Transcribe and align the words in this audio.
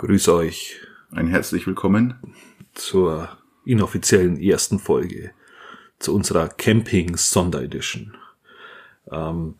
Grüße 0.00 0.34
euch 0.34 0.80
Ein 1.10 1.26
herzlich 1.26 1.66
willkommen. 1.66 2.14
zur 2.72 3.36
inoffiziellen 3.66 4.40
ersten 4.40 4.78
Folge, 4.78 5.32
zu 5.98 6.14
unserer 6.14 6.48
Camping 6.48 7.18
Sonderedition. 7.18 8.16
Ähm, 9.12 9.56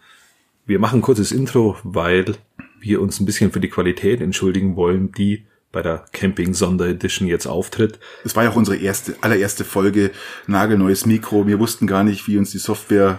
wir 0.65 0.79
machen 0.79 1.01
ein 1.01 1.03
kurzes 1.03 1.31
Intro, 1.31 1.77
weil 1.83 2.37
wir 2.81 3.03
uns 3.03 3.21
ein 3.21 3.27
bisschen 3.27 3.53
für 3.53 3.61
die 3.61 3.69
Qualität 3.69 4.23
entschuldigen 4.23 4.77
wollen, 4.77 5.13
die 5.13 5.45
bei 5.73 5.83
der 5.83 6.07
Camping 6.13 6.55
Sonderedition 6.55 7.29
jetzt 7.29 7.47
auftritt. 7.47 8.01
Es 8.25 8.35
war 8.35 8.45
ja 8.45 8.51
auch 8.51 8.57
unsere 8.57 8.79
erste, 8.79 9.17
allererste 9.21 9.65
Folge, 9.67 10.11
nagelneues 10.47 11.05
Mikro. 11.05 11.47
Wir 11.47 11.59
wussten 11.59 11.87
gar 11.87 12.03
nicht, 12.03 12.29
wie 12.29 12.39
uns 12.39 12.51
die 12.51 12.57
Software 12.57 13.19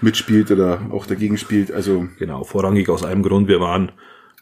mitspielt 0.00 0.52
oder 0.52 0.80
auch 0.92 1.06
dagegen 1.06 1.38
spielt. 1.38 1.72
Also 1.72 2.06
Genau, 2.20 2.44
vorrangig 2.44 2.88
aus 2.88 3.02
einem 3.02 3.24
Grund, 3.24 3.48
wir 3.48 3.58
waren 3.58 3.90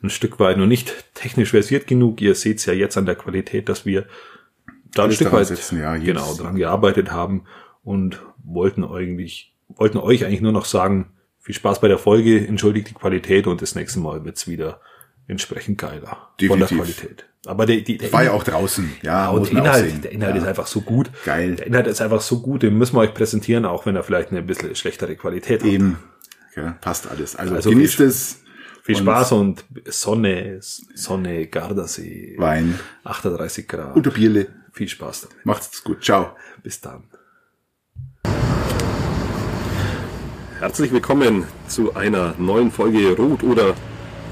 ein 0.02 0.10
Stück 0.10 0.40
weit 0.40 0.56
noch 0.56 0.66
nicht 0.66 1.14
technisch 1.14 1.50
versiert 1.50 1.86
genug. 1.86 2.20
Ihr 2.20 2.34
seht 2.34 2.58
es 2.58 2.66
ja 2.66 2.72
jetzt 2.72 2.96
an 2.96 3.06
der 3.06 3.16
Qualität, 3.16 3.68
dass 3.68 3.84
wir 3.84 4.06
da 4.94 5.04
ein 5.04 5.12
Stück 5.12 5.26
daran 5.26 5.40
weit 5.40 5.48
setzen, 5.48 5.80
ja, 5.80 5.96
genau 5.96 6.34
dran 6.34 6.56
gearbeitet 6.56 7.10
haben 7.12 7.44
und 7.84 8.22
wollten 8.42 8.84
eigentlich, 8.84 9.54
wollten 9.68 9.98
euch 9.98 10.24
eigentlich 10.24 10.40
nur 10.40 10.52
noch 10.52 10.64
sagen, 10.64 11.12
viel 11.38 11.54
Spaß 11.54 11.80
bei 11.80 11.88
der 11.88 11.98
Folge, 11.98 12.46
entschuldigt 12.46 12.90
die 12.90 12.94
Qualität 12.94 13.46
und 13.46 13.62
das 13.62 13.74
nächste 13.74 14.00
Mal 14.00 14.24
wird's 14.24 14.48
wieder 14.48 14.80
entsprechend 15.26 15.78
geiler 15.78 16.30
von 16.38 16.58
der 16.58 16.68
Definitiv. 16.68 16.78
Qualität. 16.78 17.26
Aber 17.46 17.64
der, 17.64 17.80
die, 17.80 17.96
der 17.96 18.12
war 18.12 18.24
ja 18.24 18.32
auch 18.32 18.42
draußen. 18.42 18.92
Ja, 19.02 19.30
und 19.30 19.50
der 19.50 19.58
Inhalt, 19.58 20.04
der 20.04 20.12
Inhalt 20.12 20.34
ja. 20.34 20.42
ist 20.42 20.48
einfach 20.48 20.66
so 20.66 20.82
gut. 20.82 21.10
Geil. 21.24 21.56
Der 21.56 21.66
Inhalt 21.66 21.86
ist 21.86 22.02
einfach 22.02 22.20
so 22.20 22.40
gut, 22.40 22.62
den 22.62 22.76
müssen 22.76 22.96
wir 22.96 23.00
euch 23.00 23.14
präsentieren, 23.14 23.64
auch 23.64 23.86
wenn 23.86 23.96
er 23.96 24.02
vielleicht 24.02 24.30
eine 24.30 24.42
bisschen 24.42 24.74
schlechtere 24.74 25.16
Qualität 25.16 25.62
hat. 25.62 25.68
Eben. 25.68 25.98
Ja, 26.54 26.76
passt 26.80 27.10
alles. 27.10 27.36
Also, 27.36 27.54
Also 27.54 27.70
genießt 27.70 28.00
es. 28.00 28.42
Viel 28.90 28.96
Und 28.96 29.04
Spaß 29.04 29.32
und 29.32 29.64
Sonne, 29.84 30.58
Sonne, 30.60 31.46
Gardasee, 31.46 32.34
Wein 32.38 32.76
38 33.04 33.68
Grad. 33.68 33.94
und 33.94 34.12
Bierle. 34.12 34.48
Viel 34.72 34.88
Spaß 34.88 35.28
damit. 35.28 35.46
Macht's 35.46 35.84
gut. 35.84 36.02
Ciao. 36.02 36.32
Bis 36.64 36.80
dann. 36.80 37.04
Herzlich 40.58 40.90
willkommen 40.90 41.44
zu 41.68 41.94
einer 41.94 42.34
neuen 42.38 42.72
Folge 42.72 43.14
Rot 43.16 43.44
oder 43.44 43.74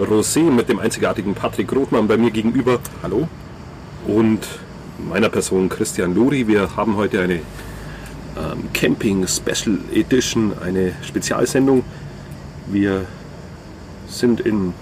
Rosé 0.00 0.50
mit 0.50 0.68
dem 0.68 0.80
einzigartigen 0.80 1.36
Patrick 1.36 1.72
Rothmann 1.72 2.08
bei 2.08 2.16
mir 2.16 2.32
gegenüber 2.32 2.80
Hallo? 3.04 3.28
und 4.08 4.40
meiner 5.08 5.28
Person 5.28 5.68
Christian 5.68 6.16
Luri. 6.16 6.48
Wir 6.48 6.74
haben 6.74 6.96
heute 6.96 7.20
eine 7.20 7.34
ähm, 7.34 8.72
Camping 8.74 9.24
Special 9.28 9.78
Edition, 9.92 10.52
eine 10.60 10.94
Spezialsendung. 11.02 11.84
Wir 12.66 13.06
sind 14.08 14.40
in 14.40 14.74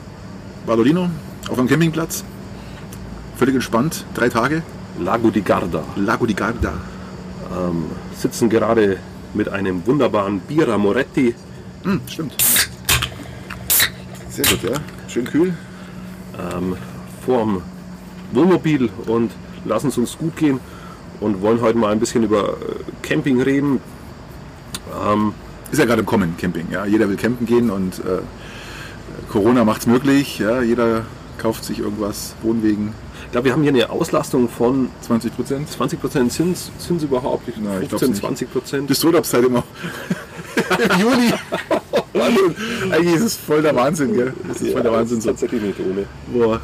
Valolino 0.64 1.10
auf 1.48 1.58
einem 1.58 1.69
Campingplatz. 1.69 2.24
Völlig 3.36 3.55
entspannt. 3.55 4.05
Drei 4.14 4.28
Tage. 4.28 4.62
Lago 4.98 5.30
di 5.30 5.42
Garda. 5.42 5.82
Lago 5.96 6.27
di 6.27 6.34
Garda. 6.34 6.74
sitzen 8.14 8.48
gerade 8.48 8.98
mit 9.34 9.48
einem 9.48 9.86
wunderbaren 9.86 10.41
Bira 10.41 10.78
Moretti 10.78 11.34
Hm, 11.84 12.00
stimmt. 12.08 12.34
Sehr 14.28 14.44
gut, 14.47 14.62
ja. 14.64 14.80
Schön 15.08 15.24
kühl. 15.24 15.54
vorm 17.24 17.62
Wohnmobil 18.32 18.91
und 19.06 19.30
lassen 19.64 19.88
es 19.88 19.98
uns 19.98 20.19
gut 20.19 20.36
gehen 20.36 20.58
und 21.20 21.41
wollen 21.42 21.60
heute 21.60 21.78
mal 21.78 21.92
ein 21.92 22.00
bisschen 22.00 22.24
über 22.24 22.54
äh, 22.54 22.54
Camping 23.02 23.41
reden. 23.41 23.80
Ist 25.70 25.78
ja 25.78 25.84
gerade 25.84 26.00
im 26.00 26.06
Kommen, 26.06 26.36
Camping. 26.36 26.66
Ja. 26.70 26.86
Jeder 26.86 27.08
will 27.08 27.16
campen 27.16 27.47
gehen 27.47 27.70
und 27.70 27.98
äh, 28.00 28.20
Corona 29.30 29.64
macht's 29.64 29.86
möglich. 29.86 30.38
Ja. 30.38 30.62
Jeder 30.62 31.05
kauft 31.38 31.64
sich 31.64 31.80
irgendwas, 31.80 32.34
Wohnwegen, 32.42 32.94
Ich 33.24 33.32
glaube, 33.32 33.46
wir 33.46 33.52
haben 33.52 33.62
hier 33.62 33.72
eine 33.72 33.91
Auslastung 33.91 34.48
von 34.48 34.88
20 35.02 35.36
Prozent. 35.36 35.69
20% 35.69 36.28
Zins, 36.30 36.70
Zins 36.78 37.02
überhaupt, 37.02 37.48
ich 37.48 37.54
15, 37.54 37.88
glaub's 37.88 38.41
nicht. 38.41 38.52
20%. 38.52 38.86
Das 38.86 39.04
Urlaubszeit 39.04 39.44
immer. 39.44 39.62
Im 40.78 41.00
Juli. 41.00 41.32
Eigentlich 42.91 43.14
ist 43.14 43.22
es 43.22 43.37
voll 43.37 43.62
der 43.62 43.76
Wahnsinn, 43.76 44.14
gell? 44.14 44.32
Das 44.48 44.60
ist 44.62 44.72
voll 44.72 44.82
der 44.82 44.92
Wahnsinn. 44.92 45.20
So. 45.20 45.31
tatsächlich 45.31 45.62
nicht 45.62 45.81
ohne. 45.81 46.06
Boah. 46.32 46.60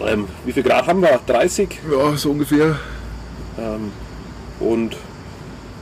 Ähm, 0.00 0.26
wie 0.44 0.52
viel 0.52 0.62
Grad 0.62 0.86
haben 0.86 1.02
wir? 1.02 1.20
30. 1.26 1.80
Ja, 1.90 2.16
so 2.16 2.30
ungefähr. 2.30 2.78
Ähm, 3.58 3.90
und 4.60 4.96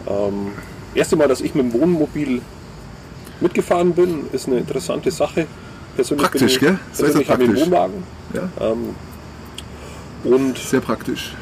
ähm, 0.09 0.53
erste 0.95 1.17
Mal, 1.17 1.29
dass 1.29 1.43
ich 1.43 1.55
mit 1.55 1.65
dem 1.65 1.73
Wohnmobil 1.75 2.41
mitgefahren 3.41 3.93
bin, 3.93 4.25
ist 4.33 4.47
eine 4.47 4.59
interessante 4.59 5.11
Sache. 5.11 5.47
Persönlich 5.97 6.23
Praktisch, 6.23 6.41
bin 6.41 6.49
ich, 6.49 6.61
gell? 6.61 6.79
Persönlich 6.97 7.31
habe 7.31 7.43
ich 7.45 7.49
einen 7.49 7.57
praktisch. 7.59 7.73
Wohnwagen. 7.73 8.03
Ja, 8.35 8.49
Ähm, 8.61 8.95
und 10.25 10.59
sehr 10.59 10.81
praktisch. 10.81 11.35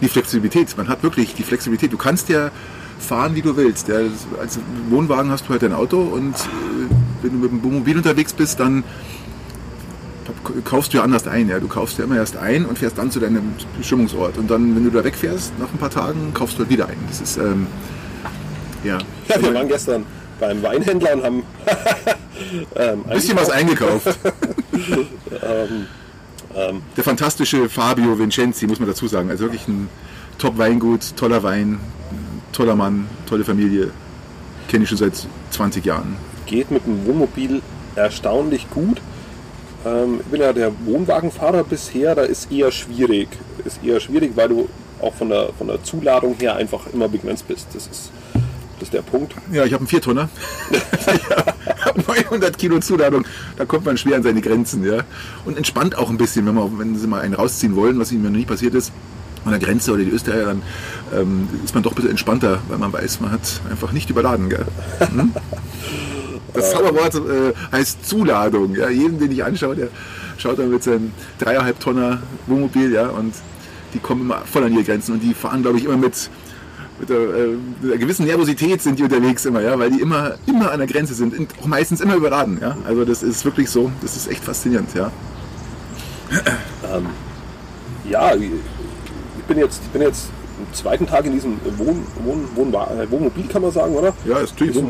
Die 0.00 0.08
Flexibilität, 0.08 0.76
man 0.76 0.88
hat 0.88 1.02
wirklich 1.02 1.34
die 1.34 1.42
Flexibilität. 1.42 1.92
Du 1.92 1.96
kannst 1.96 2.28
ja 2.28 2.50
fahren, 2.98 3.34
wie 3.34 3.42
du 3.42 3.56
willst. 3.56 3.88
Ja, 3.88 3.96
als 4.40 4.58
Wohnwagen 4.90 5.30
hast 5.30 5.44
du 5.46 5.50
halt 5.50 5.62
dein 5.62 5.72
Auto 5.72 6.00
und 6.00 6.34
äh, 6.34 6.92
wenn 7.22 7.32
du 7.32 7.38
mit 7.38 7.50
dem 7.50 7.62
Wohnmobil 7.62 7.96
unterwegs 7.96 8.32
bist, 8.32 8.60
dann 8.60 8.84
kaufst 10.64 10.92
du 10.92 10.98
ja 10.98 11.04
anders 11.04 11.26
ein. 11.26 11.48
Ja. 11.48 11.60
Du 11.60 11.68
kaufst 11.68 11.98
ja 11.98 12.04
immer 12.04 12.16
erst 12.16 12.36
ein 12.36 12.64
und 12.66 12.78
fährst 12.78 12.98
dann 12.98 13.10
zu 13.10 13.20
deinem 13.20 13.54
Bestimmungsort. 13.78 14.36
Und 14.38 14.50
dann, 14.50 14.74
wenn 14.74 14.84
du 14.84 14.90
da 14.90 15.04
wegfährst, 15.04 15.52
nach 15.58 15.70
ein 15.72 15.78
paar 15.78 15.90
Tagen, 15.90 16.32
kaufst 16.34 16.56
du 16.56 16.60
halt 16.60 16.70
wieder 16.70 16.88
ein. 16.88 16.96
Das 17.08 17.20
ist, 17.20 17.36
ähm, 17.38 17.66
ja, 18.84 18.98
ja, 19.28 19.40
wir 19.42 19.54
waren 19.54 19.68
gestern 19.68 20.04
beim 20.42 20.62
Weinhändler 20.62 21.12
und 21.14 21.22
haben 21.22 21.42
ähm, 22.76 23.04
ein 23.08 23.14
bisschen 23.14 23.38
was 23.38 23.48
eingekauft. 23.48 24.06
Der 26.96 27.04
fantastische 27.04 27.68
Fabio 27.70 28.18
Vincenzi, 28.18 28.66
muss 28.66 28.78
man 28.78 28.88
dazu 28.88 29.06
sagen. 29.06 29.30
Also 29.30 29.44
wirklich 29.44 29.66
ein 29.68 29.88
Top-Weingut, 30.38 31.16
toller 31.16 31.42
Wein, 31.42 31.80
toller 32.52 32.74
Mann, 32.74 33.06
tolle 33.26 33.44
Familie. 33.44 33.90
Kenne 34.68 34.82
ich 34.84 34.90
schon 34.90 34.98
seit 34.98 35.14
20 35.50 35.84
Jahren. 35.84 36.16
geht 36.46 36.70
mit 36.70 36.84
dem 36.84 37.06
Wohnmobil 37.06 37.62
erstaunlich 37.96 38.68
gut. 38.70 39.00
Ähm, 39.86 40.20
ich 40.20 40.26
bin 40.26 40.40
ja 40.40 40.52
der 40.52 40.72
Wohnwagenfahrer 40.84 41.64
bisher, 41.64 42.14
da 42.14 42.22
ist 42.22 42.52
eher 42.52 42.70
schwierig. 42.70 43.28
Ist 43.64 43.82
eher 43.82 44.00
schwierig, 44.00 44.32
weil 44.34 44.48
du 44.48 44.68
auch 45.00 45.14
von 45.14 45.30
der, 45.30 45.50
von 45.56 45.68
der 45.68 45.82
Zuladung 45.82 46.34
her 46.38 46.56
einfach 46.56 46.86
immer 46.92 47.08
begrenzt 47.08 47.48
bist. 47.48 47.68
Das 47.72 47.86
ist, 47.86 48.10
das 48.82 48.88
ist 48.88 48.94
der 48.94 49.02
Punkt. 49.02 49.34
Ja, 49.52 49.64
ich 49.64 49.72
habe 49.72 49.82
einen 49.82 49.86
Viertonner. 49.86 50.28
ich 50.70 51.86
habe 51.86 52.00
900 52.00 52.58
Kilo 52.58 52.80
Zuladung. 52.80 53.24
Da 53.56 53.64
kommt 53.64 53.84
man 53.84 53.96
schwer 53.96 54.16
an 54.16 54.24
seine 54.24 54.40
Grenzen. 54.40 54.84
Ja. 54.84 55.04
Und 55.44 55.56
entspannt 55.56 55.96
auch 55.96 56.10
ein 56.10 56.18
bisschen, 56.18 56.46
wenn, 56.46 56.56
man, 56.56 56.78
wenn 56.80 56.98
sie 56.98 57.06
mal 57.06 57.20
einen 57.20 57.34
rausziehen 57.34 57.76
wollen, 57.76 58.00
was 58.00 58.10
ihnen 58.10 58.24
noch 58.24 58.30
nie 58.30 58.44
passiert 58.44 58.74
ist. 58.74 58.90
An 59.44 59.52
der 59.52 59.60
Grenze 59.60 59.92
oder 59.92 60.02
die 60.02 60.10
Österreicher, 60.10 60.46
dann 60.46 60.62
ähm, 61.14 61.48
ist 61.64 61.74
man 61.74 61.84
doch 61.84 61.92
ein 61.92 61.94
bisschen 61.94 62.10
entspannter, 62.10 62.58
weil 62.68 62.78
man 62.78 62.92
weiß, 62.92 63.20
man 63.20 63.30
hat 63.30 63.60
einfach 63.70 63.92
nicht 63.92 64.10
überladen. 64.10 64.48
Gell? 64.48 64.66
Hm? 64.98 65.32
Das 66.52 66.72
Zauberwort 66.72 67.14
äh, 67.14 67.54
heißt 67.70 68.04
Zuladung. 68.04 68.74
Ja. 68.74 68.88
Jeden, 68.88 69.20
den 69.20 69.30
ich 69.30 69.44
anschaue, 69.44 69.76
der 69.76 69.88
schaut 70.38 70.58
dann 70.58 70.70
mit 70.70 70.82
seinem 70.82 71.12
dreieinhalb 71.38 71.78
Tonner 71.78 72.20
Wohnmobil 72.48 72.92
ja, 72.92 73.06
und 73.10 73.32
die 73.94 74.00
kommen 74.00 74.22
immer 74.22 74.40
voll 74.40 74.64
an 74.64 74.72
ihre 74.72 74.82
Grenzen 74.82 75.12
und 75.12 75.20
die 75.20 75.34
fahren, 75.34 75.62
glaube 75.62 75.78
ich, 75.78 75.84
immer 75.84 75.96
mit, 75.96 76.30
mit, 77.02 77.10
der, 77.10 77.18
äh, 77.18 77.46
mit 77.80 77.90
einer 77.90 77.98
gewissen 77.98 78.26
Nervosität 78.26 78.80
sind 78.80 78.98
die 78.98 79.02
unterwegs 79.02 79.44
immer, 79.44 79.60
ja, 79.60 79.76
weil 79.78 79.90
die 79.90 80.00
immer, 80.00 80.34
immer 80.46 80.70
an 80.70 80.78
der 80.78 80.86
Grenze 80.86 81.14
sind, 81.14 81.36
und 81.36 81.48
auch 81.60 81.66
meistens 81.66 82.00
immer 82.00 82.14
überladen. 82.14 82.58
Ja. 82.60 82.76
Also 82.86 83.04
das 83.04 83.22
ist 83.22 83.44
wirklich 83.44 83.68
so, 83.68 83.90
das 84.00 84.16
ist 84.16 84.30
echt 84.30 84.44
faszinierend. 84.44 84.88
Ja. 84.94 85.10
Ja, 88.08 88.34
ich 88.34 88.50
bin 89.48 89.58
jetzt, 89.58 89.82
ich 89.84 89.90
bin 89.90 90.02
jetzt 90.02 90.30
am 90.58 90.72
zweiten 90.72 91.06
Tag 91.06 91.26
in 91.26 91.32
diesem 91.32 91.56
Wohn, 91.76 92.06
Wohn, 92.24 92.48
Wohn, 92.54 92.72
äh, 92.72 93.10
Wohnmobil, 93.10 93.46
kann 93.48 93.62
man 93.62 93.72
sagen, 93.72 93.94
oder? 93.94 94.14
Ja, 94.24 94.38
ist 94.38 94.52
natürlich 94.52 94.76
so. 94.76 94.82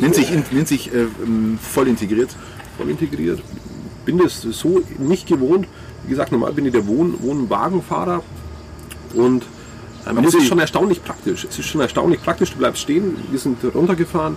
Nennt 0.00 0.14
sich, 0.14 0.30
nennt 0.30 0.68
sich 0.68 0.92
äh, 0.94 1.06
ähm, 1.24 1.58
voll 1.60 1.88
integriert. 1.88 2.36
voll 2.76 2.90
integriert. 2.90 3.42
Bin 4.04 4.18
das 4.18 4.42
so 4.42 4.82
nicht 4.98 5.26
gewohnt. 5.26 5.66
Wie 6.04 6.10
gesagt, 6.10 6.30
normal 6.30 6.52
bin 6.52 6.66
ich 6.66 6.72
der 6.72 6.86
Wohn 6.86 7.14
Wohnwagenfahrer 7.22 8.22
und 9.14 9.44
Man 10.06 10.24
es 10.24 10.34
ist 10.34 10.46
schon 10.46 10.58
erstaunlich 10.58 11.02
praktisch. 11.04 11.44
Es 11.44 11.58
ist 11.58 11.66
schon 11.66 11.80
erstaunlich 11.80 12.22
praktisch. 12.22 12.52
Du 12.52 12.58
bleibst 12.58 12.82
stehen, 12.82 13.16
wir 13.30 13.38
sind 13.38 13.58
runtergefahren, 13.74 14.36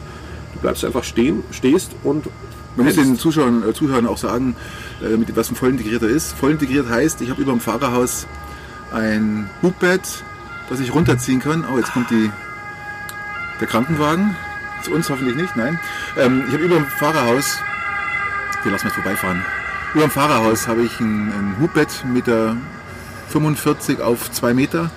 du 0.53 0.59
bleibst 0.59 0.83
einfach 0.85 1.03
stehen, 1.03 1.43
stehst 1.51 1.91
und 2.03 2.27
Man 2.75 2.87
muss 2.87 2.95
den 2.95 3.17
Zuschauern, 3.17 3.67
äh, 3.67 3.73
Zuhörern 3.73 4.07
auch 4.07 4.17
sagen, 4.17 4.55
äh, 5.01 5.15
mit, 5.15 5.35
was 5.35 5.49
ein 5.49 5.55
voll 5.55 5.69
integrierter 5.69 6.07
ist. 6.07 6.33
Voll 6.33 6.51
integriert 6.51 6.89
heißt, 6.89 7.21
ich 7.21 7.29
habe 7.29 7.41
über 7.41 7.51
dem 7.51 7.59
Fahrerhaus 7.59 8.27
ein 8.91 9.49
Hubbett, 9.61 10.23
das 10.69 10.79
ich 10.79 10.93
runterziehen 10.93 11.39
kann. 11.39 11.65
Oh, 11.71 11.77
jetzt 11.77 11.93
kommt 11.93 12.09
die, 12.09 12.31
der 13.59 13.67
Krankenwagen. 13.67 14.35
Zu 14.83 14.91
uns 14.91 15.09
hoffentlich 15.09 15.35
nicht, 15.35 15.55
nein. 15.55 15.79
Ähm, 16.17 16.43
ich 16.47 16.53
habe 16.53 16.63
über 16.63 16.75
dem 16.75 16.85
Fahrerhaus, 16.85 17.57
wir 18.63 18.71
lassen 18.71 18.87
mal 18.87 18.93
vorbeifahren. 18.93 19.45
Über 19.93 20.03
dem 20.03 20.11
Fahrerhaus 20.11 20.67
habe 20.67 20.83
ich 20.83 20.99
ein, 20.99 21.31
ein 21.31 21.55
Hubbett 21.59 22.03
mit 22.11 22.27
der 22.27 22.57
45 23.29 24.01
auf 24.01 24.31
2 24.31 24.53
Meter. 24.53 24.91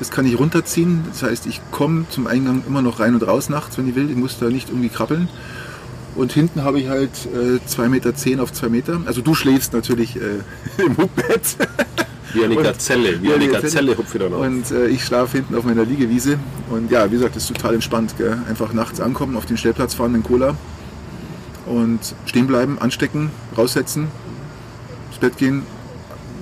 Das 0.00 0.10
kann 0.10 0.26
ich 0.26 0.38
runterziehen. 0.38 1.04
Das 1.08 1.22
heißt, 1.22 1.46
ich 1.46 1.60
komme 1.70 2.06
zum 2.08 2.26
Eingang 2.26 2.64
immer 2.66 2.82
noch 2.82 2.98
rein 2.98 3.14
und 3.14 3.22
raus 3.22 3.48
nachts, 3.50 3.78
wenn 3.78 3.88
ich 3.88 3.94
will. 3.94 4.10
Ich 4.10 4.16
muss 4.16 4.38
da 4.38 4.48
nicht 4.48 4.70
irgendwie 4.70 4.88
krabbeln. 4.88 5.28
Und 6.16 6.32
hinten 6.32 6.64
habe 6.64 6.80
ich 6.80 6.88
halt 6.88 7.10
äh, 7.32 7.60
2,10 7.68 7.88
Meter 7.88 8.14
zehn 8.14 8.40
auf 8.40 8.52
2 8.52 8.68
Meter. 8.70 9.00
Also 9.04 9.20
du 9.20 9.34
schläfst 9.34 9.72
natürlich 9.74 10.16
äh, 10.16 10.40
im 10.82 10.96
Hubbett. 10.96 11.56
Wie 12.32 12.44
eine 12.44 12.56
Gazelle, 12.56 13.20
wie 13.22 13.28
Ja, 13.28 13.34
eine 13.34 13.48
Gazelle 13.48 13.96
hupft 13.96 14.14
wieder 14.14 14.26
auf. 14.26 14.40
Und 14.40 14.70
äh, 14.70 14.88
ich 14.88 15.04
schlafe 15.04 15.36
hinten 15.36 15.54
auf 15.54 15.64
meiner 15.64 15.84
Liegewiese. 15.84 16.38
Und 16.70 16.90
ja, 16.90 17.06
wie 17.10 17.16
gesagt, 17.16 17.36
das 17.36 17.44
ist 17.44 17.54
total 17.54 17.74
entspannt. 17.74 18.14
Gell? 18.16 18.38
Einfach 18.48 18.72
nachts 18.72 19.00
ankommen, 19.00 19.36
auf 19.36 19.46
den 19.46 19.58
Stellplatz 19.58 19.94
fahren, 19.94 20.14
den 20.14 20.22
Cola. 20.22 20.56
Und 21.66 22.00
stehen 22.24 22.46
bleiben, 22.46 22.78
anstecken, 22.80 23.30
raussetzen, 23.56 24.08
ins 25.10 25.18
Bett 25.20 25.36
gehen, 25.36 25.62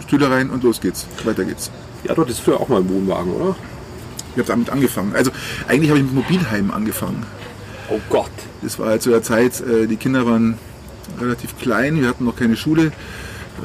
Stühle 0.06 0.30
rein 0.30 0.48
und 0.48 0.62
los 0.62 0.80
geht's. 0.80 1.06
Weiter 1.24 1.44
geht's. 1.44 1.70
Ja, 2.04 2.14
du 2.14 2.22
hattest 2.22 2.40
früher 2.40 2.60
auch 2.60 2.68
mal 2.68 2.78
einen 2.78 2.88
Wohnwagen, 2.88 3.32
oder? 3.32 3.56
Ich 4.32 4.38
habe 4.38 4.48
damit 4.48 4.70
angefangen. 4.70 5.14
Also 5.14 5.30
eigentlich 5.66 5.90
habe 5.90 6.00
ich 6.00 6.06
mit 6.06 6.14
Mobilheim 6.14 6.70
angefangen. 6.70 7.24
Oh 7.90 8.00
Gott. 8.08 8.30
Das 8.62 8.78
war 8.78 8.88
halt 8.88 9.02
zu 9.02 9.10
der 9.10 9.22
Zeit, 9.22 9.60
äh, 9.60 9.86
die 9.86 9.96
Kinder 9.96 10.26
waren 10.26 10.58
relativ 11.20 11.58
klein, 11.58 12.00
wir 12.00 12.08
hatten 12.08 12.24
noch 12.24 12.36
keine 12.36 12.56
Schule. 12.56 12.92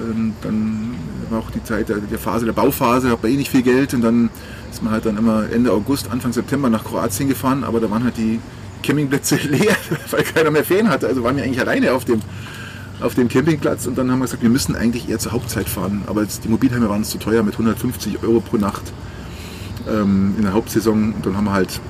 Ähm, 0.02 0.34
dann 0.42 0.96
war 1.30 1.40
auch 1.40 1.52
die 1.52 1.64
Zeit 1.64 1.90
der, 1.90 1.98
der 1.98 2.20
Phase, 2.20 2.46
der 2.46 2.54
Bauphase, 2.54 3.12
hat 3.12 3.22
man 3.22 3.32
eh 3.32 3.36
nicht 3.36 3.52
viel 3.52 3.62
Geld 3.62 3.94
und 3.94 4.02
dann 4.02 4.30
ist 4.72 4.82
man 4.82 4.94
halt 4.94 5.06
dann 5.06 5.18
immer 5.18 5.46
Ende 5.52 5.72
August, 5.72 6.10
Anfang 6.10 6.34
September 6.34 6.70
nach 6.70 6.84
Kroatien 6.84 7.30
gefahren, 7.30 7.64
aber 7.64 7.80
da 7.80 7.92
waren 7.92 8.04
halt 8.04 8.18
die 8.18 8.40
Campingplätze 8.82 9.36
leer, 9.50 9.76
weil 10.12 10.24
keiner 10.24 10.52
mehr 10.52 10.64
Ferien 10.64 10.90
hatte. 10.90 11.08
Also 11.08 11.24
waren 11.24 11.36
wir 11.36 11.44
eigentlich 11.44 11.60
alleine 11.60 11.94
auf 11.94 12.06
dem, 12.06 12.22
auf 13.04 13.16
dem 13.16 13.28
Campingplatz 13.28 13.86
und 13.86 13.98
dann 13.98 14.10
haben 14.10 14.20
wir 14.20 14.26
gesagt, 14.26 14.42
wir 14.42 14.50
müssen 14.50 14.76
eigentlich 14.76 15.10
eher 15.10 15.20
zur 15.20 15.34
Hauptzeit 15.34 15.68
fahren. 15.68 16.04
Aber 16.08 16.22
jetzt, 16.22 16.44
die 16.44 16.50
Mobilheime 16.50 16.90
waren 16.90 17.00
uns 17.00 17.10
zu 17.10 17.18
teuer 17.18 17.44
mit 17.44 17.54
150 17.54 18.24
Euro 18.24 18.40
pro 18.40 18.58
Nacht 18.58 18.94
ähm, 19.88 20.36
in 20.38 20.44
der 20.44 20.54
Hauptsaison 20.54 21.14
und 21.14 21.26
dann 21.26 21.36
haben 21.36 21.46
wir 21.46 21.54
halt 21.54 21.82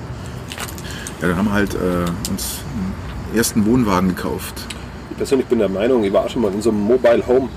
ja, 1.20 1.28
dann 1.28 1.36
haben 1.38 1.46
wir 1.46 1.52
halt 1.52 1.74
äh, 1.74 2.30
uns 2.30 2.58
einen 2.74 3.36
ersten 3.36 3.64
Wohnwagen 3.64 4.10
gekauft. 4.10 4.66
Ich 5.10 5.16
persönlich 5.16 5.46
bin 5.46 5.58
der 5.58 5.68
Meinung, 5.68 6.04
ich 6.04 6.12
war 6.12 6.24
auch 6.24 6.28
schon 6.28 6.42
mal 6.42 6.52
in 6.52 6.60
so 6.60 6.70
einem 6.70 6.80
Mobile 6.80 7.26
Home. 7.26 7.48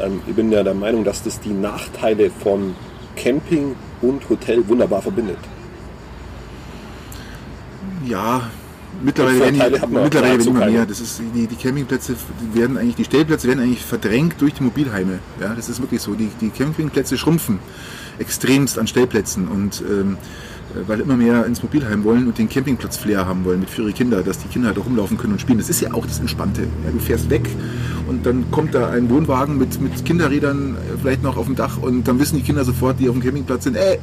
Ähm, 0.00 0.20
ich 0.26 0.34
bin 0.34 0.52
ja 0.52 0.62
der 0.62 0.74
Meinung, 0.74 1.02
dass 1.02 1.22
das 1.22 1.40
die 1.40 1.52
Nachteile 1.52 2.30
von 2.30 2.74
Camping 3.16 3.74
und 4.02 4.28
Hotel 4.28 4.68
wunderbar 4.68 5.02
verbindet. 5.02 5.38
Ja, 8.04 8.42
mittlerweile 9.02 9.40
werden 9.40 9.54
die, 9.54 9.86
mittlerweile 9.86 10.38
werden 10.38 10.46
immer 10.46 10.60
keine. 10.60 10.72
mehr. 10.72 10.86
Das 10.86 11.00
ist, 11.00 11.20
die, 11.34 11.46
die 11.46 11.56
Campingplätze 11.56 12.14
die 12.40 12.58
werden 12.58 12.76
eigentlich, 12.76 12.96
die 12.96 13.04
Stellplätze 13.04 13.48
werden 13.48 13.60
eigentlich 13.60 13.84
verdrängt 13.84 14.40
durch 14.40 14.54
die 14.54 14.62
Mobilheime. 14.62 15.18
Ja, 15.40 15.54
das 15.54 15.68
ist 15.68 15.80
wirklich 15.80 16.02
so. 16.02 16.14
Die, 16.14 16.30
die 16.40 16.50
Campingplätze 16.50 17.16
schrumpfen 17.16 17.58
extremst 18.18 18.78
an 18.78 18.86
Stellplätzen 18.86 19.48
und 19.48 19.82
ähm, 19.88 20.16
äh, 20.74 20.88
weil 20.88 21.00
immer 21.00 21.16
mehr 21.16 21.46
ins 21.46 21.62
Mobilheim 21.62 22.04
wollen 22.04 22.26
und 22.26 22.38
den 22.38 22.48
Campingplatz 22.48 22.96
Flair 22.96 23.26
haben 23.26 23.44
wollen 23.44 23.60
mit 23.60 23.70
für 23.70 23.82
ihre 23.82 23.92
Kinder, 23.92 24.22
dass 24.22 24.38
die 24.38 24.48
Kinder 24.48 24.68
halt 24.68 24.78
auch 24.78 24.86
rumlaufen 24.86 25.18
können 25.18 25.34
und 25.34 25.40
spielen. 25.40 25.58
Das 25.58 25.68
ist 25.68 25.80
ja 25.80 25.92
auch 25.92 26.06
das 26.06 26.18
Entspannte. 26.18 26.62
Ja, 26.62 26.90
du 26.92 26.98
fährst 26.98 27.30
weg 27.30 27.48
und 28.08 28.26
dann 28.26 28.50
kommt 28.50 28.74
da 28.74 28.90
ein 28.90 29.10
Wohnwagen 29.10 29.58
mit, 29.58 29.80
mit 29.80 30.04
Kinderrädern 30.04 30.76
äh, 30.76 30.98
vielleicht 31.00 31.22
noch 31.22 31.36
auf 31.36 31.46
dem 31.46 31.56
Dach 31.56 31.78
und 31.78 32.08
dann 32.08 32.18
wissen 32.18 32.36
die 32.36 32.42
Kinder 32.42 32.64
sofort, 32.64 32.98
die 33.00 33.08
auf 33.08 33.14
dem 33.14 33.22
Campingplatz 33.22 33.64
sind, 33.64 33.76
ey, 33.76 33.98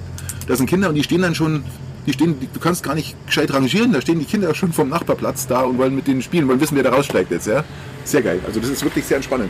da 0.47 0.55
sind 0.55 0.67
Kinder 0.67 0.89
und 0.89 0.95
die 0.95 1.03
stehen 1.03 1.21
dann 1.21 1.35
schon, 1.35 1.63
die 2.05 2.13
stehen, 2.13 2.39
die, 2.39 2.47
du 2.47 2.59
kannst 2.59 2.83
gar 2.83 2.95
nicht 2.95 3.15
gescheit 3.25 3.53
rangieren, 3.53 3.93
da 3.93 4.01
stehen 4.01 4.19
die 4.19 4.25
Kinder 4.25 4.53
schon 4.53 4.73
vom 4.73 4.89
Nachbarplatz 4.89 5.47
da 5.47 5.61
und 5.61 5.77
wollen 5.77 5.95
mit 5.95 6.07
denen 6.07 6.21
spielen, 6.21 6.47
wollen 6.47 6.59
wissen, 6.59 6.75
wer 6.75 6.83
da 6.83 6.91
raussteigt 6.91 7.31
jetzt, 7.31 7.47
ja. 7.47 7.63
Sehr 8.03 8.21
geil. 8.21 8.39
Also 8.45 8.59
das 8.59 8.69
ist 8.69 8.83
wirklich 8.83 9.05
sehr 9.05 9.17
entspannend. 9.17 9.49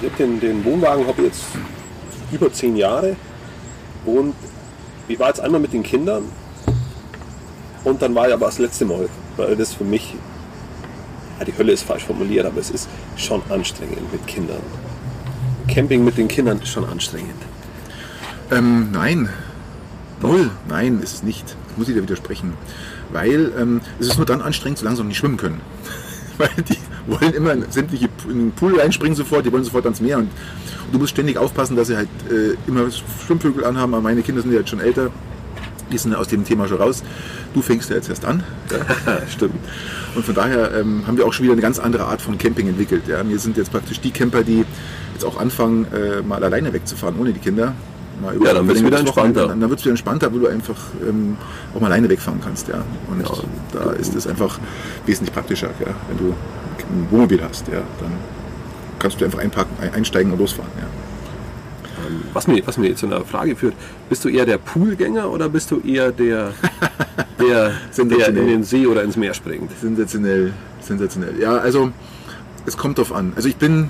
Ich 0.00 0.08
hab 0.08 0.16
den, 0.16 0.38
den 0.40 0.64
Wohnwagen 0.64 1.06
habe 1.06 1.22
jetzt 1.22 1.42
über 2.30 2.52
zehn 2.52 2.76
Jahre 2.76 3.16
und 4.04 4.34
ich 5.08 5.18
war 5.18 5.28
jetzt 5.28 5.40
einmal 5.40 5.60
mit 5.60 5.72
den 5.72 5.82
Kindern 5.82 6.24
und 7.84 8.00
dann 8.00 8.14
war 8.14 8.28
ich 8.28 8.34
aber 8.34 8.46
das 8.46 8.58
letzte 8.58 8.84
Mal, 8.84 9.08
weil 9.36 9.56
das 9.56 9.74
für 9.74 9.84
mich, 9.84 10.14
ja, 11.38 11.44
die 11.44 11.56
Hölle 11.56 11.72
ist 11.72 11.82
falsch 11.82 12.04
formuliert, 12.04 12.46
aber 12.46 12.60
es 12.60 12.70
ist 12.70 12.88
schon 13.16 13.42
anstrengend 13.50 14.12
mit 14.12 14.26
Kindern. 14.26 14.62
Camping 15.68 16.04
mit 16.04 16.16
den 16.16 16.28
Kindern 16.28 16.60
ist 16.60 16.68
schon 16.68 16.84
anstrengend. 16.84 17.42
Ähm, 18.50 18.90
nein. 18.92 19.28
Null. 20.20 20.50
Nein, 20.68 21.00
ist 21.02 21.14
es 21.14 21.22
nicht. 21.22 21.56
Muss 21.76 21.88
ich 21.88 21.94
dir 21.94 22.02
widersprechen. 22.02 22.54
Weil 23.12 23.52
ähm, 23.58 23.80
es 23.98 24.08
ist 24.08 24.16
nur 24.16 24.26
dann 24.26 24.40
anstrengend, 24.40 24.78
solange 24.78 24.96
sie 24.96 25.02
noch 25.02 25.08
nicht 25.08 25.18
schwimmen 25.18 25.36
können. 25.36 25.60
Weil 26.38 26.50
die 26.68 26.78
wollen 27.06 27.32
immer 27.34 27.52
in 27.52 27.64
sämtliche 27.70 28.08
in 28.28 28.38
den 28.38 28.52
Pool 28.52 28.78
reinspringen 28.78 29.14
sofort, 29.14 29.46
die 29.46 29.52
wollen 29.52 29.64
sofort 29.64 29.84
ans 29.84 30.00
Meer 30.00 30.18
und, 30.18 30.24
und 30.86 30.92
du 30.92 30.98
musst 30.98 31.10
ständig 31.10 31.38
aufpassen, 31.38 31.76
dass 31.76 31.88
sie 31.88 31.96
halt 31.96 32.08
äh, 32.30 32.56
immer 32.66 32.86
Schwimmvögel 33.24 33.64
anhaben. 33.64 33.94
Aber 33.94 34.02
meine 34.02 34.22
Kinder 34.22 34.42
sind 34.42 34.52
ja 34.52 34.58
jetzt 34.58 34.70
schon 34.70 34.80
älter, 34.80 35.10
die 35.92 35.98
sind 35.98 36.14
aus 36.14 36.28
dem 36.28 36.44
Thema 36.44 36.66
schon 36.66 36.78
raus. 36.78 37.02
Du 37.54 37.62
fängst 37.62 37.90
ja 37.90 37.96
jetzt 37.96 38.08
erst 38.08 38.24
an. 38.24 38.42
Ja. 38.70 39.22
Stimmt. 39.28 39.54
Und 40.14 40.24
von 40.24 40.34
daher 40.34 40.72
ähm, 40.74 41.06
haben 41.06 41.16
wir 41.16 41.26
auch 41.26 41.32
schon 41.32 41.44
wieder 41.44 41.52
eine 41.52 41.62
ganz 41.62 41.78
andere 41.78 42.06
Art 42.06 42.20
von 42.20 42.38
Camping 42.38 42.68
entwickelt. 42.68 43.06
Ja. 43.06 43.26
Wir 43.26 43.38
sind 43.38 43.56
jetzt 43.56 43.70
praktisch 43.70 44.00
die 44.00 44.10
Camper, 44.10 44.42
die 44.42 44.64
jetzt 45.12 45.24
auch 45.24 45.38
anfangen, 45.38 45.86
äh, 45.92 46.22
mal 46.22 46.42
alleine 46.42 46.72
wegzufahren, 46.72 47.18
ohne 47.18 47.32
die 47.32 47.40
Kinder. 47.40 47.74
Mal 48.20 48.34
über- 48.34 48.46
Ja, 48.46 48.54
dann 48.54 48.66
wird's 48.68 48.80
verlängertes 48.80 48.84
wieder 48.84 48.98
entspannter. 48.98 49.48
Dann 49.48 49.60
wird 49.70 49.78
es 49.78 49.84
wieder 49.84 49.90
entspannter, 49.92 50.32
wo 50.32 50.38
du 50.38 50.46
einfach 50.48 50.76
ähm, 51.08 51.36
auch 51.74 51.80
mal 51.80 51.86
alleine 51.88 52.08
wegfahren 52.08 52.40
kannst. 52.42 52.68
Ja. 52.68 52.82
Und 53.08 53.24
da 53.72 53.90
ist 53.92 54.14
es 54.14 54.26
einfach 54.26 54.58
wesentlich 55.06 55.32
praktischer. 55.34 55.68
Ja. 55.80 55.86
Wenn 56.08 56.18
du 56.18 56.34
ein 56.34 57.06
Wohnmobil 57.10 57.42
hast, 57.42 57.66
ja, 57.68 57.74
dann 58.00 58.12
kannst 58.98 59.20
du 59.20 59.24
einfach 59.24 59.38
einpacken, 59.40 59.76
ein- 59.80 59.92
einsteigen 59.94 60.32
und 60.32 60.38
losfahren. 60.38 60.70
Ja. 60.78 60.86
Was 62.34 62.46
mir, 62.46 62.62
was 62.66 62.76
mir 62.76 62.88
jetzt 62.88 63.00
zu 63.00 63.06
einer 63.06 63.24
Frage 63.24 63.56
führt, 63.56 63.74
bist 64.08 64.24
du 64.24 64.28
eher 64.28 64.44
der 64.44 64.58
Poolgänger 64.58 65.30
oder 65.30 65.48
bist 65.48 65.70
du 65.70 65.80
eher 65.80 66.12
der, 66.12 66.52
der, 67.40 67.72
der 67.96 68.28
in 68.28 68.34
den 68.46 68.62
See 68.64 68.86
oder 68.86 69.02
ins 69.02 69.16
Meer 69.16 69.32
springt? 69.34 69.70
Sensationell, 69.80 70.52
sensationell. 70.80 71.38
Ja, 71.40 71.56
also 71.56 71.90
es 72.66 72.76
kommt 72.76 72.98
drauf 72.98 73.12
an. 73.12 73.32
Also 73.36 73.48
ich 73.48 73.56
bin, 73.56 73.88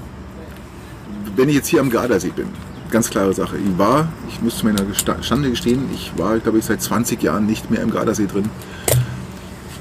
wenn 1.36 1.48
ich 1.48 1.56
jetzt 1.56 1.68
hier 1.68 1.80
am 1.80 1.90
Gardasee 1.90 2.30
bin, 2.34 2.46
ganz 2.94 3.10
klare 3.10 3.34
Sache. 3.34 3.56
Ich 3.58 3.76
war, 3.78 4.08
ich 4.28 4.40
muss 4.40 4.58
zu 4.58 4.64
meiner 4.66 4.82
Schande 5.22 5.50
gestehen, 5.50 5.82
ich 5.92 6.12
war, 6.16 6.38
glaube 6.38 6.58
ich, 6.58 6.64
seit 6.64 6.80
20 6.80 7.20
Jahren 7.22 7.44
nicht 7.44 7.68
mehr 7.68 7.82
im 7.82 7.90
Gardasee 7.90 8.26
drin. 8.26 8.48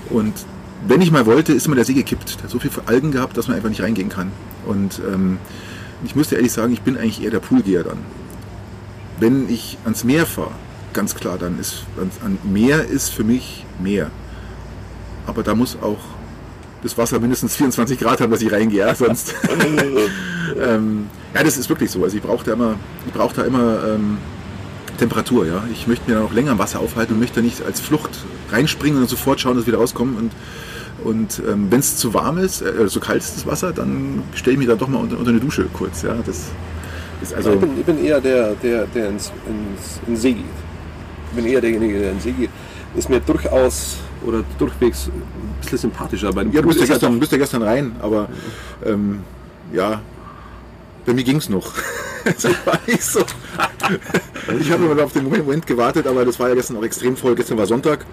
Und 0.09 0.33
wenn 0.87 0.99
ich 0.99 1.11
mal 1.11 1.25
wollte, 1.27 1.53
ist 1.53 1.67
immer 1.67 1.75
der 1.75 1.85
See 1.85 1.93
gekippt. 1.93 2.37
Der 2.37 2.43
hat 2.45 2.49
so 2.49 2.59
viel 2.59 2.71
Algen 2.87 3.11
gehabt, 3.11 3.37
dass 3.37 3.47
man 3.47 3.55
einfach 3.55 3.69
nicht 3.69 3.81
reingehen 3.83 4.09
kann. 4.09 4.31
Und 4.65 4.99
ähm, 5.07 5.37
ich 6.03 6.15
muss 6.15 6.29
dir 6.29 6.37
ehrlich 6.37 6.51
sagen, 6.51 6.73
ich 6.73 6.81
bin 6.81 6.97
eigentlich 6.97 7.23
eher 7.23 7.29
der 7.29 7.39
Poolgeher 7.39 7.83
dann. 7.83 7.99
Wenn 9.19 9.47
ich 9.47 9.77
ans 9.83 10.03
Meer 10.03 10.25
fahre, 10.25 10.51
ganz 10.93 11.13
klar, 11.13 11.37
dann 11.37 11.59
ist 11.59 11.83
ans- 11.97 12.19
an 12.25 12.39
Meer 12.43 12.83
ist 12.83 13.09
für 13.13 13.23
mich 13.23 13.63
Meer. 13.81 14.09
Aber 15.27 15.43
da 15.43 15.53
muss 15.53 15.77
auch 15.81 15.99
das 16.81 16.97
Wasser 16.97 17.19
mindestens 17.19 17.55
24 17.55 17.99
Grad 17.99 18.19
haben, 18.21 18.31
dass 18.31 18.41
ich 18.41 18.51
reingehe, 18.51 18.79
ja, 18.79 18.95
sonst. 18.95 19.35
ähm, 20.59 21.05
ja, 21.33 21.43
das 21.43 21.57
ist 21.57 21.69
wirklich 21.69 21.91
so. 21.91 22.03
Also 22.03 22.17
ich 22.17 22.23
brauche 22.23 22.45
da 22.45 22.53
immer, 22.53 22.75
ich 23.07 23.13
brauche 23.13 23.35
da 23.35 23.43
immer 23.43 23.83
ähm, 23.95 24.17
Temperatur, 24.97 25.45
ja. 25.45 25.63
Ich 25.71 25.87
möchte 25.87 26.09
mir 26.09 26.17
da 26.17 26.23
noch 26.23 26.33
länger 26.33 26.51
im 26.51 26.59
Wasser 26.59 26.79
aufhalten 26.79 27.13
und 27.13 27.19
möchte 27.19 27.41
nicht 27.41 27.65
als 27.65 27.79
Flucht 27.79 28.11
reinspringen 28.51 29.01
und 29.01 29.09
sofort 29.09 29.39
schauen, 29.39 29.55
dass 29.55 29.65
wir 29.65 29.73
wieder 29.73 29.81
rauskommen. 29.81 30.15
Und, 30.15 30.31
und 31.03 31.41
ähm, 31.49 31.67
wenn 31.69 31.79
es 31.79 31.97
zu 31.97 32.13
warm 32.13 32.37
ist, 32.37 32.61
äh, 32.61 32.87
zu 32.87 32.99
kalt 32.99 33.21
ist 33.21 33.37
das 33.37 33.47
Wasser, 33.47 33.73
dann 33.73 34.23
stelle 34.35 34.53
ich 34.53 34.59
mich 34.59 34.67
da 34.67 34.75
doch 34.75 34.87
mal 34.87 34.99
unter, 34.99 35.17
unter 35.17 35.31
eine 35.31 35.39
Dusche 35.39 35.65
kurz, 35.73 36.03
ja. 36.03 36.15
Das 36.25 36.51
ist 37.21 37.33
also. 37.33 37.53
ich, 37.53 37.59
bin, 37.59 37.79
ich 37.79 37.85
bin 37.85 38.05
eher 38.05 38.21
der, 38.21 38.53
der, 38.55 38.85
der 38.87 39.09
ins, 39.09 39.31
ins, 39.47 39.99
in 40.05 40.13
den 40.13 40.17
See 40.17 40.33
geht. 40.33 40.45
Ich 41.31 41.35
bin 41.35 41.45
eher 41.45 41.61
derjenige, 41.61 41.99
der 41.99 42.11
in 42.11 42.17
den 42.17 42.21
See 42.21 42.31
geht. 42.31 42.49
Ist 42.95 43.09
mir 43.09 43.19
durchaus 43.19 43.97
oder 44.25 44.43
durchwegs 44.59 45.07
ein 45.07 45.61
bisschen 45.61 45.79
sympathischer. 45.79 46.31
Bei 46.31 46.43
dem 46.43 46.53
Ja, 46.53 46.61
du 46.61 46.67
bist 46.67 46.79
ja 46.79 46.83
halt 46.83 46.99
gestern, 46.99 47.19
bist 47.19 47.31
ja 47.31 47.37
gestern 47.39 47.63
rein, 47.63 47.95
aber 48.01 48.29
ähm, 48.85 49.21
ja, 49.73 50.01
bei 51.05 51.13
mir 51.13 51.23
ging's 51.23 51.49
noch. 51.49 51.73
Das 52.23 52.45
war 52.65 52.79
nicht 52.87 53.03
so. 53.03 53.19
Ich 54.57 54.71
habe 54.71 54.85
immer 54.85 55.03
auf 55.03 55.11
den 55.11 55.25
Moment 55.25 55.67
gewartet, 55.67 56.07
aber 56.07 56.23
das 56.23 56.39
war 56.39 56.47
ja 56.47 56.55
gestern 56.55 56.77
auch 56.77 56.83
extrem 56.83 57.17
voll. 57.17 57.35
Gestern 57.35 57.57
war 57.57 57.65
Sonntag. 57.65 58.05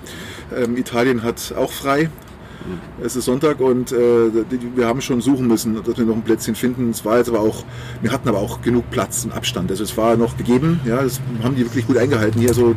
Ähm, 0.52 0.76
Italien 0.76 1.22
hat 1.22 1.54
auch 1.56 1.70
frei. 1.70 2.10
Es 3.02 3.16
ist 3.16 3.24
Sonntag 3.24 3.60
und 3.60 3.92
äh, 3.92 3.96
wir 4.74 4.86
haben 4.86 5.00
schon 5.00 5.20
suchen 5.20 5.46
müssen, 5.46 5.82
dass 5.82 5.96
wir 5.96 6.04
noch 6.04 6.16
ein 6.16 6.22
Plätzchen 6.22 6.54
finden. 6.54 6.90
Es 6.90 7.04
war 7.04 7.18
jetzt 7.18 7.28
aber 7.28 7.40
auch, 7.40 7.64
wir 8.02 8.12
hatten 8.12 8.28
aber 8.28 8.38
auch 8.38 8.60
genug 8.62 8.90
Platz 8.90 9.24
und 9.24 9.32
Abstand. 9.32 9.70
Also 9.70 9.84
es 9.84 9.96
war 9.96 10.16
noch 10.16 10.36
gegeben. 10.36 10.80
Ja, 10.84 11.02
das 11.02 11.20
haben 11.42 11.54
die 11.54 11.64
wirklich 11.64 11.86
gut 11.86 11.96
eingehalten. 11.96 12.40
Hier 12.40 12.52
so 12.52 12.74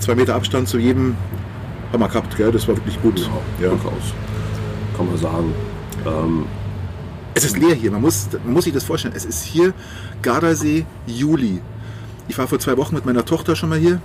zwei 0.00 0.14
Meter 0.14 0.34
Abstand 0.34 0.68
zu 0.68 0.78
jedem 0.78 1.16
haben 1.92 2.00
wir 2.00 2.08
gehabt. 2.08 2.36
Gell? 2.36 2.52
Das 2.52 2.68
war 2.68 2.76
wirklich 2.76 3.00
gut. 3.00 3.20
Ja, 3.60 3.68
durchaus. 3.68 4.14
Kann 4.96 5.06
man 5.06 5.16
sagen. 5.16 5.54
Ähm, 6.06 6.44
Es 7.34 7.44
ist 7.44 7.56
leer 7.56 7.74
hier, 7.74 7.90
man 7.90 8.02
muss, 8.02 8.28
man 8.44 8.52
muss 8.52 8.64
sich 8.64 8.74
das 8.74 8.84
vorstellen. 8.84 9.14
Es 9.16 9.24
ist 9.24 9.42
hier 9.42 9.72
Gardasee, 10.20 10.84
Juli. 11.06 11.60
Ich 12.28 12.38
war 12.38 12.46
vor 12.46 12.58
zwei 12.58 12.76
Wochen 12.76 12.94
mit 12.94 13.06
meiner 13.06 13.24
Tochter 13.24 13.56
schon 13.56 13.70
mal 13.70 13.78
hier. 13.78 14.00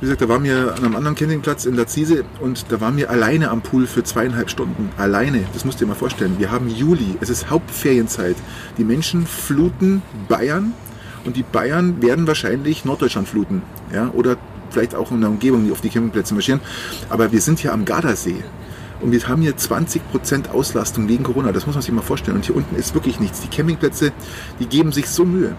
Wie 0.00 0.06
gesagt, 0.06 0.20
da 0.20 0.28
waren 0.28 0.44
wir 0.44 0.74
an 0.74 0.84
einem 0.84 0.96
anderen 0.96 1.14
Campingplatz 1.14 1.64
in 1.64 1.74
Lazise 1.74 2.24
und 2.40 2.66
da 2.68 2.80
waren 2.80 2.96
wir 2.96 3.08
alleine 3.08 3.50
am 3.50 3.62
Pool 3.62 3.86
für 3.86 4.04
zweieinhalb 4.04 4.50
Stunden. 4.50 4.90
Alleine, 4.98 5.44
das 5.54 5.64
musst 5.64 5.80
du 5.80 5.84
dir 5.84 5.88
mal 5.88 5.94
vorstellen. 5.94 6.34
Wir 6.38 6.50
haben 6.50 6.68
Juli, 6.68 7.16
es 7.20 7.30
ist 7.30 7.48
Hauptferienzeit. 7.48 8.36
Die 8.76 8.84
Menschen 8.84 9.26
fluten 9.26 10.02
Bayern 10.28 10.74
und 11.24 11.36
die 11.36 11.42
Bayern 11.42 12.02
werden 12.02 12.26
wahrscheinlich 12.26 12.84
Norddeutschland 12.84 13.28
fluten. 13.28 13.62
Ja? 13.92 14.10
Oder 14.12 14.36
vielleicht 14.70 14.94
auch 14.94 15.10
in 15.10 15.20
der 15.20 15.30
Umgebung 15.30 15.70
auf 15.72 15.80
die 15.80 15.88
Campingplätze 15.88 16.34
marschieren. 16.34 16.60
Aber 17.08 17.32
wir 17.32 17.40
sind 17.40 17.60
hier 17.60 17.72
am 17.72 17.84
Gardasee. 17.84 18.44
Und 19.00 19.12
wir 19.12 19.26
haben 19.28 19.42
hier 19.42 19.54
20% 19.56 20.50
Auslastung 20.50 21.08
wegen 21.08 21.24
Corona. 21.24 21.52
Das 21.52 21.66
muss 21.66 21.74
man 21.74 21.82
sich 21.82 21.92
mal 21.92 22.02
vorstellen. 22.02 22.36
Und 22.38 22.44
hier 22.46 22.56
unten 22.56 22.76
ist 22.76 22.94
wirklich 22.94 23.20
nichts. 23.20 23.40
Die 23.40 23.48
Campingplätze, 23.48 24.12
die 24.60 24.66
geben 24.66 24.92
sich 24.92 25.08
so 25.08 25.24
Mühe. 25.24 25.54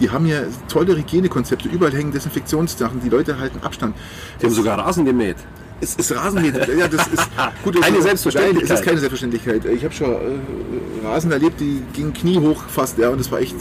Die 0.00 0.10
haben 0.10 0.24
hier 0.24 0.48
tolle 0.68 0.96
Hygienekonzepte. 0.96 1.68
Überall 1.68 1.92
hängen 1.92 2.12
Desinfektionssachen. 2.12 3.00
Die 3.00 3.08
Leute 3.08 3.38
halten 3.38 3.60
Abstand. 3.62 3.94
Die 4.40 4.46
haben 4.46 4.52
sogar 4.54 4.78
Rasen 4.78 5.04
gemäht. 5.04 5.36
es 5.80 5.94
ist 5.94 6.12
Rasenmähen. 6.16 6.54
Ja, 6.78 6.88
das 6.88 7.06
ist 7.08 7.28
gut. 7.64 7.74
das 7.76 7.82
Keine 7.82 7.98
ist- 7.98 8.04
Selbstverständlichkeit. 8.04 8.70
Es 8.70 8.80
ist 8.80 8.84
keine 8.86 8.98
Selbstverständlichkeit. 8.98 9.64
Ich 9.66 9.84
habe 9.84 9.94
schon 9.94 10.10
äh, 10.10 11.06
Rasen 11.06 11.30
erlebt, 11.30 11.60
die 11.60 11.82
gingen 11.92 12.12
kniehoch 12.12 12.64
fast, 12.68 12.98
ja, 12.98 13.10
und 13.10 13.18
das 13.20 13.30
war 13.30 13.40
echt 13.40 13.54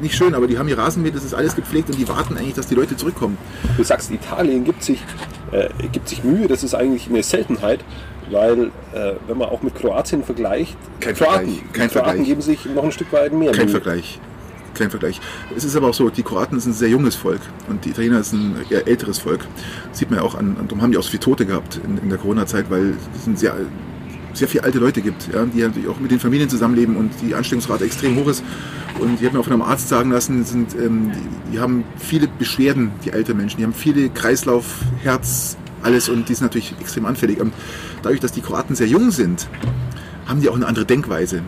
nicht 0.00 0.16
schön. 0.16 0.34
Aber 0.34 0.46
die 0.46 0.58
haben 0.58 0.66
hier 0.66 0.78
Rasenmähen, 0.78 1.14
das 1.14 1.24
ist 1.24 1.34
alles 1.34 1.54
gepflegt 1.54 1.90
und 1.90 1.98
die 1.98 2.08
warten 2.08 2.36
eigentlich, 2.36 2.54
dass 2.54 2.66
die 2.66 2.74
Leute 2.74 2.96
zurückkommen. 2.96 3.36
Du 3.76 3.84
sagst, 3.84 4.10
Italien 4.10 4.64
gibt 4.64 4.82
sich, 4.82 5.00
äh, 5.52 5.68
gibt 5.92 6.08
sich 6.08 6.24
Mühe, 6.24 6.48
das 6.48 6.64
ist 6.64 6.74
eigentlich 6.74 7.08
eine 7.08 7.22
Seltenheit, 7.22 7.80
weil 8.30 8.70
äh, 8.94 9.14
wenn 9.26 9.38
man 9.38 9.48
auch 9.48 9.62
mit 9.62 9.74
Kroatien 9.74 10.22
vergleicht, 10.22 10.76
Kein 11.00 11.14
Kroaten, 11.14 11.34
Vergleich, 11.34 11.62
die 11.74 11.78
kein 11.78 11.88
Kroaten 11.90 12.06
Vergleich. 12.06 12.26
geben 12.26 12.40
sich 12.42 12.64
noch 12.66 12.84
ein 12.84 12.92
Stück 12.92 13.12
weit 13.12 13.32
mehr 13.32 13.52
Kein 13.52 13.66
Mühe. 13.66 13.72
Vergleich. 13.72 14.20
Kein 14.74 14.90
Vergleich. 14.90 15.20
Es 15.56 15.64
ist 15.64 15.74
aber 15.76 15.88
auch 15.88 15.94
so, 15.94 16.08
die 16.08 16.22
Kroaten 16.22 16.60
sind 16.60 16.72
ein 16.72 16.74
sehr 16.74 16.88
junges 16.90 17.16
Volk 17.16 17.40
und 17.68 17.84
die 17.84 17.90
Italiener 17.90 18.22
sind 18.22 18.56
ein 18.56 18.64
eher 18.70 18.86
älteres 18.86 19.18
Volk. 19.18 19.40
sieht 19.92 20.10
man 20.10 20.20
ja 20.20 20.24
auch 20.24 20.34
an, 20.36 20.56
und 20.56 20.70
darum 20.70 20.82
haben 20.82 20.92
die 20.92 20.98
auch 20.98 21.02
so 21.02 21.10
viele 21.10 21.20
Tote 21.20 21.46
gehabt 21.46 21.80
in, 21.84 21.98
in 21.98 22.08
der 22.08 22.18
Corona-Zeit, 22.18 22.70
weil 22.70 22.94
es 23.16 23.24
sind 23.24 23.38
sehr, 23.38 23.56
sehr 24.34 24.46
viele 24.46 24.62
alte 24.62 24.78
Leute 24.78 25.00
gibt, 25.02 25.28
ja, 25.32 25.44
die 25.46 25.62
natürlich 25.62 25.88
auch 25.88 25.98
mit 25.98 26.12
den 26.12 26.20
Familien 26.20 26.48
zusammenleben 26.48 26.96
und 26.96 27.10
die 27.22 27.34
Ansteckungsrate 27.34 27.84
extrem 27.84 28.16
hoch 28.16 28.28
ist. 28.28 28.44
Und 29.00 29.20
die 29.20 29.26
haben 29.26 29.32
mir 29.34 29.40
auch 29.40 29.44
von 29.44 29.54
einem 29.54 29.62
Arzt 29.62 29.88
sagen 29.88 30.12
lassen, 30.12 30.44
sind, 30.44 30.74
ähm, 30.76 31.10
die, 31.12 31.52
die 31.52 31.60
haben 31.60 31.82
viele 31.96 32.28
Beschwerden, 32.28 32.92
die 33.04 33.10
älteren 33.10 33.38
Menschen. 33.38 33.58
Die 33.58 33.64
haben 33.64 33.74
viele 33.74 34.10
Kreislauf, 34.10 34.66
Herz, 35.02 35.56
alles 35.82 36.08
und 36.08 36.28
die 36.28 36.34
sind 36.34 36.44
natürlich 36.46 36.74
extrem 36.80 37.06
anfällig. 37.06 37.40
Und 37.40 37.52
dadurch, 38.02 38.20
dass 38.20 38.32
die 38.32 38.40
Kroaten 38.40 38.74
sehr 38.76 38.86
jung 38.88 39.10
sind, 39.10 39.48
haben 40.26 40.40
die 40.40 40.48
auch 40.48 40.56
eine 40.56 40.66
andere 40.66 40.84
Denkweise. 40.84 41.42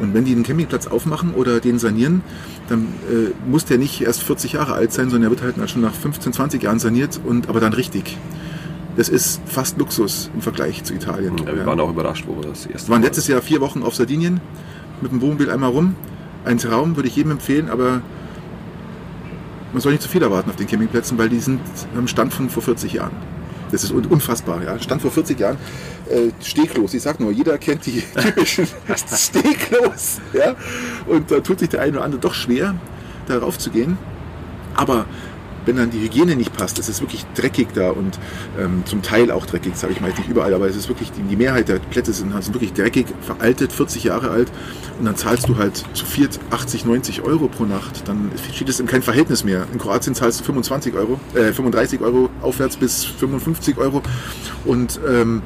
Und 0.00 0.14
wenn 0.14 0.24
die 0.24 0.32
einen 0.32 0.42
Campingplatz 0.42 0.86
aufmachen 0.86 1.34
oder 1.34 1.60
den 1.60 1.78
sanieren, 1.78 2.22
dann 2.68 2.84
äh, 3.10 3.30
muss 3.48 3.64
der 3.66 3.78
nicht 3.78 4.00
erst 4.00 4.22
40 4.22 4.54
Jahre 4.54 4.72
alt 4.72 4.92
sein, 4.92 5.10
sondern 5.10 5.24
er 5.24 5.30
wird 5.38 5.42
halt 5.42 5.70
schon 5.70 5.82
nach 5.82 5.92
15, 5.94 6.32
20 6.32 6.62
Jahren 6.62 6.78
saniert 6.78 7.20
und 7.24 7.48
aber 7.48 7.60
dann 7.60 7.72
richtig. 7.74 8.16
Das 8.96 9.08
ist 9.08 9.40
fast 9.46 9.78
Luxus 9.78 10.30
im 10.34 10.40
Vergleich 10.42 10.84
zu 10.84 10.94
Italien. 10.94 11.36
Ja, 11.46 11.54
wir 11.54 11.66
waren 11.66 11.80
auch 11.80 11.90
überrascht, 11.90 12.24
wo 12.26 12.36
wir 12.36 12.48
das 12.50 12.66
erste 12.66 12.88
Wir 12.88 12.92
waren 12.92 13.00
Mal- 13.00 13.06
letztes 13.06 13.26
Jahr 13.28 13.40
vier 13.42 13.60
Wochen 13.60 13.82
auf 13.82 13.94
Sardinien 13.94 14.40
mit 15.00 15.12
dem 15.12 15.20
Wohnmobil 15.20 15.50
einmal 15.50 15.70
rum. 15.70 15.94
Ein 16.44 16.58
Traum, 16.58 16.96
würde 16.96 17.08
ich 17.08 17.16
jedem 17.16 17.32
empfehlen, 17.32 17.70
aber 17.70 18.02
man 19.72 19.80
soll 19.80 19.92
nicht 19.92 20.02
zu 20.02 20.08
viel 20.08 20.22
erwarten 20.22 20.50
auf 20.50 20.56
den 20.56 20.66
Campingplätzen, 20.66 21.16
weil 21.18 21.28
die 21.28 21.38
sind 21.40 21.60
am 21.96 22.06
Stand 22.06 22.32
von 22.34 22.50
vor 22.50 22.62
40 22.62 22.92
Jahren. 22.94 23.12
Das 23.72 23.82
ist 23.82 23.90
un- 23.90 24.06
unfassbar. 24.06 24.62
Ja. 24.62 24.78
Stand 24.78 25.02
vor 25.02 25.10
40 25.10 25.40
Jahren. 25.40 25.56
Äh, 26.08 26.30
Steglos. 26.44 26.94
Ich 26.94 27.02
sag 27.02 27.18
nur, 27.18 27.32
jeder 27.32 27.58
kennt 27.58 27.84
die 27.86 28.02
typischen 28.22 28.66
Steglos. 29.16 30.20
Ja. 30.32 30.54
Und 31.06 31.30
da 31.30 31.40
tut 31.40 31.58
sich 31.58 31.70
der 31.70 31.80
eine 31.80 31.96
oder 31.96 32.04
andere 32.04 32.20
doch 32.20 32.34
schwer, 32.34 32.74
darauf 33.26 33.58
zu 33.58 33.70
gehen. 33.70 33.98
Aber 34.74 35.06
wenn 35.66 35.76
dann 35.76 35.90
die 35.90 36.00
Hygiene 36.00 36.36
nicht 36.36 36.52
passt, 36.56 36.78
es 36.78 36.88
ist 36.88 37.00
wirklich 37.00 37.24
dreckig 37.34 37.68
da 37.74 37.90
und 37.90 38.18
ähm, 38.58 38.82
zum 38.86 39.02
Teil 39.02 39.30
auch 39.30 39.46
dreckig, 39.46 39.76
sage 39.76 39.92
ich 39.92 40.00
mal 40.00 40.10
nicht 40.10 40.28
überall, 40.28 40.54
aber 40.54 40.68
es 40.68 40.76
ist 40.76 40.88
wirklich, 40.88 41.12
die, 41.12 41.22
die 41.22 41.36
Mehrheit 41.36 41.68
der 41.68 41.78
Plätze 41.78 42.12
sind, 42.12 42.32
sind 42.42 42.54
wirklich 42.54 42.72
dreckig, 42.72 43.06
veraltet, 43.20 43.72
40 43.72 44.04
Jahre 44.04 44.30
alt 44.30 44.50
und 44.98 45.04
dann 45.04 45.16
zahlst 45.16 45.48
du 45.48 45.56
halt 45.56 45.82
zu 45.94 46.04
viert 46.04 46.38
80, 46.50 46.84
90 46.84 47.22
Euro 47.22 47.48
pro 47.48 47.64
Nacht. 47.64 48.06
Dann 48.06 48.30
steht 48.52 48.68
es 48.68 48.80
in 48.80 48.86
kein 48.86 49.02
Verhältnis 49.02 49.44
mehr. 49.44 49.66
In 49.72 49.78
Kroatien 49.78 50.14
zahlst 50.14 50.40
du 50.40 50.44
25 50.44 50.94
Euro, 50.94 51.18
äh, 51.34 51.52
35 51.52 52.00
Euro 52.00 52.30
aufwärts 52.40 52.76
bis 52.76 53.04
55 53.04 53.78
Euro 53.78 54.02
und 54.64 55.00
ähm, 55.08 55.42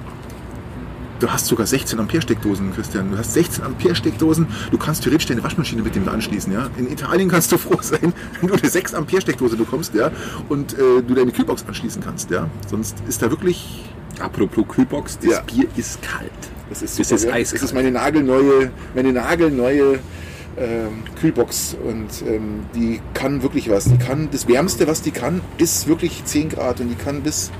Du 1.18 1.30
hast 1.30 1.46
sogar 1.46 1.66
16 1.66 1.98
Ampere 1.98 2.20
Steckdosen, 2.20 2.74
Christian. 2.74 3.10
Du 3.10 3.18
hast 3.18 3.32
16 3.32 3.64
Ampere 3.64 3.94
Steckdosen. 3.94 4.46
Du 4.70 4.76
kannst 4.78 5.02
theoretisch 5.02 5.26
deine 5.26 5.42
Waschmaschine 5.42 5.82
mit 5.82 5.94
dem 5.94 6.06
anschließen, 6.08 6.52
ja. 6.52 6.68
In 6.76 6.90
Italien 6.92 7.28
kannst 7.30 7.50
du 7.52 7.58
froh 7.58 7.78
sein, 7.80 8.12
wenn 8.40 8.48
du 8.48 8.54
eine 8.54 8.68
6 8.68 8.94
Ampere 8.94 9.20
Steckdose 9.22 9.56
bekommst, 9.56 9.94
ja, 9.94 10.10
und 10.48 10.74
äh, 10.74 11.02
du 11.06 11.14
deine 11.14 11.32
Kühlbox 11.32 11.64
anschließen 11.66 12.02
kannst, 12.02 12.30
ja. 12.30 12.48
Sonst 12.68 12.96
ist 13.08 13.22
da 13.22 13.30
wirklich 13.30 13.84
Apropos 14.18 14.64
Kühlbox, 14.68 15.18
das 15.18 15.30
Ja. 15.30 15.40
Bier 15.42 15.66
ist 15.76 16.00
kalt. 16.02 16.30
das 16.70 16.82
ist, 16.82 16.98
Das 16.98 17.08
super, 17.08 17.16
ist 17.16 17.24
ja. 17.24 17.32
eiskalt. 17.34 17.62
Das 17.62 17.68
ist 17.70 17.74
meine 17.74 17.90
nagelneue, 17.90 18.70
meine 18.94 19.12
nagelneue 19.12 19.98
ähm, 20.56 21.02
Kühlbox 21.20 21.76
und 21.84 22.08
ähm, 22.26 22.60
die 22.74 23.00
kann 23.12 23.42
wirklich 23.42 23.68
was. 23.70 23.84
Die 23.84 23.98
kann 23.98 24.28
das 24.32 24.48
Wärmste, 24.48 24.88
was 24.88 25.02
die 25.02 25.10
kann, 25.10 25.42
ist 25.58 25.86
wirklich 25.86 26.24
10 26.24 26.48
Grad 26.50 26.80
und 26.80 26.88
die 26.88 26.94
kann 26.94 27.22
bis 27.22 27.50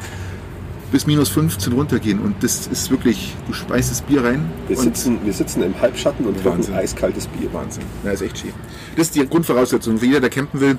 bis 0.93 1.07
minus 1.07 1.29
15 1.29 1.73
runtergehen 1.73 2.21
und 2.21 2.43
das 2.43 2.67
ist 2.67 2.91
wirklich, 2.91 3.35
du 3.47 3.53
speist 3.53 3.91
das 3.91 4.03
Bier 4.03 4.25
rein 4.25 4.51
Wir 4.69 4.77
sitzen, 4.77 5.19
wir 5.25 5.33
sitzen 5.33 5.63
im 5.63 5.81
Halbschatten 5.81 6.27
und 6.27 6.41
trinken 6.43 6.75
eiskaltes 6.75 7.27
Bier. 7.27 7.53
Wahnsinn. 7.53 7.85
Ja, 8.05 8.13
ist 8.13 8.23
echt 8.23 8.39
schief. 8.39 8.55
Das 8.97 9.09
ist 9.09 9.17
die 9.17 9.27
Grundvoraussetzung 9.27 9.99
für 9.99 10.07
jeder, 10.07 10.21
der 10.21 10.31
campen 10.31 10.61
will. 10.61 10.79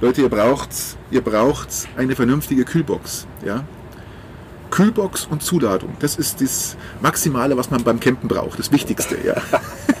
Leute, 0.00 0.22
ihr 0.22 0.28
braucht, 0.28 0.70
ihr 1.10 1.22
braucht 1.22 1.68
eine 1.96 2.14
vernünftige 2.14 2.64
Kühlbox. 2.64 3.26
Ja? 3.44 3.64
Kühlbox 4.70 5.26
und 5.30 5.42
Zuladung. 5.42 5.96
Das 6.00 6.16
ist 6.16 6.40
das 6.40 6.76
Maximale, 7.00 7.56
was 7.56 7.70
man 7.70 7.82
beim 7.82 7.98
Campen 7.98 8.28
braucht. 8.28 8.58
Das 8.58 8.72
Wichtigste. 8.72 9.16
Ja. 9.24 9.36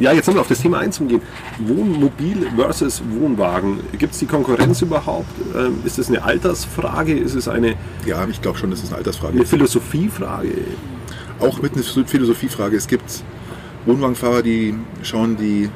Ja, 0.00 0.12
jetzt 0.12 0.26
nochmal 0.26 0.40
auf 0.40 0.48
das 0.48 0.60
Thema 0.60 0.78
einzugehen. 0.78 1.20
Wohnmobil 1.58 2.48
versus 2.56 3.02
Wohnwagen. 3.10 3.80
Gibt 3.98 4.14
es 4.14 4.18
die 4.18 4.26
Konkurrenz 4.26 4.80
überhaupt? 4.80 5.28
Ähm, 5.54 5.80
ist 5.84 5.98
es 5.98 6.08
eine 6.08 6.22
Altersfrage? 6.24 7.12
Ist 7.12 7.34
es 7.34 7.48
eine, 7.48 7.74
ja, 8.06 8.26
ich 8.26 8.40
glaube 8.40 8.56
schon, 8.56 8.70
das 8.70 8.82
ist 8.82 8.88
eine 8.88 8.98
Altersfrage. 8.98 9.34
eine 9.34 9.44
Philosophiefrage? 9.44 10.54
Auch 11.38 11.60
mit 11.60 11.74
einer 11.74 11.84
Philosophiefrage. 11.84 12.76
Es 12.76 12.88
gibt 12.88 13.22
Wohnwagenfahrer, 13.84 14.42
die 14.42 14.74
schauen 15.02 15.36
die, 15.36 15.68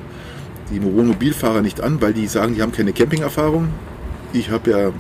die 0.71 0.83
Wohnmobilfahrer 0.83 1.61
nicht 1.61 1.83
an, 1.83 2.01
weil 2.01 2.15
die 2.15 2.27
sagen, 2.27 2.55
die 2.55 2.63
haben 2.63 2.73
keine 2.73 2.95
Campingerfahrung. 2.95 3.69
Ich 4.33 4.51
habe 4.51 4.71
ja 4.71 4.93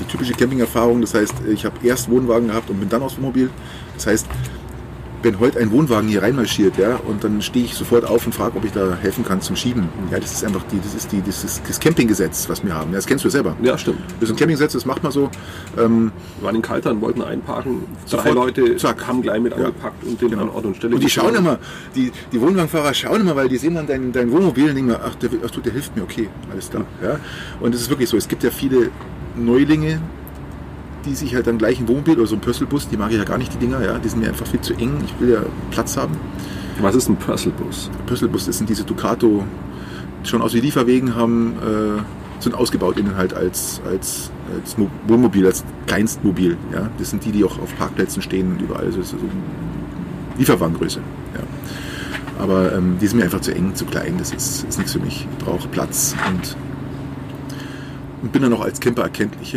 die 0.00 0.04
typische 0.04 0.32
Campingerfahrung, 0.32 1.02
das 1.02 1.12
heißt, 1.12 1.34
ich 1.52 1.66
habe 1.66 1.76
erst 1.82 2.10
Wohnwagen 2.10 2.48
gehabt 2.48 2.70
und 2.70 2.80
bin 2.80 2.88
dann 2.88 3.02
aufs 3.02 3.18
Wohnmobil. 3.18 3.50
Das 3.96 4.06
heißt, 4.06 4.26
wenn 5.22 5.40
heute 5.40 5.58
ein 5.58 5.70
Wohnwagen 5.72 6.08
hier 6.08 6.22
reinmarschiert, 6.22 6.78
ja, 6.78 6.96
und 6.96 7.24
dann 7.24 7.42
stehe 7.42 7.64
ich 7.64 7.74
sofort 7.74 8.04
auf 8.04 8.24
und 8.26 8.32
frage, 8.34 8.56
ob 8.56 8.64
ich 8.64 8.72
da 8.72 8.96
helfen 9.00 9.24
kann 9.24 9.40
zum 9.40 9.56
Schieben. 9.56 9.88
Ja, 10.12 10.20
das 10.20 10.32
ist 10.32 10.44
einfach 10.44 10.62
die, 10.70 10.78
das 10.80 10.94
ist 10.94 11.10
die, 11.10 11.20
das 11.22 11.42
ist 11.42 11.62
das 11.68 11.80
Campinggesetz, 11.80 12.48
was 12.48 12.64
wir 12.64 12.74
haben. 12.74 12.90
Ja, 12.90 12.96
das 12.96 13.06
kennst 13.06 13.24
du 13.24 13.28
selber. 13.30 13.56
Ja, 13.62 13.76
stimmt. 13.76 13.98
Das 14.20 14.28
ist 14.28 14.34
ein 14.34 14.38
Campinggesetz, 14.38 14.72
das 14.74 14.86
macht 14.86 15.02
man 15.02 15.10
so. 15.10 15.30
Ähm, 15.76 16.12
Wir 16.38 16.46
waren 16.46 16.54
in 16.54 16.62
Kaltern, 16.62 17.00
wollten 17.00 17.22
einparken. 17.22 17.80
Drei 17.80 18.06
Sofort, 18.06 18.28
Genau. 18.28 18.44
Leute 18.44 18.76
zack. 18.76 19.06
haben 19.06 19.22
gleich 19.22 19.40
mit 19.40 19.52
Ja. 19.52 19.58
angepackt 19.66 20.04
und 20.04 20.20
den 20.20 20.38
an 20.38 20.48
Ort 20.50 20.64
und 20.66 20.76
Stelle 20.76 20.94
Und 20.94 21.02
die 21.02 21.10
schauen 21.10 21.34
immer, 21.34 21.58
die, 21.96 22.12
die 22.32 22.40
Wohnwagenfahrer 22.40 22.94
schauen 22.94 23.20
immer, 23.22 23.34
weil 23.34 23.48
die 23.48 23.56
sehen 23.56 23.74
dann 23.74 23.86
dein, 23.86 24.12
dein 24.12 24.30
Wohnmobil 24.30 24.68
und 24.68 24.76
denken, 24.76 24.94
ach, 25.04 25.14
der, 25.16 25.30
ach 25.44 25.50
du, 25.50 25.60
der 25.60 25.72
hilft 25.72 25.96
mir, 25.96 26.02
okay, 26.04 26.28
alles 26.52 26.70
klar. 26.70 26.84
Ja? 27.02 27.18
Und 27.60 27.74
es 27.74 27.80
ist 27.80 27.90
wirklich 27.90 28.08
so, 28.08 28.16
es 28.16 28.28
gibt 28.28 28.44
ja 28.44 28.50
viele 28.50 28.90
Neulinge, 29.36 30.00
die 31.08 31.14
sich 31.14 31.34
halt 31.34 31.46
dann 31.46 31.58
gleich 31.58 31.80
ein 31.80 31.88
Wohnmobil 31.88 32.18
oder 32.18 32.26
so 32.26 32.36
ein 32.36 32.40
Pösselbus, 32.40 32.88
die 32.88 32.96
mag 32.96 33.10
ich 33.10 33.18
ja 33.18 33.24
gar 33.24 33.38
nicht, 33.38 33.52
die 33.52 33.58
Dinger, 33.58 33.82
ja, 33.84 33.98
die 33.98 34.08
sind 34.08 34.20
mir 34.20 34.28
einfach 34.28 34.46
viel 34.46 34.60
zu 34.60 34.74
eng, 34.74 34.92
ich 35.04 35.20
will 35.20 35.30
ja 35.30 35.40
Platz 35.70 35.96
haben. 35.96 36.16
Was 36.80 36.94
ist 36.94 37.08
ein 37.08 37.16
Purcellbus? 37.16 37.90
Pösselbus, 38.06 38.46
das 38.46 38.58
sind 38.58 38.70
diese 38.70 38.84
Ducato, 38.84 39.42
schon 40.22 40.42
aus 40.42 40.54
wie 40.54 40.60
Lieferwegen 40.60 41.14
haben, 41.16 41.54
äh, 41.56 42.40
sind 42.40 42.54
ausgebaut 42.54 42.98
innen 42.98 43.16
halt 43.16 43.34
als, 43.34 43.80
als, 43.90 44.30
als 44.54 44.78
Mo- 44.78 44.90
Wohnmobil, 45.08 45.44
als 45.44 45.64
Kleinstmobil. 45.86 46.56
Ja? 46.72 46.88
Das 46.98 47.10
sind 47.10 47.24
die, 47.24 47.32
die 47.32 47.42
auch 47.44 47.58
auf 47.58 47.76
Parkplätzen 47.76 48.22
stehen 48.22 48.52
und 48.52 48.62
überall. 48.62 48.84
Also, 48.84 49.02
so 49.02 49.16
Lieferwagengröße. 50.36 51.00
Ja. 51.34 51.40
Aber 52.40 52.72
ähm, 52.72 52.96
die 53.00 53.08
sind 53.08 53.18
mir 53.18 53.24
einfach 53.24 53.40
zu 53.40 53.52
eng, 53.52 53.74
zu 53.74 53.84
klein. 53.86 54.14
Das 54.18 54.32
ist, 54.32 54.68
ist 54.68 54.78
nichts 54.78 54.92
für 54.92 55.00
mich. 55.00 55.26
Ich 55.36 55.44
brauche 55.44 55.66
Platz 55.66 56.14
und, 56.28 56.56
und 58.22 58.32
bin 58.32 58.42
dann 58.42 58.52
auch 58.52 58.60
als 58.62 58.80
Camper 58.80 59.02
erkenntlich. 59.02 59.56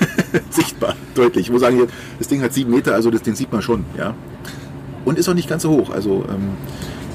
Sichtbar, 0.50 0.94
deutlich. 1.14 1.46
Ich 1.46 1.52
muss 1.52 1.60
sagen, 1.60 1.76
hier, 1.76 1.86
das 2.18 2.28
Ding 2.28 2.42
hat 2.42 2.52
sieben 2.52 2.70
Meter, 2.70 2.94
also 2.94 3.10
das, 3.10 3.22
den 3.22 3.34
sieht 3.34 3.52
man 3.52 3.62
schon. 3.62 3.84
Ja. 3.96 4.14
Und 5.04 5.18
ist 5.18 5.28
auch 5.28 5.34
nicht 5.34 5.48
ganz 5.48 5.62
so 5.62 5.70
hoch. 5.70 5.90
Also 5.90 6.24
ähm, 6.28 6.50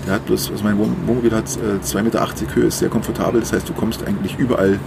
der 0.05 0.15
hat 0.15 0.25
bloß, 0.25 0.51
also 0.51 0.63
mein 0.63 0.77
Wohn- 0.77 0.95
Wohnmobil 1.05 1.31
hat 1.31 1.45
äh, 1.57 1.83
2,80 1.85 2.01
Meter 2.03 2.27
Höhe, 2.55 2.65
ist 2.65 2.79
sehr 2.79 2.89
komfortabel. 2.89 3.39
Das 3.41 3.53
heißt, 3.53 3.67
du 3.67 3.73
kommst 3.73 4.05
eigentlich 4.05 4.37
überall, 4.37 4.79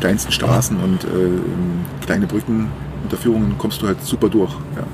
kleinsten 0.00 0.32
Straßen 0.32 0.78
und 0.78 1.04
äh, 1.04 2.04
kleine 2.04 2.26
Brücken, 2.26 2.68
Unterführungen, 3.02 3.56
kommst 3.58 3.82
du 3.82 3.86
halt 3.86 4.02
super 4.02 4.28
durch. 4.28 4.52
Ja. 4.76 4.84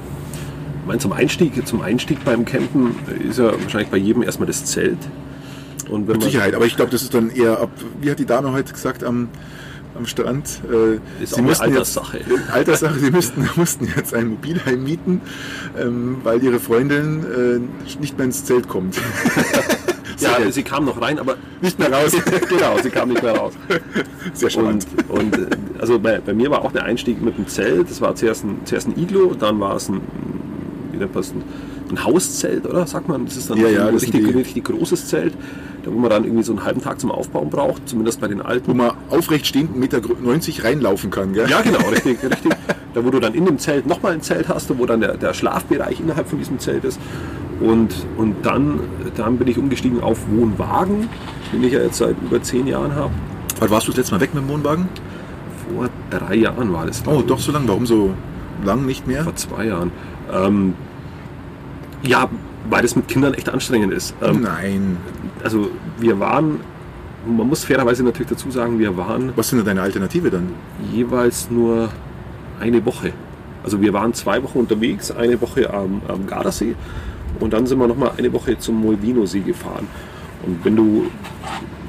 Ich 0.82 0.86
meine, 0.88 0.98
zum 1.00 1.12
Einstieg, 1.12 1.66
zum 1.66 1.80
Einstieg 1.80 2.24
beim 2.24 2.44
Campen 2.44 2.94
ist 3.28 3.38
ja 3.38 3.52
wahrscheinlich 3.60 3.90
bei 3.90 3.96
jedem 3.96 4.22
erstmal 4.22 4.46
das 4.46 4.64
Zelt. 4.64 4.98
Und 5.88 6.08
Mit 6.08 6.22
Sicherheit, 6.22 6.54
aber 6.54 6.66
ich 6.66 6.74
glaube, 6.76 6.90
das 6.90 7.02
ist 7.02 7.14
dann 7.14 7.30
eher 7.30 7.60
ab, 7.60 7.70
wie 8.00 8.10
hat 8.10 8.18
die 8.18 8.26
Dame 8.26 8.52
heute 8.52 8.72
gesagt 8.72 9.04
am, 9.04 9.28
am 9.96 10.06
Strand? 10.06 10.60
Äh, 10.70 11.22
Ist 11.22 11.34
auch 11.34 11.38
eine 11.38 11.58
Alterssache. 11.60 12.18
Jetzt, 12.18 12.50
Alterssache, 12.52 12.98
sie 12.98 13.10
müssten, 13.10 13.48
mussten 13.56 13.88
jetzt 13.96 14.14
ein 14.14 14.28
Mobilheim 14.28 14.82
mieten, 14.84 15.20
ähm, 15.78 16.18
weil 16.22 16.42
ihre 16.42 16.60
Freundin 16.60 17.24
äh, 17.24 17.98
nicht 18.00 18.16
mehr 18.16 18.26
ins 18.26 18.44
Zelt 18.44 18.68
kommt. 18.68 18.96
Ja, 20.18 20.50
sie 20.50 20.62
kam 20.62 20.86
noch 20.86 20.98
rein, 21.02 21.18
aber 21.18 21.36
Nicht 21.60 21.78
mehr 21.78 21.92
raus. 21.92 22.12
genau, 22.48 22.78
sie 22.82 22.88
kam 22.88 23.10
nicht 23.10 23.22
mehr 23.22 23.36
raus. 23.36 23.52
Sehr 24.32 24.48
charmant. 24.48 24.86
Und, 25.08 25.36
und 25.36 25.52
äh, 25.52 25.56
also 25.78 25.98
bei, 25.98 26.20
bei 26.20 26.32
mir 26.32 26.50
war 26.50 26.64
auch 26.64 26.72
der 26.72 26.84
Einstieg 26.84 27.20
mit 27.20 27.36
dem 27.36 27.46
Zelt. 27.48 27.90
Das 27.90 28.00
war 28.00 28.14
zuerst 28.14 28.42
ein, 28.44 28.60
zuerst 28.64 28.88
ein 28.88 28.98
Iglo, 28.98 29.34
dann 29.34 29.60
war 29.60 29.76
es 29.76 29.90
ein, 29.90 30.00
wie 30.90 30.96
nennt 30.96 31.12
man 31.14 31.22
es, 31.22 31.32
ein, 31.32 31.42
ein 31.90 32.02
Hauszelt, 32.04 32.64
oder? 32.64 32.86
Sagt 32.86 33.08
man, 33.08 33.26
das 33.26 33.36
ist 33.36 33.50
dann 33.50 33.58
Ja, 33.58 33.68
ja, 33.68 33.88
ein 33.88 33.94
richtig, 33.94 34.34
richtig 34.34 34.64
großes 34.64 35.06
Zelt, 35.08 35.34
wo 35.86 35.98
man 35.98 36.10
dann 36.10 36.24
irgendwie 36.24 36.42
so 36.42 36.52
einen 36.52 36.64
halben 36.64 36.82
Tag 36.82 37.00
zum 37.00 37.10
Aufbauen 37.10 37.50
braucht, 37.50 37.88
zumindest 37.88 38.20
bei 38.20 38.28
den 38.28 38.40
alten. 38.40 38.70
Wo 38.70 38.74
man 38.74 38.92
aufrecht 39.10 39.46
stehend 39.46 39.76
1,90 39.76 39.78
Meter 39.78 40.64
reinlaufen 40.64 41.10
kann. 41.10 41.32
Gell? 41.32 41.48
Ja, 41.48 41.60
genau, 41.62 41.78
richtig, 41.90 42.22
richtig. 42.22 42.52
Da, 42.94 43.04
wo 43.04 43.10
du 43.10 43.20
dann 43.20 43.34
in 43.34 43.44
dem 43.44 43.58
Zelt 43.58 43.86
nochmal 43.86 44.12
ein 44.12 44.22
Zelt 44.22 44.48
hast, 44.48 44.76
wo 44.78 44.86
dann 44.86 45.00
der, 45.00 45.16
der 45.16 45.34
Schlafbereich 45.34 46.00
innerhalb 46.00 46.28
von 46.28 46.38
diesem 46.38 46.58
Zelt 46.58 46.84
ist. 46.84 46.98
Und, 47.60 47.94
und 48.16 48.44
dann, 48.44 48.80
dann 49.16 49.38
bin 49.38 49.48
ich 49.48 49.58
umgestiegen 49.58 50.00
auf 50.00 50.18
Wohnwagen, 50.30 51.08
den 51.52 51.64
ich 51.64 51.72
ja 51.72 51.80
jetzt 51.80 51.98
seit 51.98 52.16
über 52.22 52.42
zehn 52.42 52.66
Jahren 52.66 52.94
habe. 52.94 53.12
Wann 53.60 53.70
warst 53.70 53.86
du 53.86 53.92
das 53.92 53.98
letzte 53.98 54.14
Mal 54.14 54.20
weg 54.20 54.34
mit 54.34 54.44
dem 54.44 54.48
Wohnwagen? 54.48 54.88
Vor 55.68 55.88
drei 56.10 56.36
Jahren 56.36 56.72
war 56.72 56.86
das. 56.86 57.02
Oh, 57.06 57.22
doch 57.22 57.38
so 57.38 57.52
lang. 57.52 57.64
Warum 57.66 57.86
so 57.86 58.14
lang 58.64 58.84
nicht 58.84 59.06
mehr? 59.06 59.24
Vor 59.24 59.36
zwei 59.36 59.66
Jahren. 59.66 59.90
Ähm, 60.32 60.74
ja, 62.02 62.28
weil 62.70 62.82
das 62.82 62.96
mit 62.96 63.08
Kindern 63.08 63.34
echt 63.34 63.48
anstrengend 63.48 63.92
ist. 63.92 64.14
Ähm, 64.22 64.42
Nein. 64.42 64.96
also 65.42 65.70
wir 65.98 66.18
waren, 66.20 66.60
man 67.26 67.48
muss 67.48 67.64
fairerweise 67.64 68.02
natürlich 68.02 68.28
dazu 68.30 68.50
sagen, 68.50 68.78
wir 68.78 68.96
waren 68.96 69.32
Was 69.36 69.48
sind 69.48 69.58
denn 69.58 69.66
deine 69.66 69.82
Alternative 69.82 70.30
dann? 70.30 70.48
jeweils 70.92 71.50
nur 71.50 71.88
eine 72.60 72.84
Woche. 72.84 73.12
Also 73.62 73.80
wir 73.80 73.92
waren 73.92 74.14
zwei 74.14 74.42
Wochen 74.42 74.60
unterwegs, 74.60 75.10
eine 75.10 75.40
Woche 75.40 75.72
am, 75.72 76.00
am 76.08 76.26
Gardasee 76.26 76.74
und 77.40 77.52
dann 77.52 77.66
sind 77.66 77.78
wir 77.78 77.86
nochmal 77.86 78.12
eine 78.16 78.32
Woche 78.32 78.58
zum 78.58 78.80
Molvino-See 78.80 79.40
gefahren. 79.40 79.86
Und 80.44 80.64
wenn 80.64 80.76
du, 80.76 81.06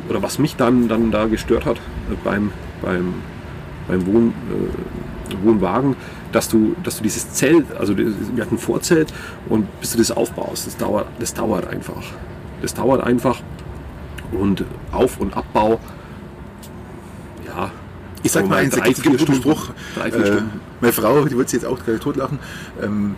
oder 0.10 0.22
was 0.24 0.40
mich 0.40 0.56
dann, 0.56 0.88
dann 0.88 1.12
da 1.12 1.26
gestört 1.26 1.66
hat 1.66 1.78
äh, 1.78 2.16
beim, 2.24 2.52
beim, 2.82 3.14
beim 3.88 4.06
Wohn, 4.08 4.34
äh, 4.50 5.46
Wohnwagen, 5.46 5.96
dass 6.32 6.50
du, 6.50 6.76
dass 6.84 6.98
du 6.98 7.04
dieses 7.04 7.32
Zelt, 7.34 7.66
also 7.78 7.98
wir 7.98 8.06
hatten 8.42 8.56
ein 8.56 8.60
Vorzelt 8.60 9.14
und 9.50 9.68
bis 9.80 9.92
du 9.92 9.98
das 10.00 10.12
aufbaust, 10.12 10.68
das 10.68 10.78
dauert, 10.78 11.08
das 11.20 11.34
dauert 11.34 11.68
einfach. 11.68 12.04
Das 12.62 12.74
dauert 12.74 13.02
einfach 13.04 13.40
und 14.32 14.64
Auf- 14.92 15.20
und 15.20 15.36
Abbau, 15.38 15.80
ja. 17.46 17.72
Ich 18.24 18.32
sag 18.32 18.48
mal 18.50 18.58
eins, 18.58 18.76
drei, 18.76 18.94
vier 18.94 19.18
Stunden. 19.20 19.36
Spruch. 19.42 19.70
Drei, 19.96 20.12
vier 20.12 20.22
Äh, 20.22 20.28
Stunden. 20.28 20.60
meine 20.82 20.94
Frau, 20.94 21.24
die 21.26 21.38
wird 21.38 21.50
sich 21.50 21.62
jetzt 21.62 21.70
auch 21.70 21.80
gerade 21.84 22.00
totlachen. 22.00 22.40
Ähm, 22.84 23.16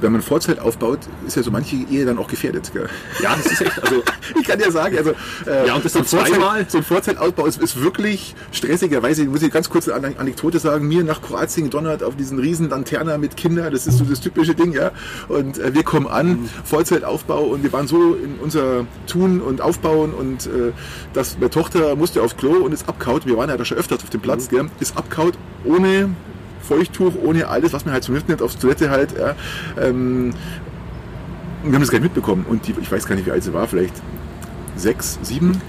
wenn 0.00 0.12
man 0.12 0.20
ein 0.20 0.24
Vorzelt 0.24 0.58
aufbaut, 0.60 1.00
ist 1.26 1.36
ja 1.36 1.42
so 1.42 1.50
manche 1.50 1.76
Ehe 1.76 2.04
dann 2.04 2.18
auch 2.18 2.28
gefährdet. 2.28 2.70
Gell? 2.72 2.88
Ja, 3.22 3.34
das 3.36 3.52
ist 3.52 3.60
echt, 3.62 3.82
also 3.82 4.02
Ich 4.40 4.46
kann 4.46 4.60
ja 4.60 4.70
sagen, 4.70 4.96
also 4.96 5.10
äh, 5.46 5.66
Ja, 5.66 5.74
und 5.74 5.84
das 5.84 5.92
so, 5.92 5.98
ein 6.00 6.06
zweimal? 6.06 6.64
So 6.68 6.78
ein 6.78 6.84
Vorzeltausbau 6.84 7.46
ist, 7.46 7.60
ist 7.60 7.82
wirklich 7.82 8.34
stressigerweise. 8.52 9.22
Ich 9.22 9.28
muss 9.28 9.42
ich 9.42 9.52
ganz 9.52 9.68
kurz 9.70 9.88
eine 9.88 10.18
Anekdote 10.18 10.58
sagen. 10.58 10.86
Mir 10.88 11.04
nach 11.04 11.20
Kroatien 11.22 11.64
gedonnert 11.64 12.02
auf 12.02 12.16
diesen 12.16 12.38
riesen 12.38 12.68
Lanterna 12.68 13.18
mit 13.18 13.36
Kindern. 13.36 13.72
Das 13.72 13.86
ist 13.86 13.98
so 13.98 14.04
das 14.04 14.20
typische 14.20 14.54
Ding, 14.54 14.72
ja. 14.72 14.90
Und 15.28 15.58
äh, 15.58 15.74
wir 15.74 15.82
kommen 15.82 16.06
an, 16.06 16.28
Mhm. 16.30 16.48
Vorzeltaufbau 16.64 17.40
und 17.44 17.62
wir 17.62 17.72
waren 17.72 17.88
so 17.88 18.14
in 18.14 18.36
unser 18.40 18.86
Tun 19.06 19.40
und 19.40 19.60
Aufbauen 19.60 20.12
und 20.14 20.46
äh, 20.46 20.72
dass 21.12 21.36
meine 21.38 21.50
Tochter 21.50 21.96
musste 21.96 22.22
aufs 22.22 22.36
Klo 22.36 22.52
und 22.64 22.72
ist 22.72 22.88
abkaut. 22.88 23.26
Wir 23.26 23.36
waren 23.36 23.48
ja 23.50 23.56
da 23.56 23.64
schon 23.64 23.78
öfters 23.78 24.02
auf 24.02 24.10
dem 24.10 24.20
Platz, 24.20 24.50
Mhm. 24.50 24.56
gell? 24.56 24.66
Ist 24.80 24.96
abkaut 24.96 25.34
ohne 25.64 26.10
Feuchttuch, 26.70 27.14
ohne 27.24 27.48
alles, 27.48 27.72
was 27.72 27.84
man 27.84 27.94
halt 27.94 28.04
so 28.04 28.12
mitnimmt, 28.12 28.42
aufs 28.42 28.56
Toilette 28.56 28.90
halt. 28.90 29.18
Ja. 29.18 29.34
Ähm, 29.80 30.32
wir 31.64 31.72
haben 31.72 31.80
das 31.80 31.90
gar 31.90 31.98
nicht 31.98 32.14
mitbekommen. 32.14 32.46
Und 32.48 32.66
die, 32.68 32.74
ich 32.80 32.90
weiß 32.90 33.06
gar 33.06 33.16
nicht, 33.16 33.26
wie 33.26 33.32
alt 33.32 33.42
sie 33.42 33.52
war, 33.52 33.66
vielleicht 33.66 33.94
sechs, 34.76 35.18
sieben. 35.22 35.60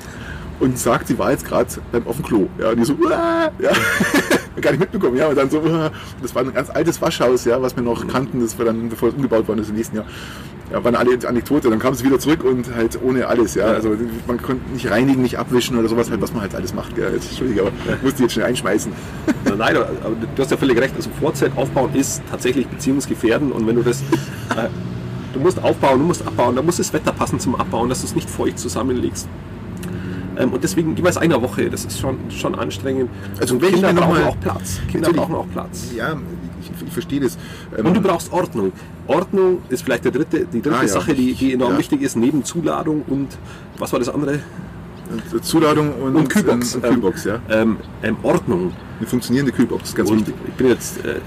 Und 0.61 0.77
sagt, 0.77 1.07
sie 1.07 1.17
war 1.17 1.31
jetzt 1.31 1.43
gerade 1.43 1.67
beim 1.91 2.05
auf 2.05 2.17
dem 2.17 2.25
Klo. 2.25 2.47
Ja, 2.59 2.69
und 2.69 2.77
die 2.77 2.85
so, 2.85 2.93
Uah! 2.93 3.51
ja, 3.59 3.71
gar 4.61 4.71
nicht 4.71 4.79
mitbekommen. 4.79 5.17
Ja, 5.17 5.27
und 5.27 5.35
dann 5.35 5.49
so, 5.49 5.59
Uah! 5.59 5.91
das 6.21 6.35
war 6.35 6.43
ein 6.43 6.53
ganz 6.53 6.69
altes 6.69 7.01
Waschhaus, 7.01 7.45
ja, 7.45 7.59
was 7.61 7.75
wir 7.75 7.81
noch 7.81 8.07
kannten, 8.07 8.41
das 8.41 8.57
war 8.59 8.65
dann, 8.65 8.87
bevor 8.87 9.09
es 9.09 9.15
umgebaut 9.15 9.47
worden 9.47 9.59
ist 9.59 9.69
im 9.69 9.75
nächsten 9.75 9.95
Jahr. 9.95 10.05
Ja, 10.71 10.83
waren 10.83 10.95
alle 10.95 11.17
Anekdote, 11.27 11.69
dann 11.69 11.79
kam 11.79 11.95
sie 11.95 12.05
wieder 12.05 12.19
zurück 12.19 12.43
und 12.43 12.73
halt 12.75 12.97
ohne 13.01 13.25
alles, 13.27 13.55
ja. 13.55 13.65
Also 13.65 13.89
man 14.27 14.41
konnte 14.41 14.71
nicht 14.71 14.89
reinigen, 14.89 15.23
nicht 15.23 15.39
abwischen 15.39 15.77
oder 15.77 15.89
sowas, 15.89 16.11
halt, 16.11 16.21
was 16.21 16.31
man 16.31 16.43
halt 16.43 16.53
alles 16.55 16.73
macht. 16.75 16.95
Gell. 16.95 17.11
Jetzt, 17.13 17.29
Entschuldige, 17.29 17.61
aber 17.61 17.71
ich 17.71 18.03
musste 18.03 18.21
jetzt 18.21 18.33
schnell 18.33 18.45
einschmeißen. 18.45 18.91
Nein, 19.57 19.75
aber 19.75 20.15
du 20.35 20.41
hast 20.41 20.51
ja 20.51 20.57
völlig 20.57 20.79
recht. 20.79 20.95
Also 20.95 21.09
Vorzelt 21.19 21.51
aufbauen 21.57 21.93
ist 21.95 22.21
tatsächlich 22.29 22.67
beziehungsgefährden 22.67 23.51
und 23.51 23.67
wenn 23.67 23.77
du 23.77 23.81
das, 23.81 24.01
äh, 24.01 24.69
du 25.33 25.39
musst 25.39 25.61
aufbauen, 25.61 25.99
du 25.99 26.05
musst 26.05 26.25
abbauen, 26.25 26.55
da 26.55 26.61
muss 26.61 26.77
das 26.77 26.93
Wetter 26.93 27.11
passen 27.11 27.39
zum 27.39 27.55
Abbauen, 27.55 27.89
dass 27.89 28.01
du 28.01 28.07
es 28.07 28.15
nicht 28.15 28.29
feucht 28.29 28.59
zusammenlegst. 28.59 29.27
Ähm, 30.41 30.53
und 30.53 30.63
deswegen 30.63 30.95
jeweils 30.95 31.17
einer 31.17 31.41
Woche, 31.41 31.69
das 31.69 31.85
ist 31.85 31.99
schon, 31.99 32.17
schon 32.29 32.55
anstrengend. 32.55 33.09
Also 33.39 33.59
wenn 33.61 33.69
ich 33.69 33.73
Kinder 33.75 33.93
noch 33.93 34.01
brauchen 34.07 34.21
mal- 34.21 34.29
auch 34.29 34.39
Platz. 34.39 34.81
Kinder 34.91 35.13
brauchen 35.13 35.35
auch 35.35 35.47
Platz. 35.51 35.91
Ja, 35.95 36.15
ich, 36.61 36.87
ich 36.87 36.93
verstehe 36.93 37.19
das. 37.21 37.37
Ähm, 37.77 37.85
Und 37.85 37.95
du 37.95 38.01
brauchst 38.01 38.31
Ordnung. 38.33 38.71
Ordnung 39.07 39.59
ist 39.69 39.83
vielleicht 39.83 40.05
der 40.05 40.11
dritte, 40.11 40.45
die 40.51 40.61
dritte 40.61 40.77
Ah, 40.77 40.81
ja. 40.83 40.87
Sache, 40.87 41.13
die, 41.13 41.33
die 41.33 41.53
enorm 41.53 41.73
Ja. 41.73 41.79
wichtig 41.79 42.01
ist, 42.01 42.15
neben 42.17 42.43
Zuladung 42.43 43.03
und 43.07 43.27
was 43.77 43.91
war 43.93 43.99
das 43.99 44.09
andere? 44.09 44.39
Zuladung 45.41 45.93
und, 45.95 46.15
Und 46.15 46.29
Kühlbox. 46.29 46.75
ähm, 46.75 46.81
und 46.83 46.89
Kühlbox, 46.89 47.23
ja. 47.25 47.39
Ähm, 47.49 47.77
ähm, 48.01 48.15
Ordnung. 48.23 48.71
Eine 48.99 49.07
funktionierende 49.07 49.51
Kühlbox, 49.51 49.93
ganz 49.93 50.09
und 50.09 50.19
wichtig. 50.19 50.35
ich 50.47 50.53
bin 50.53 50.67
jetzt, 50.67 51.03
äh, 51.05 51.19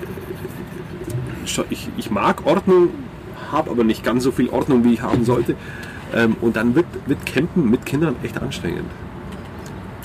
ich, 1.70 1.88
ich 1.96 2.10
mag 2.10 2.46
Ordnung, 2.46 2.88
habe 3.52 3.70
aber 3.70 3.84
nicht 3.84 4.02
ganz 4.02 4.24
so 4.24 4.32
viel 4.32 4.48
Ordnung, 4.48 4.84
wie 4.84 4.94
ich 4.94 5.02
haben 5.02 5.24
sollte. 5.24 5.54
Ähm, 6.14 6.36
und 6.40 6.56
dann 6.56 6.74
wird, 6.74 6.86
wird 7.06 7.26
Campen 7.26 7.68
mit 7.68 7.84
Kindern 7.84 8.16
echt 8.22 8.40
anstrengend. 8.40 8.90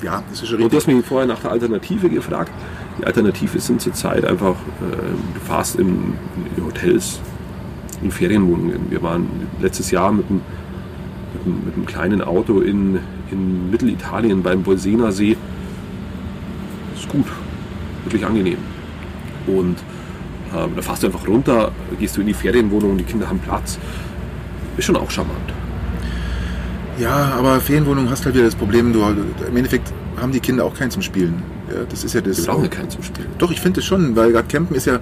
Ja, 0.02 0.22
das 0.30 0.42
ist 0.42 0.48
schon 0.48 0.56
Und 0.56 0.72
du 0.72 0.76
richtig. 0.76 0.92
hast 0.92 0.96
mich 0.96 1.06
vorher 1.06 1.26
nach 1.26 1.40
der 1.40 1.50
Alternative 1.52 2.08
gefragt. 2.08 2.50
Die 2.98 3.06
Alternative 3.06 3.60
sind 3.60 3.80
zurzeit 3.80 4.24
einfach, 4.24 4.54
äh, 4.80 5.34
du 5.34 5.40
fahrst 5.46 5.76
in, 5.76 6.14
in 6.56 6.64
Hotels, 6.64 7.20
in 8.02 8.10
Ferienwohnungen. 8.10 8.90
Wir 8.90 9.02
waren 9.02 9.26
letztes 9.60 9.90
Jahr 9.90 10.10
mit 10.12 10.26
einem, 10.28 10.40
mit 11.34 11.46
einem, 11.46 11.64
mit 11.64 11.74
einem 11.74 11.86
kleinen 11.86 12.22
Auto 12.22 12.60
in, 12.60 12.98
in 13.30 13.70
Mittelitalien 13.70 14.42
beim 14.42 14.62
Bolsener 14.62 15.12
See. 15.12 15.36
Ist 16.96 17.08
gut, 17.08 17.26
wirklich 18.04 18.24
angenehm. 18.24 18.58
Und 19.46 19.76
ähm, 20.56 20.70
da 20.74 20.82
fährst 20.82 21.02
du 21.02 21.06
einfach 21.06 21.26
runter, 21.28 21.72
gehst 21.98 22.16
du 22.16 22.22
in 22.22 22.26
die 22.26 22.34
Ferienwohnung, 22.34 22.96
die 22.96 23.04
Kinder 23.04 23.28
haben 23.28 23.38
Platz. 23.38 23.78
Ist 24.76 24.86
schon 24.86 24.96
auch 24.96 25.10
charmant. 25.10 25.52
Ja, 27.00 27.32
aber 27.38 27.60
Ferienwohnung 27.60 28.10
hast 28.10 28.26
halt 28.26 28.34
wieder 28.34 28.44
das 28.44 28.54
Problem, 28.54 28.92
du, 28.92 29.02
im 29.02 29.56
Endeffekt 29.56 29.90
haben 30.20 30.32
die 30.32 30.40
Kinder 30.40 30.66
auch 30.66 30.74
keinen 30.74 30.90
zum 30.90 31.00
Spielen. 31.00 31.42
Ja, 31.68 31.84
das 31.88 32.04
ist 32.04 32.14
ja 32.14 32.20
das. 32.20 32.38
Wir 32.38 32.44
brauchen 32.44 32.64
ja 32.64 32.68
keinen 32.68 32.90
zum 32.90 33.02
Spielen. 33.02 33.28
Doch, 33.38 33.50
ich 33.50 33.60
finde 33.60 33.80
es 33.80 33.86
schon, 33.86 34.14
weil 34.16 34.32
gerade 34.32 34.46
Campen 34.48 34.76
ist 34.76 34.86
ja, 34.86 34.98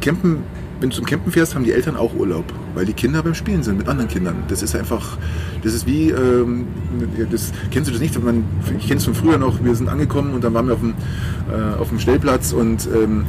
Campen, 0.00 0.38
wenn 0.80 0.90
du 0.90 0.96
zum 0.96 1.06
Campen 1.06 1.30
fährst, 1.30 1.54
haben 1.54 1.62
die 1.62 1.72
Eltern 1.72 1.96
auch 1.96 2.12
Urlaub, 2.14 2.44
weil 2.74 2.86
die 2.86 2.92
Kinder 2.92 3.22
beim 3.22 3.34
Spielen 3.34 3.62
sind 3.62 3.78
mit 3.78 3.88
anderen 3.88 4.08
Kindern. 4.08 4.42
Das 4.48 4.62
ist 4.62 4.74
einfach, 4.74 5.16
das 5.62 5.74
ist 5.74 5.86
wie, 5.86 6.10
ähm, 6.10 6.66
das 7.30 7.52
kennst 7.70 7.88
du 7.88 7.92
das 7.92 8.00
nicht? 8.00 8.20
Man, 8.20 8.42
ich 8.76 8.88
kenne 8.88 8.98
es 8.98 9.04
von 9.04 9.14
früher 9.14 9.38
noch, 9.38 9.62
wir 9.62 9.74
sind 9.76 9.88
angekommen 9.88 10.34
und 10.34 10.42
dann 10.42 10.54
waren 10.54 10.66
wir 10.66 10.74
auf 10.74 10.80
dem, 10.80 10.94
äh, 11.52 11.80
auf 11.80 11.88
dem 11.90 12.00
Stellplatz 12.00 12.52
und 12.52 12.88
ähm, 12.92 13.26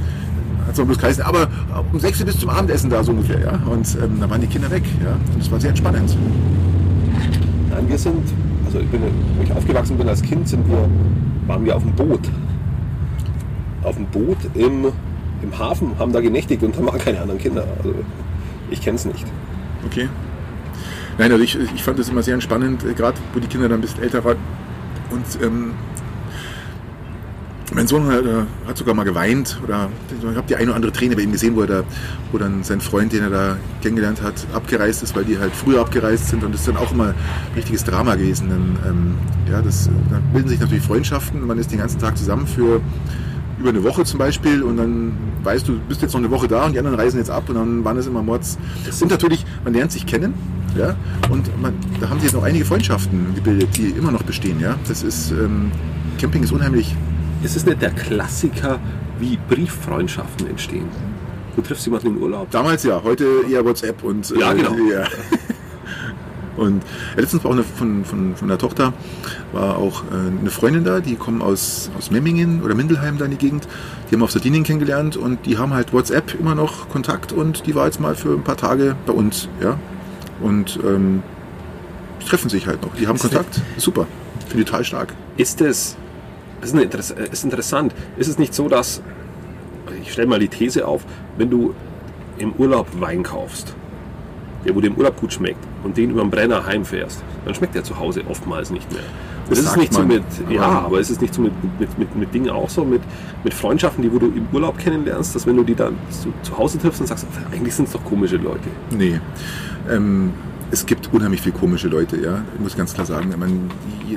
hat 0.65 0.78
es 0.78 0.84
bloß 0.84 0.98
geheißen, 0.98 1.24
aber 1.24 1.48
um 1.91 2.00
6 2.00 2.19
Uhr 2.22 2.26
bis 2.26 2.39
zum 2.39 2.50
Abendessen 2.50 2.89
da 2.89 3.04
so 3.04 3.12
ungefähr, 3.12 3.39
ja. 3.39 3.60
Und 3.72 3.88
ähm, 4.02 4.19
dann 4.19 4.30
waren 4.30 4.41
die 4.41 4.48
Kinder 4.48 4.72
weg, 4.72 4.84
ja. 5.04 5.12
Und 5.13 5.39
das 5.39 5.52
war 5.52 5.60
sehr 5.60 5.69
entspannend. 5.69 6.15
Nein, 7.69 7.88
wir 7.88 7.97
sind, 7.97 8.23
also 8.65 8.79
ich 8.79 8.88
bin, 8.88 9.01
wo 9.01 9.43
ich 9.43 9.51
aufgewachsen 9.51 9.97
bin 9.97 10.08
als 10.08 10.21
Kind, 10.21 10.47
sind 10.47 10.67
wir, 10.67 10.89
waren 11.47 11.65
wir 11.65 11.75
auf 11.75 11.84
dem 11.84 11.93
Boot. 11.93 12.21
Auf 13.84 13.95
dem 13.95 14.05
Boot 14.08 14.38
im, 14.55 14.86
im 15.41 15.58
Hafen, 15.58 15.91
haben 15.99 16.12
da 16.12 16.19
genächtigt 16.19 16.63
und 16.63 16.75
haben 16.75 16.89
auch 16.89 16.97
keine 16.97 17.21
anderen 17.21 17.39
Kinder. 17.39 17.65
Also 17.77 17.93
ich 18.69 18.82
kenne 18.82 18.95
es 18.95 19.05
nicht. 19.05 19.25
Okay. 19.86 20.10
Nein, 21.17 21.32
also 21.32 21.43
ich, 21.43 21.58
ich 21.75 21.84
fand 21.84 21.99
das 21.99 22.10
immer 22.10 22.23
sehr 22.23 22.34
entspannend, 22.34 22.84
äh, 22.84 22.93
gerade 22.93 23.17
wo 23.34 23.39
die 23.39 23.47
Kinder 23.47 23.69
dann 23.69 23.79
ein 23.79 23.82
bisschen 23.82 24.01
älter 24.01 24.23
waren. 24.23 24.38
Und 25.12 25.43
ähm, 25.43 25.73
mein 27.73 27.88
Sohn 27.88 28.05
hat, 28.08 28.25
äh, 28.25 28.45
hat 28.67 28.77
sogar 28.77 28.95
mal 28.95 29.03
geweint 29.03 29.60
oder 29.63 29.89
ich 30.10 30.36
habe 30.36 30.47
die 30.47 30.55
eine 30.55 30.67
oder 30.67 30.75
andere 30.75 30.91
Träne 30.91 31.15
bei 31.15 31.21
ihm 31.21 31.32
gesehen, 31.32 31.55
wo, 31.55 31.62
er 31.62 31.67
da, 31.67 31.84
wo 32.32 32.38
dann 32.38 32.63
sein 32.63 32.82
Freund, 32.82 33.13
den 33.13 33.23
er 33.23 33.29
da 33.29 33.58
kennengelernt 33.82 34.21
hat, 34.21 34.34
abgereist 34.53 35.03
ist, 35.03 35.15
weil 35.15 35.25
die 35.25 35.38
halt 35.38 35.53
früher 35.53 35.82
abgereist 35.82 36.29
sind 36.29 36.43
und 36.43 36.53
das 36.53 36.62
ist 36.62 36.67
dann 36.67 36.77
auch 36.77 36.91
immer 36.91 37.10
ein 37.10 37.15
richtiges 37.55 37.84
Drama 37.84 38.15
gewesen. 38.15 38.49
Dann, 38.49 38.91
ähm, 38.91 39.15
ja, 39.51 39.62
das, 39.62 39.89
da 40.10 40.19
bilden 40.34 40.49
sich 40.49 40.60
natürlich 40.60 40.84
Freundschaften, 40.84 41.45
man 41.45 41.58
ist 41.58 41.71
den 41.71 41.79
ganzen 41.79 41.99
Tag 41.99 42.17
zusammen 42.17 42.47
für 42.47 42.82
über 43.60 43.69
eine 43.69 43.84
Woche 43.84 44.05
zum 44.05 44.19
Beispiel 44.19 44.63
und 44.63 44.77
dann 44.77 45.12
weißt 45.43 45.67
du, 45.67 45.73
du 45.73 45.79
bist 45.79 46.01
jetzt 46.01 46.13
noch 46.13 46.19
eine 46.19 46.32
Woche 46.32 46.47
da 46.47 46.65
und 46.65 46.73
die 46.73 46.79
anderen 46.79 46.97
reisen 46.97 47.17
jetzt 47.17 47.29
ab 47.29 47.49
und 47.49 47.55
dann 47.55 47.84
waren 47.84 47.97
es 47.97 48.08
immer 48.08 48.21
Mords. 48.21 48.58
Und 49.01 49.12
natürlich, 49.12 49.45
man 49.63 49.73
lernt 49.73 49.91
sich 49.91 50.05
kennen, 50.05 50.34
ja, 50.77 50.95
und 51.29 51.62
man, 51.62 51.73
da 51.99 52.10
haben 52.10 52.19
sich 52.19 52.32
jetzt 52.32 52.36
noch 52.36 52.43
einige 52.43 52.63
Freundschaften 52.63 53.36
gebildet, 53.36 53.75
die 53.75 53.89
immer 53.89 54.12
noch 54.12 54.23
bestehen, 54.23 54.60
ja. 54.60 54.75
Das 54.88 55.03
ist, 55.03 55.32
ähm, 55.32 55.71
Camping 56.17 56.43
ist 56.43 56.51
unheimlich, 56.51 56.95
Ist 57.41 57.56
es 57.56 57.65
nicht 57.65 57.82
der 57.82 57.91
Klassiker, 57.91 58.80
wie 59.19 59.38
Brieffreundschaften 59.49 60.47
entstehen? 60.47 60.88
Du 61.56 61.62
triffst 61.62 61.86
jemanden 61.86 62.08
im 62.08 62.17
Urlaub. 62.17 62.49
damals 62.52 62.84
ja, 62.84 63.02
heute 63.04 63.25
eher 63.49 63.63
WhatsApp 63.65 64.04
und, 64.04 64.30
äh, 64.32 64.39
Ja, 64.39 64.54
genau. 64.54 64.71
ja. 64.93 65.06
Und 66.58 66.84
ja, 67.15 67.21
letztens 67.21 67.43
war 67.43 67.52
auch 67.52 67.56
eine, 67.56 67.63
von, 67.63 68.04
von, 68.04 68.36
von 68.36 68.47
der 68.49 68.58
Tochter 68.58 68.93
war 69.54 69.78
auch 69.78 70.04
äh, 70.04 70.39
eine 70.39 70.49
Freundin 70.49 70.84
da, 70.84 70.99
die 70.99 71.15
kommen 71.15 71.41
aus, 71.41 71.89
aus 71.97 72.12
Memmingen 72.12 72.62
oder 72.63 72.75
Mindelheim 72.75 73.17
da 73.17 73.25
in 73.25 73.32
die 73.32 73.38
Gegend. 73.38 73.67
Die 74.10 74.15
haben 74.15 74.23
auf 74.23 74.32
Sardinien 74.32 74.63
kennengelernt 74.63 75.15
und 75.15 75.45
die 75.45 75.58
haben 75.58 75.73
halt 75.73 75.93
WhatsApp 75.93 76.38
immer 76.38 76.56
noch 76.56 76.89
Kontakt 76.89 77.32
und 77.32 77.65
die 77.65 77.75
war 77.75 77.86
jetzt 77.86 78.02
mal 78.02 78.15
für 78.15 78.34
ein 78.34 78.43
paar 78.43 78.58
Tage 78.58 78.95
bei 79.06 79.13
uns, 79.13 79.47
ja. 79.62 79.78
Und 80.41 80.80
ähm, 80.86 81.23
die 82.21 82.25
treffen 82.25 82.49
sich 82.49 82.67
halt 82.67 82.82
noch. 82.82 82.93
Die 82.95 83.08
haben 83.08 83.15
Ist 83.15 83.21
Kontakt. 83.21 83.62
Super. 83.78 84.06
Finde 84.47 84.63
ich 84.63 84.69
total 84.69 84.84
stark. 84.84 85.13
Ist 85.38 85.62
es, 85.62 85.95
das 86.62 86.74
ist, 86.74 87.12
äh, 87.12 87.30
ist 87.32 87.43
interessant, 87.43 87.93
ist 88.17 88.28
es 88.28 88.38
nicht 88.38 88.54
so, 88.54 88.67
dass, 88.67 89.02
ich 90.02 90.12
stelle 90.12 90.28
mal 90.28 90.39
die 90.39 90.48
These 90.48 90.88
auf, 90.88 91.04
wenn 91.38 91.50
du 91.50 91.74
im 92.38 92.54
Urlaub 92.54 92.88
Wein 93.00 93.24
kaufst, 93.24 93.76
der 94.65 94.76
wo 94.76 94.82
dir 94.82 94.88
im 94.88 94.95
Urlaub 94.95 95.17
gut 95.17 95.34
schmeckt 95.34 95.65
und 95.84 95.98
den 95.98 96.12
über 96.12 96.22
den 96.22 96.30
Brenner 96.30 96.65
heimfährst, 96.65 97.24
dann 97.45 97.56
schmeckt 97.56 97.76
der 97.76 97.84
zu 97.84 97.98
Hause 97.98 98.24
oftmals 98.28 98.72
nicht 98.72 98.91
mehr. 98.91 99.04
Das 99.50 99.58
das 99.58 99.72
ist 99.72 99.78
nicht 99.78 99.93
so 99.93 100.04
mit, 100.04 100.24
ja, 100.50 100.62
aber 100.62 101.00
ist 101.00 101.10
es 101.10 101.19
nicht 101.19 101.34
so 101.34 101.41
mit, 101.41 101.54
mit, 101.80 101.98
mit, 101.98 102.15
mit 102.15 102.34
Dingen 102.34 102.52
auch 102.52 102.69
so, 102.69 102.86
mit, 102.86 103.02
mit 103.43 103.54
Freundschaften, 103.54 104.04
die 104.04 104.13
wo 104.13 104.19
du 104.19 104.28
im 104.28 104.48
Urlaub 104.54 104.78
kennenlernst, 104.78 105.34
dass 105.36 105.48
wenn 105.48 105.56
du 105.56 105.63
die 105.63 105.74
dann 105.74 105.95
zu, 106.12 106.32
zu 106.43 106.56
Hause 106.56 106.78
triffst 106.78 107.02
und 107.02 107.08
sagst, 107.08 107.26
eigentlich 107.52 107.74
sind 107.74 107.88
es 107.88 107.93
doch 107.93 108.04
komische 108.04 108.38
Leute. 108.38 108.69
Nee. 108.95 109.19
Ähm, 109.89 110.34
es 110.71 110.86
gibt 110.86 111.12
unheimlich 111.13 111.41
viel 111.41 111.51
komische 111.51 111.88
Leute, 111.88 112.17
ja. 112.21 112.43
Ich 112.53 112.60
muss 112.60 112.77
ganz 112.77 112.93
klar 112.93 113.05
sagen. 113.05 113.34
Meine, 113.39 113.53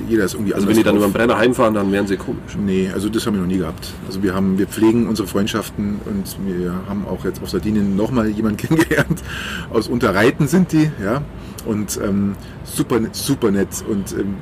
jeder 0.08 0.24
ist 0.24 0.34
irgendwie 0.34 0.52
Also 0.54 0.66
anders 0.66 0.76
wenn 0.76 0.82
die 0.82 0.84
dann 0.84 0.96
über 0.96 1.04
drauf. 1.06 1.12
den 1.12 1.18
Brenner 1.18 1.38
heimfahren, 1.38 1.74
dann 1.74 1.90
wären 1.92 2.06
sie 2.06 2.16
komisch. 2.16 2.56
Nee, 2.62 2.90
also 2.92 3.08
das 3.08 3.26
haben 3.26 3.34
wir 3.34 3.40
noch 3.40 3.48
nie 3.48 3.58
gehabt. 3.58 3.88
Also 4.06 4.22
wir 4.22 4.34
haben, 4.34 4.58
wir 4.58 4.66
pflegen 4.66 5.06
unsere 5.08 5.26
Freundschaften 5.28 5.96
und 6.04 6.36
wir 6.46 6.74
haben 6.88 7.06
auch 7.06 7.24
jetzt 7.24 7.42
auf 7.42 7.48
Sardinien 7.50 7.96
nochmal 7.96 8.28
jemanden 8.28 8.56
kennengelernt. 8.66 9.22
Aus 9.70 9.88
Unterreiten 9.88 10.46
sind 10.46 10.72
die, 10.72 10.90
ja. 11.02 11.22
Und 11.64 11.98
ähm, 12.04 12.34
super, 12.64 12.98
super 13.12 13.50
nett 13.50 13.68
und 13.88 14.12
ähm, 14.12 14.34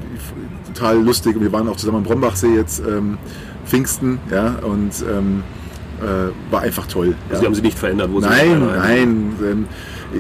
total 0.73 1.03
lustig. 1.03 1.37
Und 1.37 1.43
wir 1.43 1.53
waren 1.53 1.69
auch 1.69 1.77
zusammen 1.77 1.99
am 1.99 2.05
Brombachsee 2.05 2.55
jetzt 2.57 2.81
ähm, 2.89 3.19
Pfingsten, 3.67 4.19
ja, 4.33 4.55
und 4.63 4.91
ähm, 5.09 5.43
äh, 6.01 6.33
war 6.53 6.63
einfach 6.63 6.87
toll. 6.87 7.15
Also 7.29 7.35
ja. 7.35 7.41
die 7.41 7.47
haben 7.47 7.55
sie 7.55 7.61
nicht 7.63 7.79
verändert, 7.79 8.11
wo 8.11 8.21
sie 8.21 8.27
Nein, 8.29 8.59
Brenner 8.61 8.83
heim- 8.83 9.33
nein. 9.41 9.69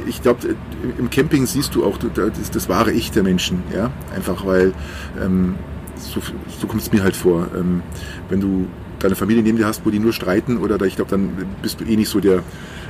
Ich 0.07 0.23
glaube, 0.23 0.57
im 0.99 1.11
Camping 1.11 1.47
siehst 1.47 1.75
du 1.75 1.85
auch 1.85 1.99
das, 1.99 2.51
das 2.51 2.69
wahre 2.69 2.93
Ich 2.93 3.11
der 3.11 3.23
Menschen. 3.23 3.63
Ja? 3.75 3.91
Einfach 4.15 4.47
weil, 4.47 4.73
ähm, 5.21 5.57
so, 5.97 6.21
so 6.61 6.67
kommt 6.67 6.83
es 6.83 6.93
mir 6.93 7.03
halt 7.03 7.17
vor. 7.17 7.49
Ähm, 7.57 7.83
wenn 8.29 8.41
du 8.41 8.67
deine 8.99 9.17
Familie 9.17 9.43
neben 9.43 9.57
dir 9.57 9.67
hast, 9.67 9.85
wo 9.85 9.91
die 9.91 9.99
nur 9.99 10.13
streiten, 10.13 10.59
oder 10.59 10.79
da, 10.79 10.85
ich 10.85 10.97
glaube, 10.97 11.11
dann 11.11 11.31
bist 11.63 11.81
du 11.81 11.85
eh 11.85 11.97
nicht 11.97 12.09
so 12.09 12.21
der. 12.21 12.43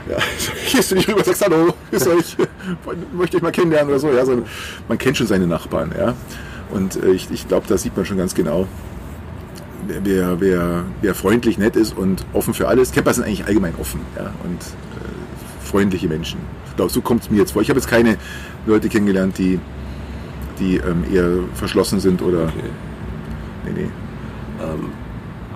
Ja, 0.09 0.17
gehst 0.73 0.91
du 0.91 0.97
nicht 0.97 1.09
rüber 1.09 1.23
sagst, 1.25 1.43
hallo, 1.43 1.75
grüß 1.91 2.07
euch, 2.09 2.37
möchte 3.13 3.37
ich 3.37 3.43
mal 3.43 3.53
kennenlernen 3.53 3.91
oder 3.91 3.99
so. 3.99 4.09
Ja, 4.09 4.25
sondern 4.25 4.47
man 4.89 4.99
kennt 4.99 5.17
schon 5.17 5.27
seine 5.27 5.47
Nachbarn. 5.47 5.93
Ja? 5.97 6.15
Und 6.71 7.03
äh, 7.03 7.11
ich, 7.11 7.31
ich 7.31 7.49
glaube, 7.49 7.67
da 7.69 7.79
sieht 7.79 7.97
man 7.97 8.05
schon 8.07 8.17
ganz 8.17 8.35
genau, 8.35 8.67
wer, 9.87 10.41
wer, 10.41 10.85
wer 11.01 11.15
freundlich, 11.15 11.59
nett 11.59 11.77
ist 11.77 11.97
und 11.97 12.25
offen 12.33 12.55
für 12.55 12.69
alles. 12.69 12.93
Camper 12.93 13.15
sind 13.15 13.25
eigentlich 13.25 13.47
allgemein 13.47 13.75
offen 13.81 14.01
ja, 14.17 14.33
und 14.45 14.61
äh, 14.61 15.67
freundliche 15.67 16.09
Menschen. 16.09 16.39
So 16.89 17.01
kommt 17.01 17.23
es 17.23 17.31
mir 17.31 17.39
jetzt 17.39 17.53
vor. 17.53 17.63
Ich 17.63 17.69
habe 17.71 17.79
jetzt 17.79 17.89
keine 17.89 18.17
Leute 18.67 18.89
kennengelernt, 18.89 19.37
die, 19.39 19.59
die 20.59 20.77
ähm, 20.77 21.05
eher 21.13 21.29
verschlossen 21.55 22.01
sind 22.01 22.23
oder. 22.23 22.45
Okay. 22.45 22.53
Nee, 23.67 23.73
nee. 23.83 23.91
Ähm, 24.63 24.91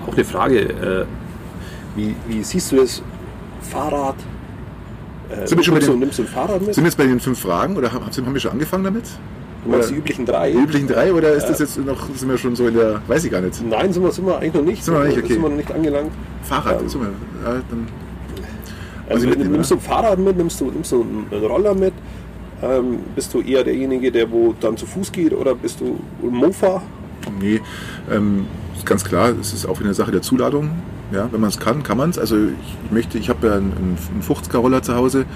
auch 0.07 0.15
eine 0.15 0.25
Frage, 0.25 0.59
äh, 0.61 1.05
wie, 1.97 2.15
wie 2.29 2.43
siehst 2.43 2.73
du 2.73 2.77
das 2.77 3.03
Fahrrad? 3.63 4.17
Äh, 5.31 5.47
Sind 5.47 5.57
wir 5.59 5.65
schon 5.65 5.75
bei 5.75 5.79
nimmst, 5.81 5.89
du, 5.89 5.93
den- 5.93 6.01
nimmst 6.01 6.19
du 6.19 6.23
ein 6.23 6.29
Fahrrad 6.29 6.61
mit? 6.61 6.75
Sind 6.75 6.85
wir 6.85 6.89
jetzt 6.89 6.99
bei 6.99 7.07
den 7.07 7.21
fünf 7.21 7.39
Fragen 7.41 7.77
oder 7.77 7.91
haben, 7.93 8.05
haben 8.05 8.35
wir 8.35 8.41
schon 8.41 8.53
angefangen 8.53 8.85
damit? 8.85 9.05
Du 9.65 9.71
meinst 9.71 9.89
die 9.89 9.95
oder- 9.95 9.99
üblichen 10.03 10.27
drei? 10.27 10.51
Die 10.53 10.59
üblichen 10.59 10.89
drei 10.89 11.13
oder 11.13 11.33
ist 11.33 11.47
das 11.47 11.59
jetzt 11.61 11.79
noch, 11.79 12.07
sind 12.15 12.29
wir 12.29 12.37
schon 12.37 12.55
so 12.55 12.67
in 12.69 12.75
der, 12.75 13.01
weiß 13.07 13.25
ich 13.25 13.31
gar 13.31 13.41
nicht. 13.41 13.63
Nein, 13.67 13.93
sind 13.95 14.03
wir, 14.03 14.13
sind 14.13 14.27
wir 14.27 14.37
eigentlich 14.37 14.53
noch 14.55 14.63
nicht. 14.63 14.85
Sind 14.85 14.93
wir 14.95 14.99
noch 15.01 15.07
nicht, 15.07 15.19
okay. 15.19 15.33
Sind 15.33 15.43
wir 15.43 15.49
noch 15.49 15.57
nicht 15.57 15.73
angelangt. 15.73 16.13
Fahrrad, 16.43 16.83
Ähm, 16.83 16.89
sind 16.91 17.01
wir, 17.01 17.09
ja, 17.09 17.61
dann, 17.71 17.89
Also, 19.09 19.25
ich 19.25 19.31
mitnehmen, 19.31 19.53
nimmst 19.53 19.71
du 19.71 19.75
ein 19.75 19.81
Fahrrad 19.81 20.19
mit, 20.19 20.37
nimmst 20.37 20.61
du, 20.61 20.71
nimmst 20.71 20.93
du 20.93 21.03
einen 21.03 21.45
Roller 21.45 21.75
mit? 21.75 21.93
Ähm, 22.63 23.01
bist 23.15 23.35
du 23.35 23.41
eher 23.41 23.65
derjenige, 23.65 24.11
der 24.11 24.31
wo 24.31 24.55
dann 24.59 24.77
zu 24.77 24.87
Fuß 24.87 25.13
geht 25.13 25.33
oder 25.33 25.55
bist 25.55 25.81
du 25.81 25.99
ein 26.23 26.35
Mofa? 26.35 26.83
Nee, 27.41 27.61
ähm, 28.11 28.47
ist 28.77 28.87
ganz 28.87 29.05
klar, 29.05 29.35
es 29.41 29.53
ist 29.53 29.67
auch 29.67 29.81
eine 29.81 29.95
Sache 29.95 30.13
der 30.13 30.23
Zuladung. 30.23 30.71
Ja, 31.13 31.29
wenn 31.31 31.41
man 31.41 31.51
es 31.51 31.59
kann, 31.59 31.83
kann 31.83 31.99
man 31.99 32.11
es. 32.11 32.19
Also 32.19 32.37
ich, 32.37 32.93
möchte, 32.93 33.19
ich 33.19 33.29
habe 33.29 33.47
ja 33.47 33.55
einen, 33.55 33.73
einen 33.73 34.23
50er-Roller 34.23 34.83
zu 34.83 34.95
Hause, 34.95 35.27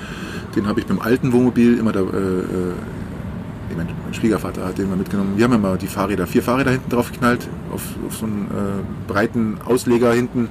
den 0.57 0.67
habe 0.67 0.81
ich 0.81 0.87
beim 0.87 1.01
alten 1.01 1.33
Wohnmobil 1.33 1.79
immer 1.79 1.93
da, 1.93 2.01
äh, 2.01 2.03
äh, 2.03 2.75
mein, 3.77 3.87
mein 4.05 4.15
Schwiegervater 4.15 4.67
hat 4.67 4.79
den 4.79 4.89
mal 4.89 4.97
mitgenommen. 4.97 5.35
Wir 5.37 5.45
haben 5.45 5.53
ja 5.53 5.59
mal 5.59 5.79
die 5.79 5.87
Fahrräder, 5.87 6.27
vier 6.27 6.43
Fahrräder 6.43 6.73
hinten 6.73 6.91
drauf 6.91 7.13
geknallt, 7.13 7.47
auf, 7.73 7.83
auf 8.07 8.17
so 8.17 8.27
einen 8.27 8.47
äh, 8.47 9.11
breiten 9.13 9.59
Ausleger 9.65 10.13
hinten. 10.13 10.49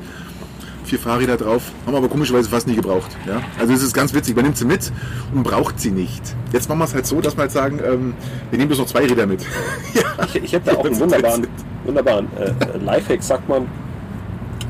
Vier 0.88 1.00
Fahrräder 1.00 1.36
drauf, 1.36 1.64
haben 1.86 1.96
aber 1.96 2.08
komischerweise 2.08 2.50
fast 2.50 2.66
nie 2.66 2.76
gebraucht. 2.76 3.12
Ja? 3.28 3.42
Also 3.60 3.74
es 3.74 3.84
ist 3.84 3.94
ganz 3.94 4.14
witzig, 4.14 4.38
man 4.38 4.46
nimmt 4.46 4.58
sie 4.58 4.64
mit 4.64 4.90
und 5.36 5.44
braucht 5.44 5.82
sie 5.82 5.92
nicht. 5.92 6.22
Jetzt 6.54 6.70
machen 6.70 6.80
wir 6.80 6.86
es 6.86 6.94
halt 6.94 7.06
so, 7.06 7.20
dass 7.20 7.36
wir 7.36 7.42
halt 7.42 7.52
sagen, 7.52 7.82
ähm, 7.86 8.14
wir 8.50 8.58
nehmen 8.58 8.70
bloß 8.70 8.80
noch 8.80 8.88
zwei 8.88 9.06
Räder 9.06 9.28
mit. 9.28 9.46
Ich, 10.34 10.44
ich 10.44 10.56
habe 10.56 10.66
da 10.66 10.78
auch 10.78 10.86
einen 10.86 11.00
wunderbaren, 11.00 11.48
wunderbaren 11.86 12.28
äh, 12.38 12.78
Lifehack, 12.84 13.22
sagt 13.22 13.48
man, 13.48 13.68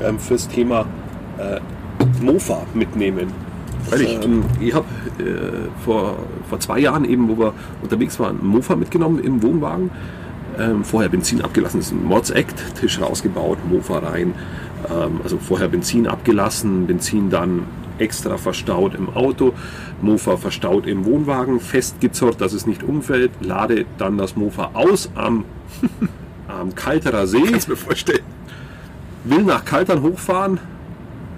ähm, 0.02 0.18
fürs 0.18 0.46
Thema 0.46 0.86
äh, 1.38 1.60
Mofa 2.20 2.62
mitnehmen. 2.74 3.32
Ähm, 3.92 4.44
ich 4.60 4.74
habe 4.74 4.86
äh, 5.18 5.68
vor, 5.84 6.16
vor 6.48 6.60
zwei 6.60 6.80
Jahren 6.80 7.04
eben, 7.04 7.28
wo 7.28 7.38
wir 7.38 7.54
unterwegs 7.82 8.18
waren, 8.20 8.40
einen 8.40 8.48
Mofa 8.48 8.76
mitgenommen 8.76 9.20
im 9.20 9.42
Wohnwagen. 9.42 9.90
Ähm, 10.58 10.82
vorher 10.82 11.08
Benzin 11.08 11.40
abgelassen, 11.40 11.78
das 11.78 11.86
ist 11.86 11.92
ein 11.92 12.04
Mods-Act, 12.04 12.74
Tisch 12.80 13.00
rausgebaut, 13.00 13.58
Mofa 13.70 13.98
rein. 13.98 14.34
Ähm, 14.90 15.20
also 15.22 15.38
vorher 15.38 15.68
Benzin 15.68 16.06
abgelassen, 16.06 16.86
Benzin 16.86 17.30
dann 17.30 17.64
extra 17.98 18.36
verstaut 18.36 18.94
im 18.94 19.08
Auto, 19.10 19.54
Mofa 20.00 20.36
verstaut 20.36 20.86
im 20.86 21.04
Wohnwagen, 21.04 21.60
festgezurrt, 21.60 22.40
dass 22.40 22.52
es 22.52 22.66
nicht 22.66 22.82
umfällt, 22.82 23.32
lade 23.40 23.86
dann 23.98 24.16
das 24.18 24.36
Mofa 24.36 24.70
aus 24.74 25.10
am, 25.14 25.44
am 26.48 26.74
Kalterer 26.74 27.26
See 27.26 27.42
Kannst 27.42 27.68
mir 27.68 27.76
vorstellen. 27.76 28.22
will 29.24 29.42
nach 29.42 29.64
Kaltern 29.64 30.02
hochfahren, 30.02 30.60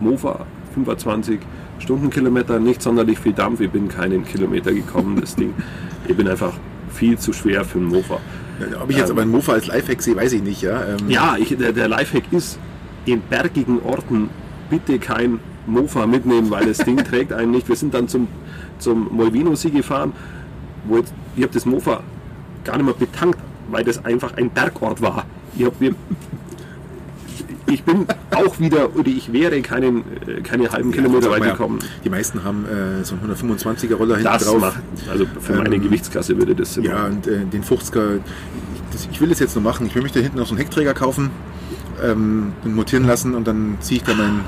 Mofa 0.00 0.46
25 0.74 1.40
Stundenkilometer, 1.78 2.60
nicht 2.60 2.82
sonderlich 2.82 3.18
viel 3.18 3.32
Dampf, 3.32 3.60
ich 3.60 3.70
bin 3.70 3.88
keinen 3.88 4.24
Kilometer 4.24 4.72
gekommen, 4.72 5.20
das 5.20 5.34
Ding. 5.36 5.54
Ich 6.08 6.16
bin 6.16 6.26
einfach 6.26 6.54
viel 6.92 7.18
zu 7.18 7.32
schwer 7.32 7.64
für 7.64 7.78
einen 7.78 7.86
Mofa. 7.86 8.18
Ob 8.82 8.90
ich 8.90 8.96
jetzt 8.96 9.10
Ähm, 9.10 9.12
aber 9.12 9.22
einen 9.22 9.30
Mofa 9.30 9.52
als 9.52 9.68
Lifehack 9.68 10.02
sehe, 10.02 10.16
weiß 10.16 10.32
ich 10.32 10.42
nicht. 10.42 10.62
Ja, 10.62 10.82
ähm, 10.82 11.08
Ja, 11.08 11.36
ich, 11.38 11.56
der, 11.56 11.72
der 11.72 11.86
Lifehack 11.86 12.24
ist, 12.32 12.58
in 13.06 13.20
bergigen 13.22 13.80
Orten 13.82 14.30
bitte 14.68 14.98
kein 14.98 15.40
Mofa 15.66 16.06
mitnehmen, 16.06 16.50
weil 16.50 16.66
das 16.66 16.78
Ding 16.78 16.96
trägt 17.04 17.32
einen 17.32 17.50
nicht. 17.52 17.68
Wir 17.68 17.76
sind 17.76 17.94
dann 17.94 18.08
zum, 18.08 18.28
zum 18.78 19.08
Molvino-See 19.14 19.70
gefahren, 19.70 20.12
wo 20.86 20.96
jetzt, 20.98 21.12
ich 21.36 21.42
habe 21.42 21.52
das 21.52 21.66
Mofa 21.66 22.02
gar 22.64 22.76
nicht 22.76 22.86
mehr 22.86 22.94
betankt, 22.94 23.38
weil 23.70 23.84
das 23.84 24.04
einfach 24.04 24.36
ein 24.36 24.50
Bergort 24.50 25.00
war. 25.02 25.24
Ich, 25.56 25.64
hab, 25.64 25.80
wir, 25.80 25.94
ich 27.66 27.84
bin 27.84 28.04
auch 28.32 28.58
wieder, 28.58 28.94
oder 28.96 29.06
ich 29.08 29.32
wäre 29.32 29.60
keinen, 29.62 29.98
äh, 30.26 30.40
keine 30.42 30.70
halben 30.70 30.90
Kilometer 30.92 31.30
sag 31.30 31.40
weit 31.40 31.52
gekommen. 31.52 31.78
Die 32.04 32.10
meisten 32.10 32.42
haben 32.42 32.64
äh, 32.66 33.04
so 33.04 33.14
einen 33.14 33.32
125er 33.34 33.94
Roller 33.94 34.16
hinten 34.16 34.32
Das 34.32 34.44
drauf. 34.44 34.60
macht, 34.60 34.80
also 35.08 35.24
für 35.40 35.54
meine 35.54 35.76
Ähm, 35.76 35.82
Gewichtsklasse 35.82 36.36
würde 36.36 36.54
das 36.54 36.74
Sinn 36.74 36.84
Ja, 36.84 36.94
machen. 37.02 37.12
und 37.16 37.26
äh, 37.28 37.44
den 37.44 37.62
50er, 37.62 38.16
ich, 38.16 38.59
ich 39.10 39.20
will 39.20 39.28
das 39.28 39.38
jetzt 39.38 39.56
noch 39.56 39.62
machen. 39.62 39.86
Ich 39.86 39.94
will 39.94 40.02
mich 40.02 40.12
da 40.12 40.20
hinten 40.20 40.38
noch 40.38 40.46
so 40.46 40.52
einen 40.52 40.60
Heckträger 40.60 40.94
kaufen, 40.94 41.30
ähm, 42.02 42.52
den 42.64 42.74
montieren 42.74 43.06
lassen 43.06 43.34
und 43.34 43.46
dann 43.46 43.78
ziehe 43.80 44.00
ich 44.00 44.04
da 44.04 44.14
meinen 44.14 44.44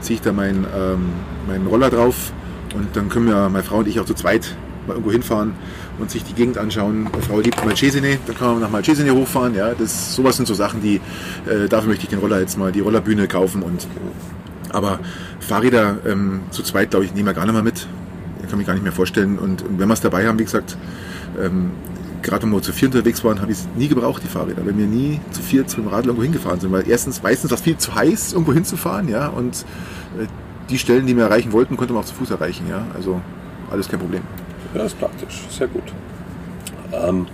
zieh 0.00 0.20
da 0.22 0.32
meinen 0.32 0.66
ähm, 0.76 1.10
meinen 1.48 1.66
Roller 1.66 1.90
drauf 1.90 2.32
und 2.74 2.94
dann 2.94 3.08
können 3.08 3.26
wir, 3.26 3.48
meine 3.48 3.64
Frau 3.64 3.78
und 3.78 3.88
ich, 3.88 4.00
auch 4.00 4.04
zu 4.04 4.14
zweit 4.14 4.54
mal 4.86 4.94
irgendwo 4.94 5.12
hinfahren 5.12 5.54
und 5.98 6.10
sich 6.10 6.24
die 6.24 6.34
Gegend 6.34 6.58
anschauen. 6.58 7.04
Meine 7.04 7.22
Frau 7.22 7.40
liebt 7.40 7.64
Malcesine, 7.64 8.18
dann 8.26 8.36
können 8.36 8.56
wir 8.56 8.60
nach 8.60 8.70
Malcesine 8.70 9.14
hochfahren. 9.14 9.54
Ja, 9.54 9.72
das, 9.72 10.14
sowas 10.14 10.36
sind 10.36 10.46
so 10.46 10.54
Sachen, 10.54 10.82
die, 10.82 11.00
äh, 11.46 11.68
dafür 11.68 11.88
möchte 11.88 12.04
ich 12.04 12.10
den 12.10 12.18
Roller 12.18 12.40
jetzt 12.40 12.58
mal, 12.58 12.72
die 12.72 12.80
Rollerbühne 12.80 13.28
kaufen 13.28 13.62
und 13.62 13.86
aber 14.70 14.98
Fahrräder 15.38 15.98
ähm, 16.04 16.40
zu 16.50 16.62
zweit, 16.62 16.90
glaube 16.90 17.04
ich, 17.04 17.14
nehmen 17.14 17.26
wir 17.26 17.34
gar 17.34 17.44
nicht 17.44 17.54
mehr 17.54 17.62
mit. 17.62 17.86
Ich 18.42 18.48
kann 18.48 18.58
mich 18.58 18.66
gar 18.66 18.74
nicht 18.74 18.82
mehr 18.82 18.92
vorstellen. 18.92 19.38
Und, 19.38 19.62
und 19.62 19.78
wenn 19.78 19.88
wir 19.88 19.94
es 19.94 20.00
dabei 20.00 20.26
haben, 20.26 20.38
wie 20.38 20.44
gesagt, 20.44 20.76
ähm, 21.40 21.70
gerade 22.24 22.42
wenn 22.42 22.50
wir 22.50 22.62
zu 22.62 22.72
vier 22.72 22.88
unterwegs 22.88 23.22
waren, 23.22 23.40
habe 23.40 23.52
ich 23.52 23.58
es 23.58 23.68
nie 23.76 23.86
gebraucht, 23.86 24.22
die 24.24 24.28
Fahrräder. 24.28 24.66
Wenn 24.66 24.76
wir 24.76 24.86
nie 24.86 25.20
zu 25.30 25.42
viert 25.42 25.68
mit 25.76 25.86
dem 25.86 25.88
Radl 25.88 26.08
irgendwo 26.08 26.24
hingefahren 26.24 26.58
sind. 26.58 26.72
Weil 26.72 26.88
erstens, 26.88 27.22
meistens 27.22 27.50
war 27.50 27.58
es 27.58 27.62
viel 27.62 27.76
zu 27.76 27.94
heiß, 27.94 28.32
irgendwo 28.32 28.52
hinzufahren, 28.52 29.08
ja. 29.08 29.28
Und 29.28 29.64
äh, 30.18 30.26
die 30.70 30.78
Stellen, 30.78 31.06
die 31.06 31.16
wir 31.16 31.24
erreichen 31.24 31.52
wollten, 31.52 31.76
konnte 31.76 31.92
man 31.92 32.02
auch 32.02 32.06
zu 32.06 32.14
Fuß 32.14 32.30
erreichen, 32.30 32.66
ja. 32.68 32.86
Also 32.94 33.20
alles 33.70 33.88
kein 33.88 34.00
Problem. 34.00 34.22
Ja, 34.74 34.84
ist 34.84 34.98
praktisch, 34.98 35.42
sehr 35.50 35.68
gut. 35.68 35.84
Ähm, 36.92 37.26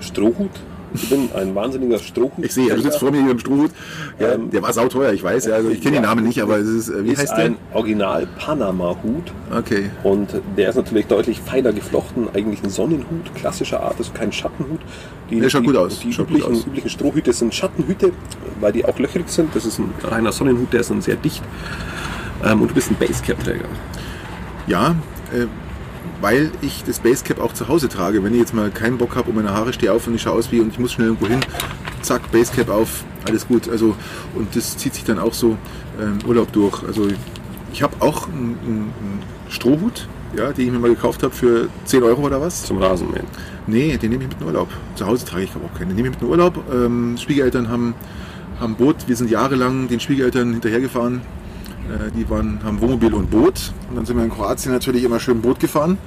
Strohhut 0.00 0.50
Ich 0.94 1.08
bin 1.10 1.28
ein 1.34 1.54
wahnsinniger 1.54 1.98
Strohhut. 1.98 2.32
Ich 2.44 2.54
sehe, 2.54 2.74
du 2.74 2.80
sitzt 2.80 2.98
vor 2.98 3.10
mir 3.10 3.20
hier 3.22 3.30
im 3.30 3.38
Strohhut. 3.38 3.70
Ja, 4.18 4.32
Ähm, 4.34 4.50
der 4.50 4.62
war 4.62 4.72
sauteuer, 4.72 5.12
ich 5.12 5.22
weiß. 5.22 5.46
Ja, 5.46 5.54
also 5.56 5.68
ich 5.70 5.80
kenne 5.80 5.96
den 5.96 6.02
ja. 6.04 6.08
Namen 6.08 6.24
nicht, 6.24 6.40
aber 6.42 6.56
es 6.58 6.66
ist, 6.68 6.88
äh, 6.88 7.04
wie 7.04 7.10
ist 7.10 7.18
heißt 7.20 7.32
der? 7.36 7.44
ein 7.46 7.56
Original 7.74 8.26
Panama-Hut. 8.38 9.32
Okay. 9.56 9.90
Und 10.02 10.28
der 10.56 10.70
ist 10.70 10.76
natürlich 10.76 11.06
deutlich 11.06 11.40
feiner 11.40 11.72
geflochten, 11.72 12.28
eigentlich 12.34 12.62
ein 12.62 12.70
Sonnenhut, 12.70 13.34
klassischer 13.34 13.82
Art, 13.82 13.96
also 13.98 14.12
kein 14.12 14.32
Schattenhut. 14.32 14.80
Die, 15.30 15.40
Der 15.40 15.50
schaut 15.50 15.62
die, 15.62 15.66
gut 15.66 15.76
aus, 15.76 16.00
Die 16.00 16.12
schaut 16.12 16.30
üblichen, 16.30 16.54
üblichen 16.56 16.88
Strohhüte 16.90 17.32
sind 17.34 17.54
Schattenhüte, 17.54 18.12
weil 18.60 18.72
die 18.72 18.84
auch 18.84 18.98
löcherig 18.98 19.28
sind. 19.28 19.54
Das 19.54 19.64
ist 19.66 19.78
ein 19.78 19.92
reiner 20.02 20.32
Sonnenhut, 20.32 20.72
der 20.72 20.80
ist 20.80 20.90
dann 20.90 21.02
sehr 21.02 21.16
dicht. 21.16 21.42
Ähm, 22.44 22.62
und 22.62 22.70
du 22.70 22.74
bist 22.74 22.90
ein 22.90 22.96
Basecap-Träger. 22.98 23.66
Ja, 24.66 24.94
äh, 25.34 25.46
weil 26.20 26.50
ich 26.62 26.84
das 26.84 27.00
Basecap 27.00 27.40
auch 27.40 27.52
zu 27.52 27.68
Hause 27.68 27.88
trage. 27.88 28.22
Wenn 28.24 28.32
ich 28.32 28.40
jetzt 28.40 28.54
mal 28.54 28.70
keinen 28.70 28.98
Bock 28.98 29.16
habe 29.16 29.30
und 29.30 29.36
meine 29.36 29.52
Haare 29.52 29.72
stehe 29.72 29.92
auf 29.92 30.06
und 30.06 30.14
ich 30.14 30.22
schaue 30.22 30.34
aus 30.34 30.50
wie 30.50 30.60
und 30.60 30.72
ich 30.72 30.78
muss 30.78 30.92
schnell 30.92 31.08
irgendwo 31.08 31.26
hin, 31.26 31.40
zack, 32.02 32.30
Basecap 32.32 32.68
auf, 32.68 33.04
alles 33.26 33.46
gut. 33.46 33.68
Also 33.68 33.94
und 34.34 34.54
das 34.54 34.76
zieht 34.76 34.94
sich 34.94 35.04
dann 35.04 35.18
auch 35.18 35.34
so 35.34 35.56
ähm, 36.00 36.18
Urlaub 36.26 36.52
durch. 36.52 36.82
Also 36.84 37.08
ich 37.72 37.82
habe 37.82 37.94
auch 38.00 38.28
einen, 38.28 38.92
Strohhut, 39.50 40.06
ja, 40.36 40.52
den 40.52 40.66
ich 40.66 40.72
mir 40.72 40.78
mal 40.78 40.90
gekauft 40.90 41.22
habe 41.22 41.34
für 41.34 41.68
10 41.86 42.02
Euro 42.02 42.22
oder 42.22 42.40
was. 42.40 42.64
Zum 42.64 42.78
Rasenmähen. 42.78 43.24
Nee, 43.66 43.96
den 43.96 44.10
nehme 44.10 44.24
ich 44.24 44.30
mit 44.30 44.40
in 44.40 44.46
Urlaub. 44.46 44.68
Zu 44.94 45.06
Hause 45.06 45.24
trage 45.24 45.44
ich 45.44 45.54
aber 45.54 45.64
auch 45.66 45.78
keinen. 45.78 45.88
Den 45.88 45.96
nehme 45.96 46.08
ich 46.08 46.14
mit 46.14 46.22
in 46.22 46.28
Urlaub. 46.28 46.62
Ähm, 46.72 47.16
Schwiegereltern 47.18 47.68
haben, 47.68 47.94
haben 48.60 48.74
Boot. 48.74 48.96
Wir 49.06 49.16
sind 49.16 49.30
jahrelang 49.30 49.88
den 49.88 50.00
Schwiegereltern 50.00 50.52
hinterhergefahren. 50.52 51.22
Äh, 51.88 52.10
die 52.16 52.28
waren, 52.28 52.60
haben 52.64 52.80
Wohnmobil 52.80 53.14
und 53.14 53.30
Boot. 53.30 53.72
Und 53.88 53.96
dann 53.96 54.06
sind 54.06 54.16
wir 54.16 54.24
in 54.24 54.30
Kroatien 54.30 54.72
natürlich 54.72 55.04
immer 55.04 55.20
schön 55.20 55.40
Boot 55.40 55.60
gefahren. 55.60 55.98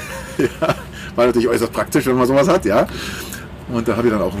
ja, 0.38 0.74
war 1.14 1.26
natürlich 1.26 1.48
äußerst 1.48 1.72
praktisch, 1.72 2.06
wenn 2.06 2.16
man 2.16 2.26
sowas 2.26 2.48
hat, 2.48 2.64
ja. 2.64 2.86
Und 3.70 3.86
da 3.86 3.96
habe 3.96 4.06
ich 4.08 4.12
dann 4.12 4.22
auch, 4.22 4.32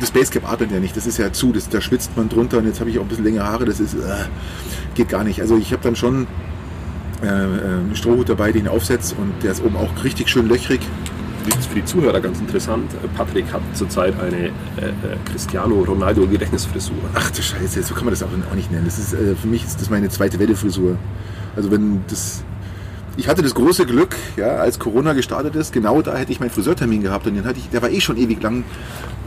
das 0.00 0.10
Basecap 0.10 0.50
atmet 0.50 0.72
ja 0.72 0.80
nicht, 0.80 0.96
das 0.96 1.06
ist 1.06 1.18
ja 1.18 1.32
zu, 1.32 1.52
das, 1.52 1.68
da 1.68 1.80
schwitzt 1.80 2.16
man 2.16 2.28
drunter 2.28 2.58
und 2.58 2.66
jetzt 2.66 2.80
habe 2.80 2.90
ich 2.90 2.98
auch 2.98 3.02
ein 3.02 3.08
bisschen 3.08 3.24
längere 3.24 3.46
Haare, 3.46 3.64
das 3.66 3.78
ist, 3.78 3.94
äh, 3.94 4.24
geht 4.96 5.08
gar 5.08 5.22
nicht. 5.22 5.40
Also 5.40 5.56
ich 5.56 5.72
habe 5.72 5.82
dann 5.82 5.94
schon 5.94 6.26
äh, 7.22 7.26
äh, 7.26 7.30
einen 7.30 7.94
Strohhut 7.94 8.28
dabei, 8.28 8.50
den 8.50 8.64
ich 8.64 8.70
aufsetze 8.70 9.14
und 9.14 9.32
der 9.44 9.52
ist 9.52 9.64
oben 9.64 9.76
auch 9.76 10.02
richtig 10.02 10.28
schön 10.28 10.48
löchrig. 10.48 10.80
Für 11.44 11.80
die 11.80 11.84
Zuhörer 11.84 12.20
ganz 12.20 12.38
interessant. 12.38 12.90
Patrick 13.16 13.52
hat 13.52 13.60
zurzeit 13.74 14.14
eine 14.20 14.46
äh, 14.46 14.48
äh, 14.48 14.52
Cristiano 15.24 15.82
Ronaldo 15.82 16.26
Gedächtnisfrisur. 16.26 16.94
Ach 17.14 17.30
du 17.30 17.42
Scheiße, 17.42 17.82
so 17.82 17.94
kann 17.94 18.04
man 18.04 18.14
das 18.14 18.22
auch 18.22 18.28
auch 18.28 18.54
nicht 18.54 18.70
nennen. 18.70 18.84
Das 18.84 18.98
ist, 18.98 19.12
äh, 19.12 19.34
für 19.34 19.48
mich 19.48 19.64
ist 19.64 19.80
das 19.80 19.90
meine 19.90 20.08
zweite 20.08 20.38
Welle-Frisur. 20.38 20.96
Also 21.56 21.70
wenn 21.70 22.04
das... 22.08 22.44
Ich 23.16 23.28
hatte 23.28 23.42
das 23.42 23.54
große 23.54 23.86
Glück, 23.86 24.16
ja, 24.36 24.56
als 24.56 24.78
Corona 24.78 25.12
gestartet 25.12 25.54
ist, 25.56 25.72
genau 25.72 26.02
da 26.02 26.16
hätte 26.16 26.32
ich 26.32 26.40
meinen 26.40 26.50
Friseurtermin 26.50 27.02
gehabt 27.02 27.26
und 27.26 27.34
den 27.34 27.44
hatte 27.44 27.58
ich, 27.58 27.70
der 27.70 27.82
war 27.82 27.90
eh 27.90 28.00
schon 28.00 28.16
ewig 28.16 28.42
lang, 28.42 28.64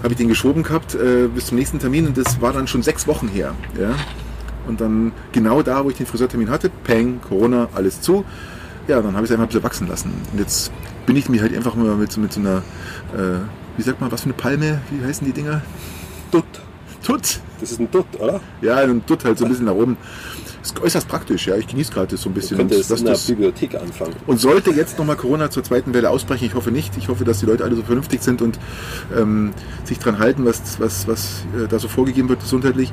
habe 0.03 0.13
ich 0.13 0.17
den 0.17 0.27
geschoben 0.27 0.63
gehabt 0.63 0.95
äh, 0.95 1.27
bis 1.27 1.47
zum 1.47 1.57
nächsten 1.57 1.79
Termin 1.79 2.07
und 2.07 2.17
das 2.17 2.41
war 2.41 2.51
dann 2.51 2.67
schon 2.67 2.81
sechs 2.83 3.07
Wochen 3.07 3.27
her. 3.27 3.53
Ja. 3.79 3.91
Und 4.67 4.81
dann 4.81 5.13
genau 5.31 5.61
da, 5.61 5.85
wo 5.85 5.89
ich 5.89 5.97
den 5.97 6.05
Friseurtermin 6.05 6.49
hatte, 6.49 6.69
Peng, 6.83 7.21
Corona, 7.21 7.69
alles 7.75 8.01
zu. 8.01 8.25
Ja, 8.87 9.01
dann 9.01 9.15
habe 9.15 9.25
ich 9.25 9.31
es 9.31 9.31
einfach 9.31 9.45
ein 9.45 9.47
bisschen 9.47 9.63
wachsen 9.63 9.87
lassen. 9.87 10.11
Und 10.33 10.39
jetzt 10.39 10.71
bin 11.07 11.15
ich 11.15 11.27
mir 11.29 11.41
halt 11.41 11.55
einfach 11.55 11.73
mal 11.73 11.95
mit, 11.95 12.11
so- 12.11 12.21
mit 12.21 12.31
so 12.31 12.39
einer, 12.39 12.57
äh, 13.17 13.39
wie 13.77 13.81
sagt 13.81 13.99
man, 13.99 14.11
was 14.11 14.21
für 14.21 14.25
eine 14.25 14.33
Palme, 14.33 14.81
wie 14.91 15.03
heißen 15.03 15.25
die 15.25 15.33
Dinger? 15.33 15.61
Dutt. 16.31 16.43
Tut. 17.03 17.39
Das 17.59 17.71
ist 17.71 17.79
ein 17.79 17.89
Dutt, 17.89 18.05
oder? 18.19 18.39
Ja, 18.61 18.85
dann 18.85 19.03
tut 19.05 19.23
halt 19.25 19.37
so 19.39 19.45
ein 19.45 19.49
bisschen 19.49 19.65
nach 19.65 19.73
oben. 19.73 19.97
Ist 20.61 20.79
äußerst 20.81 21.07
praktisch, 21.07 21.47
ja. 21.47 21.55
Ich 21.55 21.65
genieße 21.67 21.91
gerade 21.93 22.07
das 22.07 22.21
so 22.21 22.29
ein 22.29 22.33
bisschen. 22.33 22.57
Könnte 22.57 22.75
es 22.75 22.89
in 22.91 23.05
der 23.05 23.17
Bibliothek 23.27 23.75
anfangen. 23.75 24.13
und 24.27 24.39
sollte 24.39 24.71
jetzt 24.71 24.99
nochmal 24.99 25.15
Corona 25.15 25.49
zur 25.49 25.63
zweiten 25.63 25.93
Welle 25.93 26.09
ausbrechen, 26.09 26.45
ich 26.45 26.55
hoffe 26.55 26.71
nicht. 26.71 26.97
Ich 26.97 27.07
hoffe, 27.07 27.23
dass 27.23 27.39
die 27.39 27.45
Leute 27.45 27.63
alle 27.63 27.75
so 27.75 27.83
vernünftig 27.83 28.21
sind 28.21 28.41
und 28.41 28.59
ähm, 29.17 29.53
sich 29.85 29.97
dran 29.99 30.19
halten, 30.19 30.43
was, 30.45 30.79
was, 30.79 31.07
was 31.07 31.45
äh, 31.57 31.67
da 31.69 31.79
so 31.79 31.87
vorgegeben 31.87 32.27
wird 32.27 32.41
gesundheitlich. 32.41 32.91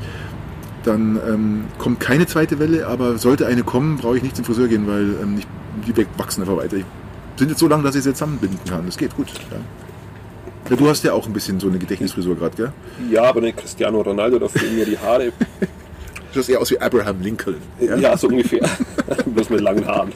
Dann 0.85 1.19
ähm, 1.29 1.65
kommt 1.79 1.99
keine 1.99 2.27
zweite 2.27 2.59
Welle, 2.61 2.87
aber 2.87 3.19
sollte 3.19 3.47
eine 3.47 3.65
kommen, 3.65 3.97
brauche 3.97 4.19
ich 4.19 4.23
nicht 4.23 4.37
zum 4.37 4.45
Friseur 4.45 4.69
gehen, 4.69 4.87
weil 4.87 5.15
ähm, 5.21 5.39
ich, 5.39 5.47
die 5.95 6.07
wachsen 6.19 6.43
einfach 6.43 6.57
weiter. 6.59 6.77
Ich 6.77 6.85
sind 7.37 7.49
jetzt 7.51 7.59
so 7.61 7.69
lang, 7.69 7.83
dass 7.83 7.95
ich 7.95 8.01
es 8.01 8.07
jetzt 8.07 8.19
zusammenbinden 8.19 8.59
kann. 8.69 8.87
Das 8.87 8.97
geht 8.97 9.15
gut. 9.17 9.29
Ja. 9.51 9.57
Ja, 10.71 10.77
du 10.77 10.89
hast 10.89 11.05
ja 11.05 11.13
auch 11.13 11.27
ein 11.27 11.33
bisschen 11.33 11.61
so 11.61 11.69
eine 11.69 11.79
Gedächtnisfrisur 11.79 12.37
gerade, 12.37 12.57
gell? 12.57 12.73
Ja, 13.11 13.25
aber 13.25 13.41
nicht 13.43 13.59
Cristiano 13.59 14.01
Ronaldo, 14.01 14.39
da 14.39 14.49
fehlen 14.49 14.77
mir 14.77 14.85
die 14.87 14.99
Haare. 14.99 15.33
Du 16.33 16.41
schaust 16.41 16.51
eher 16.51 16.61
aus 16.61 16.71
wie 16.73 16.81
Abraham 16.81 17.21
Lincoln. 17.21 17.59
Ja, 17.79 18.17
so 18.17 18.27
ungefähr. 18.27 18.69
Bloß 19.27 19.51
mit 19.51 19.61
langen 19.61 19.87
Haaren. 19.87 20.11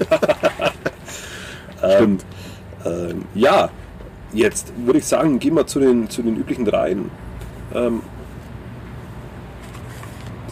Stimmt. 1.95 2.25
Ähm, 2.85 3.25
ja, 3.37 3.71
jetzt 4.33 4.73
würde 4.85 4.99
ich 4.99 5.07
sagen, 5.07 5.39
gehen 5.39 5.55
wir 5.55 5.65
zu 5.69 5.79
den, 5.79 6.11
zu 6.11 6.23
den 6.23 6.37
üblichen 6.37 6.65
dreien. 6.65 7.09
Ähm, 7.73 8.01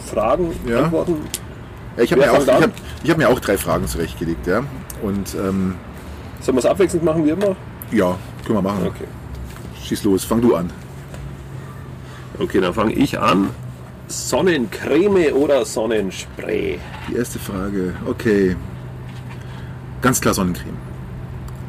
Fragen, 0.05 0.53
Ja. 0.65 0.83
Antworten. 0.83 1.15
Ja, 1.97 2.03
ich 2.03 2.11
habe 2.13 2.21
mir, 2.21 2.31
auch- 2.31 2.41
ich 2.43 2.47
hab, 2.49 2.71
ich 3.03 3.09
hab 3.11 3.17
mir 3.17 3.29
auch 3.29 3.39
drei 3.41 3.57
Fragen 3.57 3.87
zurechtgelegt, 3.87 4.47
ja. 4.47 4.63
Und 5.01 5.35
ähm, 5.35 5.75
Sollen 6.41 6.55
wir 6.55 6.59
es 6.59 6.65
abwechselnd 6.65 7.03
machen 7.03 7.25
wie 7.25 7.29
immer? 7.31 7.55
ja, 7.91 8.17
können 8.45 8.57
wir 8.57 8.61
machen. 8.61 8.87
Okay. 8.87 9.05
Schieß 9.83 10.03
los, 10.03 10.23
fang 10.25 10.41
du 10.41 10.55
an. 10.55 10.69
Okay, 12.39 12.59
dann 12.61 12.73
fange 12.73 12.93
ich 12.93 13.17
an. 13.19 13.49
Sonnencreme 14.07 15.33
oder 15.33 15.65
Sonnenspray? 15.65 16.79
Die 17.09 17.15
erste 17.15 17.39
Frage, 17.39 17.93
okay. 18.05 18.55
Ganz 20.01 20.21
klar 20.21 20.33
Sonnencreme. 20.33 20.77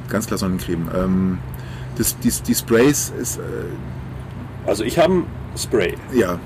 Ganz 0.09 0.27
klar 0.27 0.39
Sonnencreme. 0.39 0.89
Ähm, 0.95 1.39
das, 1.97 2.17
die, 2.19 2.31
die 2.31 2.55
Sprays 2.55 3.13
ist, 3.21 3.39
äh, 3.39 3.41
Also 4.67 4.85
ich 4.85 4.99
habe 4.99 5.15
ein 5.15 5.27
Spray. 5.57 5.95
ja, 6.13 6.39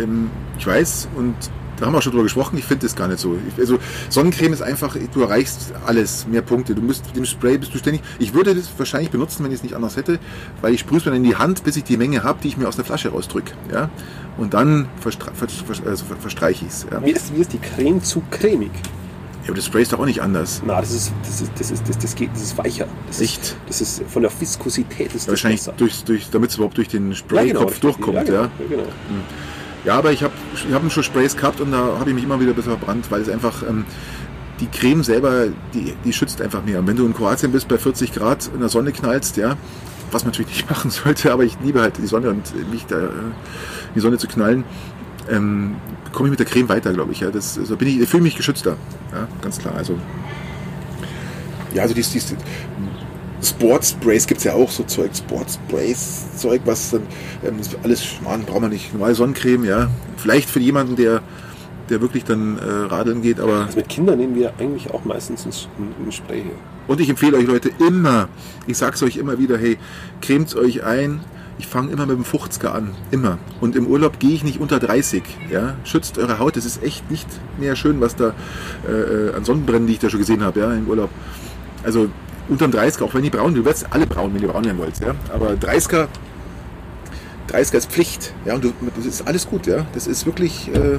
ähm, 0.00 0.30
ich 0.58 0.66
weiß 0.66 1.08
und 1.16 1.34
da 1.78 1.86
haben 1.86 1.92
wir 1.92 1.98
auch 1.98 2.02
schon 2.02 2.12
drüber 2.12 2.24
gesprochen, 2.24 2.58
ich 2.58 2.64
finde 2.64 2.86
das 2.86 2.96
gar 2.96 3.08
nicht 3.08 3.20
so. 3.20 3.36
Ich, 3.54 3.58
also 3.60 3.78
Sonnencreme 4.08 4.52
ist 4.52 4.62
einfach, 4.62 4.96
du 5.12 5.20
erreichst 5.22 5.72
alles, 5.86 6.26
mehr 6.26 6.42
Punkte. 6.42 6.74
Du 6.74 6.82
musst 6.82 7.06
mit 7.06 7.16
dem 7.16 7.24
Spray 7.24 7.58
bist 7.58 7.72
du 7.74 7.78
ständig. 7.78 8.02
Ich 8.18 8.34
würde 8.34 8.54
das 8.54 8.68
wahrscheinlich 8.76 9.10
benutzen, 9.10 9.44
wenn 9.44 9.50
ich 9.52 9.58
es 9.58 9.62
nicht 9.62 9.74
anders 9.74 9.96
hätte, 9.96 10.18
weil 10.60 10.74
ich 10.74 10.80
sprühe 10.80 10.98
es 10.98 11.04
mir 11.04 11.12
dann 11.12 11.22
in 11.24 11.28
die 11.30 11.36
Hand, 11.36 11.64
bis 11.64 11.76
ich 11.76 11.84
die 11.84 11.96
Menge 11.96 12.22
habe, 12.24 12.38
die 12.42 12.48
ich 12.48 12.56
mir 12.56 12.68
aus 12.68 12.76
der 12.76 12.84
Flasche 12.84 13.10
rausdrücke. 13.10 13.52
Ja? 13.72 13.90
Und 14.36 14.54
dann 14.54 14.88
verstre 15.00 15.30
ver 15.34 15.48
ver 15.48 15.86
also 15.88 16.04
ver 16.04 16.16
verstreiche 16.16 16.64
ich 16.64 16.70
es. 16.72 16.86
Ja? 16.90 17.00
Mir 17.00 17.14
ist, 17.16 17.32
mir 17.32 17.40
ist 17.40 17.52
die 17.52 17.58
Creme 17.58 18.02
zu 18.02 18.22
cremig. 18.30 18.70
ja, 19.44 19.48
aber 19.48 19.54
das 19.56 19.66
Spray 19.66 19.82
ist 19.82 19.92
doch 19.92 19.98
auch 20.00 20.04
nicht 20.06 20.20
anders. 20.22 20.62
Na, 20.66 20.80
das 20.80 20.92
ist, 20.92 21.12
das 21.22 21.40
ist, 21.40 21.52
das 21.58 21.70
ist, 21.70 21.88
das, 21.88 21.98
das 21.98 22.14
geht, 22.14 22.30
das 22.34 22.42
ist 22.42 22.58
weicher. 22.58 22.86
Das 23.06 23.20
Echt? 23.20 23.40
Ist, 23.42 23.56
das 23.66 23.80
ist 23.80 24.02
von 24.08 24.22
der 24.22 24.30
Viskosität 24.40 25.08
ist 25.14 25.26
das 25.26 25.28
Wahrscheinlich 25.28 25.60
besser. 25.60 25.74
durch, 25.76 26.04
durch, 26.04 26.28
damit 26.30 26.50
es 26.50 26.56
überhaupt 26.56 26.76
durch 26.76 26.88
den 26.88 27.10
Ja, 27.10 27.16
Spraykopf 27.16 27.64
richtig. 27.66 27.80
durchkommt. 27.80 28.16
Ja, 28.16 28.22
Ja, 28.22 28.24
genau. 28.24 28.42
Ja, 28.42 28.48
genau. 28.68 28.82
Ja, 29.88 29.96
aber 29.96 30.12
ich 30.12 30.22
habe 30.22 30.34
ich 30.54 30.70
hab 30.70 30.92
schon 30.92 31.02
Sprays 31.02 31.34
gehabt 31.34 31.62
und 31.62 31.72
da 31.72 31.78
habe 31.98 32.10
ich 32.10 32.14
mich 32.14 32.22
immer 32.22 32.38
wieder 32.38 32.50
ein 32.50 32.54
bisschen 32.54 32.76
verbrannt, 32.76 33.10
weil 33.10 33.22
es 33.22 33.30
einfach, 33.30 33.62
ähm, 33.62 33.86
die 34.60 34.66
Creme 34.66 35.02
selber, 35.02 35.46
die, 35.72 35.94
die 36.04 36.12
schützt 36.12 36.42
einfach 36.42 36.62
mehr. 36.62 36.80
Und 36.80 36.86
wenn 36.86 36.96
du 36.96 37.06
in 37.06 37.14
Kroatien 37.14 37.52
bist, 37.52 37.68
bei 37.68 37.78
40 37.78 38.12
Grad 38.12 38.50
in 38.52 38.60
der 38.60 38.68
Sonne 38.68 38.92
knallst, 38.92 39.38
ja, 39.38 39.56
was 40.10 40.24
man 40.24 40.32
natürlich 40.32 40.50
nicht 40.50 40.70
machen 40.70 40.90
sollte, 40.90 41.32
aber 41.32 41.44
ich 41.44 41.56
liebe 41.64 41.80
halt 41.80 41.96
die 41.96 42.06
Sonne 42.06 42.28
und 42.28 42.70
mich 42.70 42.84
da 42.84 42.98
äh, 42.98 43.06
in 43.06 43.94
die 43.94 44.00
Sonne 44.00 44.18
zu 44.18 44.28
knallen, 44.28 44.64
ähm, 45.30 45.76
komme 46.12 46.28
ich 46.28 46.32
mit 46.32 46.40
der 46.40 46.46
Creme 46.46 46.68
weiter, 46.68 46.92
glaube 46.92 47.12
ich. 47.12 47.20
Ja. 47.20 47.30
Das, 47.30 47.58
also 47.58 47.74
ich, 47.80 47.98
ich 47.98 48.08
fühle 48.10 48.24
mich 48.24 48.36
geschützter. 48.36 48.76
Ja, 49.10 49.26
ganz 49.40 49.58
klar. 49.58 49.74
Also, 49.74 49.98
ja, 51.72 51.80
also 51.80 51.94
dies, 51.94 52.10
dies, 52.10 52.36
Sportsprays 53.42 54.26
gibt 54.26 54.38
es 54.38 54.44
ja 54.44 54.54
auch, 54.54 54.70
so 54.70 54.82
Zeug, 54.84 55.10
Sportsprays, 55.14 56.36
Zeug, 56.36 56.62
was 56.64 56.90
dann 56.90 57.02
ähm, 57.44 57.56
alles, 57.82 58.04
man 58.22 58.42
braucht 58.42 58.62
man 58.62 58.70
nicht. 58.70 58.92
Normale 58.92 59.14
Sonnencreme, 59.14 59.64
ja. 59.64 59.88
Vielleicht 60.16 60.50
für 60.50 60.60
jemanden, 60.60 60.96
der, 60.96 61.22
der 61.88 62.00
wirklich 62.00 62.24
dann 62.24 62.58
äh, 62.58 62.62
radeln 62.62 63.22
geht, 63.22 63.38
aber. 63.38 63.66
Also 63.66 63.76
mit 63.76 63.88
Kindern 63.88 64.18
nehmen 64.18 64.34
wir 64.34 64.52
eigentlich 64.58 64.90
auch 64.90 65.04
meistens 65.04 65.46
ein, 65.46 66.06
ein 66.06 66.12
Spray 66.12 66.42
hier. 66.42 66.52
Und 66.88 67.00
ich 67.00 67.08
empfehle 67.08 67.36
euch 67.36 67.46
Leute 67.46 67.70
immer, 67.78 68.28
ich 68.66 68.78
sag's 68.78 69.02
euch 69.02 69.18
immer 69.18 69.38
wieder, 69.38 69.58
hey, 69.58 69.78
cremt 70.20 70.54
euch 70.56 70.82
ein. 70.84 71.20
Ich 71.60 71.66
fange 71.66 71.90
immer 71.90 72.06
mit 72.06 72.16
dem 72.16 72.24
50er 72.24 72.68
an, 72.68 72.94
immer. 73.10 73.38
Und 73.60 73.74
im 73.74 73.88
Urlaub 73.88 74.20
gehe 74.20 74.30
ich 74.30 74.44
nicht 74.44 74.60
unter 74.60 74.78
30. 74.78 75.24
Ja? 75.50 75.74
Schützt 75.82 76.16
eure 76.16 76.38
Haut, 76.38 76.56
das 76.56 76.64
ist 76.64 76.82
echt 76.84 77.10
nicht 77.10 77.26
mehr 77.58 77.74
schön, 77.74 78.00
was 78.00 78.14
da 78.14 78.32
äh, 78.88 78.92
äh, 78.92 79.34
an 79.34 79.44
Sonnenbrennen, 79.44 79.88
die 79.88 79.94
ich 79.94 79.98
da 79.98 80.08
schon 80.08 80.20
gesehen 80.20 80.44
habe, 80.44 80.60
ja, 80.60 80.72
im 80.72 80.88
Urlaub. 80.88 81.10
Also 81.82 82.10
unterm 82.48 82.70
30er, 82.70 83.02
auch 83.04 83.14
wenn 83.14 83.22
die 83.22 83.30
braun, 83.30 83.54
du 83.54 83.64
wirst 83.64 83.86
alle 83.90 84.06
braun, 84.06 84.34
wenn 84.34 84.42
ihr 84.42 84.48
braun 84.48 84.64
werden 84.64 84.78
wollt, 84.78 84.98
ja. 85.00 85.14
Aber 85.32 85.50
30er, 85.52 86.08
30er 87.50 87.76
ist 87.76 87.90
Pflicht, 87.90 88.34
ja, 88.44 88.54
und 88.54 88.64
du, 88.64 88.72
das 88.96 89.06
ist 89.06 89.26
alles 89.26 89.46
gut, 89.48 89.66
ja. 89.66 89.86
Das 89.94 90.06
ist 90.06 90.26
wirklich, 90.26 90.68
äh, 90.74 90.98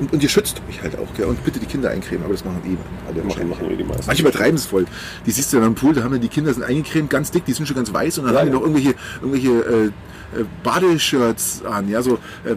und, 0.00 0.12
und 0.12 0.22
ihr 0.22 0.28
schützt 0.28 0.62
euch 0.68 0.82
halt 0.82 0.98
auch, 0.98 1.18
ja. 1.18 1.26
Und 1.26 1.44
bitte 1.44 1.58
die 1.58 1.66
Kinder 1.66 1.90
eincremen, 1.90 2.24
aber 2.24 2.34
das 2.34 2.44
machen 2.44 2.60
eh 2.64 2.76
alle 3.08 3.22
Machen, 3.24 3.48
machen 3.48 3.68
wir 3.68 3.76
die 3.76 3.84
meisten. 3.84 4.06
Manche 4.06 4.22
übertreiben 4.22 4.56
es 4.56 4.66
voll. 4.66 4.86
Die 5.26 5.30
siehst 5.30 5.52
du 5.52 5.58
dann 5.58 5.66
am 5.66 5.74
Pool, 5.74 5.94
da 5.94 6.02
haben 6.02 6.20
die 6.20 6.28
Kinder 6.28 6.52
sind 6.52 6.64
eingecremt, 6.64 7.10
ganz 7.10 7.30
dick, 7.30 7.44
die 7.44 7.52
sind 7.52 7.66
schon 7.66 7.76
ganz 7.76 7.92
weiß 7.92 8.18
und 8.18 8.24
dann 8.26 8.34
Ja, 8.34 8.40
haben 8.40 8.46
die 8.48 8.52
ja. 8.52 8.58
noch 8.58 8.66
irgendwelche, 8.66 8.94
irgendwelche 9.20 9.92
äh, 10.34 10.40
äh, 10.40 10.44
Badeshirts 10.62 11.64
an, 11.64 11.88
ja, 11.88 12.02
so 12.02 12.14
äh, 12.44 12.56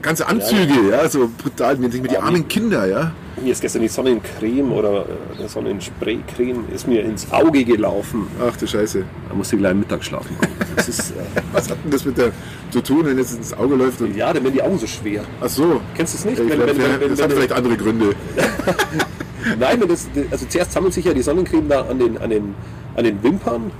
ganze 0.00 0.26
Anzüge, 0.28 0.90
ja, 0.90 1.08
so 1.08 1.30
brutal, 1.36 1.76
mit, 1.76 1.92
mit 2.00 2.10
die 2.10 2.16
armen 2.18 2.40
wie- 2.40 2.48
Kinder, 2.48 2.86
ja. 2.86 3.12
Mir 3.42 3.52
ist 3.52 3.60
gestern 3.62 3.82
die 3.82 3.88
Sonnencreme 3.88 4.70
oder 4.72 5.06
äh, 5.42 5.48
Sonnenspraycreme 5.48 6.64
ist 6.72 6.86
mir 6.86 7.02
ins 7.02 7.30
Auge 7.32 7.64
gelaufen. 7.64 8.26
Ach 8.40 8.56
du 8.56 8.66
Scheiße. 8.66 9.04
Da 9.28 9.34
musste 9.34 9.56
ich 9.56 9.62
gleich 9.62 9.74
Mittag 9.74 10.04
schlafen. 10.04 10.36
Ist, 10.76 11.10
äh, 11.12 11.14
Was 11.52 11.68
hat 11.70 11.78
denn 11.82 11.90
das 11.90 12.04
mit 12.04 12.18
der 12.18 12.30
zu 12.70 12.80
tun, 12.82 13.06
wenn 13.06 13.18
jetzt 13.18 13.34
ins 13.36 13.52
Auge 13.54 13.74
läuft? 13.74 14.00
Und, 14.02 14.14
ja, 14.16 14.32
dann 14.32 14.44
werden 14.44 14.54
die 14.54 14.62
Augen 14.62 14.78
so 14.78 14.86
schwer. 14.86 15.22
ach 15.40 15.48
so. 15.48 15.80
Kennst 15.96 16.14
du 16.14 16.18
es 16.18 16.24
nicht? 16.26 16.38
Ich 16.40 16.48
Wenn- 16.48 16.56
glaub, 16.58 16.68
wenn- 16.68 16.78
wenn- 17.00 17.08
das 17.10 17.18
wenn- 17.18 17.24
hat 17.24 17.32
vielleicht 17.32 17.52
andere 17.52 17.76
Gründe. 17.76 18.14
Nein, 19.58 19.80
wenn 19.80 19.88
das, 19.88 20.08
also 20.30 20.46
zuerst 20.46 20.72
sammelt 20.72 20.92
sich 20.94 21.04
ja 21.04 21.12
die 21.14 21.22
Sonnencreme 21.22 21.68
da 21.68 21.82
an 21.82 21.98
den, 21.98 22.18
an 22.18 22.30
den, 22.30 22.54
an 22.94 23.04
den 23.04 23.22
Wimpern 23.22 23.70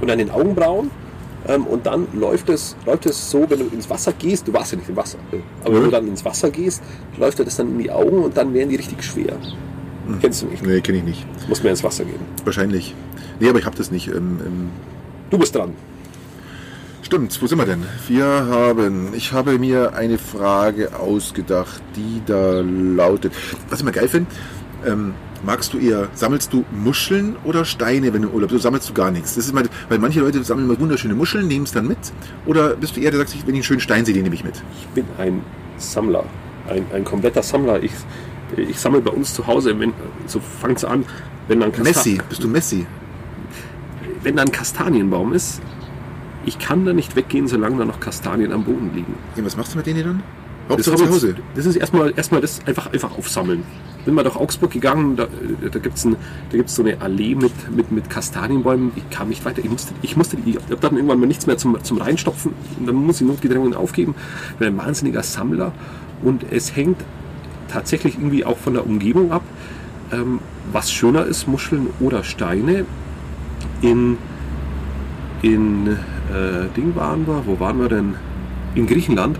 und 0.00 0.10
an 0.10 0.18
den 0.18 0.30
Augenbrauen. 0.30 0.90
Ähm, 1.48 1.66
und 1.66 1.86
dann 1.86 2.06
läuft 2.12 2.48
es, 2.48 2.76
läuft 2.86 3.06
es 3.06 3.30
so, 3.30 3.48
wenn 3.48 3.58
du 3.58 3.66
ins 3.66 3.88
Wasser 3.90 4.12
gehst, 4.12 4.46
du 4.46 4.52
warst 4.52 4.72
ja 4.72 4.78
nicht 4.78 4.88
im 4.88 4.96
Wasser, 4.96 5.18
äh, 5.32 5.38
aber 5.64 5.74
wenn 5.74 5.80
Nö. 5.80 5.84
du 5.86 5.90
dann 5.90 6.06
ins 6.08 6.24
Wasser 6.24 6.50
gehst, 6.50 6.82
läuft 7.18 7.38
dir 7.38 7.44
das 7.44 7.56
dann 7.56 7.68
in 7.68 7.78
die 7.78 7.90
Augen 7.90 8.22
und 8.22 8.36
dann 8.36 8.54
werden 8.54 8.68
die 8.68 8.76
richtig 8.76 9.02
schwer. 9.02 9.36
Kennst 10.20 10.42
du 10.42 10.46
nicht? 10.46 10.64
Nee, 10.64 10.80
kenne 10.80 10.98
ich 10.98 11.04
nicht. 11.04 11.48
Muss 11.48 11.62
mir 11.62 11.70
ins 11.70 11.82
Wasser 11.84 12.04
gehen. 12.04 12.20
Wahrscheinlich. 12.44 12.94
Nee, 13.40 13.48
aber 13.48 13.58
ich 13.58 13.66
habe 13.66 13.76
das 13.76 13.90
nicht. 13.90 14.08
Ähm, 14.08 14.38
ähm, 14.44 14.70
Du 15.30 15.38
bist 15.38 15.54
dran. 15.54 15.72
Stimmt, 17.02 17.40
wo 17.42 17.46
sind 17.46 17.58
wir 17.58 17.66
denn? 17.66 17.84
Wir 18.08 18.24
haben, 18.24 19.08
ich 19.14 19.32
habe 19.32 19.58
mir 19.58 19.94
eine 19.94 20.18
Frage 20.18 20.98
ausgedacht, 20.98 21.82
die 21.96 22.22
da 22.26 22.60
lautet, 22.60 23.32
was 23.68 23.80
ich 23.80 23.84
mal 23.84 23.90
geil 23.92 24.08
finde, 24.08 24.30
ähm, 24.86 25.14
magst 25.44 25.72
du 25.72 25.78
eher, 25.78 26.08
sammelst 26.14 26.52
du 26.52 26.64
Muscheln 26.70 27.36
oder 27.44 27.64
Steine, 27.64 28.12
wenn 28.12 28.22
du 28.22 28.28
im 28.28 28.34
Urlaub 28.34 28.50
bist? 28.50 28.60
Du 28.60 28.62
sammelst 28.62 28.88
du 28.88 28.94
gar 28.94 29.10
nichts. 29.10 29.34
Das 29.34 29.46
ist 29.46 29.54
mal, 29.54 29.68
weil 29.88 29.98
manche 29.98 30.20
Leute 30.20 30.42
sammeln 30.44 30.68
immer 30.68 30.78
wunderschöne 30.78 31.14
Muscheln, 31.14 31.46
nehmen 31.46 31.64
es 31.64 31.72
dann 31.72 31.86
mit. 31.86 31.98
Oder 32.46 32.76
bist 32.76 32.96
du 32.96 33.00
eher, 33.00 33.10
der 33.10 33.20
sagt, 33.20 33.30
sich, 33.30 33.42
wenn 33.46 33.54
ich 33.54 33.60
einen 33.60 33.64
schönen 33.64 33.80
Stein 33.80 34.04
sehe, 34.04 34.14
den 34.14 34.24
nehme 34.24 34.34
ich 34.34 34.44
mit? 34.44 34.62
Ich 34.80 34.86
bin 34.88 35.04
ein 35.18 35.42
Sammler, 35.76 36.24
ein, 36.68 36.84
ein 36.94 37.04
kompletter 37.04 37.42
Sammler. 37.42 37.82
Ich, 37.82 37.92
ich 38.56 38.78
sammle 38.78 39.00
bei 39.00 39.10
uns 39.10 39.34
zu 39.34 39.46
Hause, 39.46 39.78
wenn, 39.78 39.92
so 40.26 40.40
fängt 40.40 40.78
es 40.78 40.84
an, 40.84 41.04
wenn 41.48 41.60
dann, 41.60 41.72
Kasta 41.72 41.84
Messi, 41.84 42.20
bist 42.28 42.42
du 42.42 42.48
Messi? 42.48 42.86
wenn 44.22 44.36
da 44.36 44.42
ein 44.42 44.52
Kastanienbaum 44.52 45.32
ist, 45.32 45.60
ich 46.44 46.58
kann 46.58 46.84
da 46.84 46.92
nicht 46.92 47.14
weggehen, 47.16 47.46
solange 47.46 47.78
da 47.78 47.84
noch 47.84 48.00
Kastanien 48.00 48.52
am 48.52 48.64
Boden 48.64 48.90
liegen. 48.94 49.14
Ja, 49.36 49.44
was 49.44 49.56
machst 49.56 49.74
du 49.74 49.78
mit 49.78 49.86
denen 49.86 50.04
dann? 50.04 50.22
Das, 50.76 50.86
Hauptsache 50.86 51.06
hab 51.08 51.14
Hause. 51.14 51.34
das 51.54 51.66
ist 51.66 51.76
erstmal, 51.76 52.12
erstmal 52.16 52.40
das 52.40 52.60
einfach, 52.66 52.92
einfach 52.92 53.16
aufsammeln. 53.16 53.62
Bin 54.04 54.14
mal 54.14 54.24
nach 54.24 54.36
Augsburg 54.36 54.72
gegangen, 54.72 55.16
da, 55.16 55.28
da 55.70 55.78
gibt 55.78 55.96
es 55.96 56.02
da 56.02 56.56
gibt's 56.56 56.74
so 56.74 56.82
eine 56.82 57.00
Allee 57.00 57.34
mit, 57.36 57.52
mit, 57.74 57.92
mit 57.92 58.10
Kastanienbäumen. 58.10 58.90
Ich 58.96 59.10
kam 59.10 59.28
nicht 59.28 59.44
weiter. 59.44 59.60
Ich 59.62 59.70
musste, 59.70 59.94
ich 60.02 60.16
musste 60.16 60.36
ich 60.44 60.56
habe 60.56 60.76
dann 60.76 60.96
irgendwann 60.96 61.20
mal 61.20 61.26
nichts 61.26 61.46
mehr 61.46 61.56
zum, 61.56 61.82
zum 61.84 61.98
Reinstopfen. 61.98 62.52
Und 62.80 62.86
dann 62.86 62.96
muss 62.96 63.20
ich 63.20 63.26
notgedrungen 63.26 63.74
aufgeben. 63.74 64.14
Ich 64.52 64.56
bin 64.56 64.68
ein 64.68 64.76
wahnsinniger 64.76 65.22
Sammler 65.22 65.72
und 66.22 66.44
es 66.50 66.74
hängt 66.74 66.98
tatsächlich 67.68 68.14
irgendwie 68.14 68.44
auch 68.44 68.58
von 68.58 68.74
der 68.74 68.86
Umgebung 68.86 69.32
ab, 69.32 69.42
ähm, 70.12 70.40
was 70.72 70.92
schöner 70.92 71.24
ist, 71.24 71.48
Muscheln 71.48 71.88
oder 72.00 72.22
Steine. 72.22 72.84
In, 73.80 74.18
in 75.42 75.88
äh, 75.88 76.68
Ding 76.76 76.94
waren 76.94 77.26
wir, 77.26 77.42
wo 77.46 77.58
waren 77.58 77.80
wir 77.80 77.88
denn? 77.88 78.14
In 78.74 78.86
Griechenland. 78.86 79.38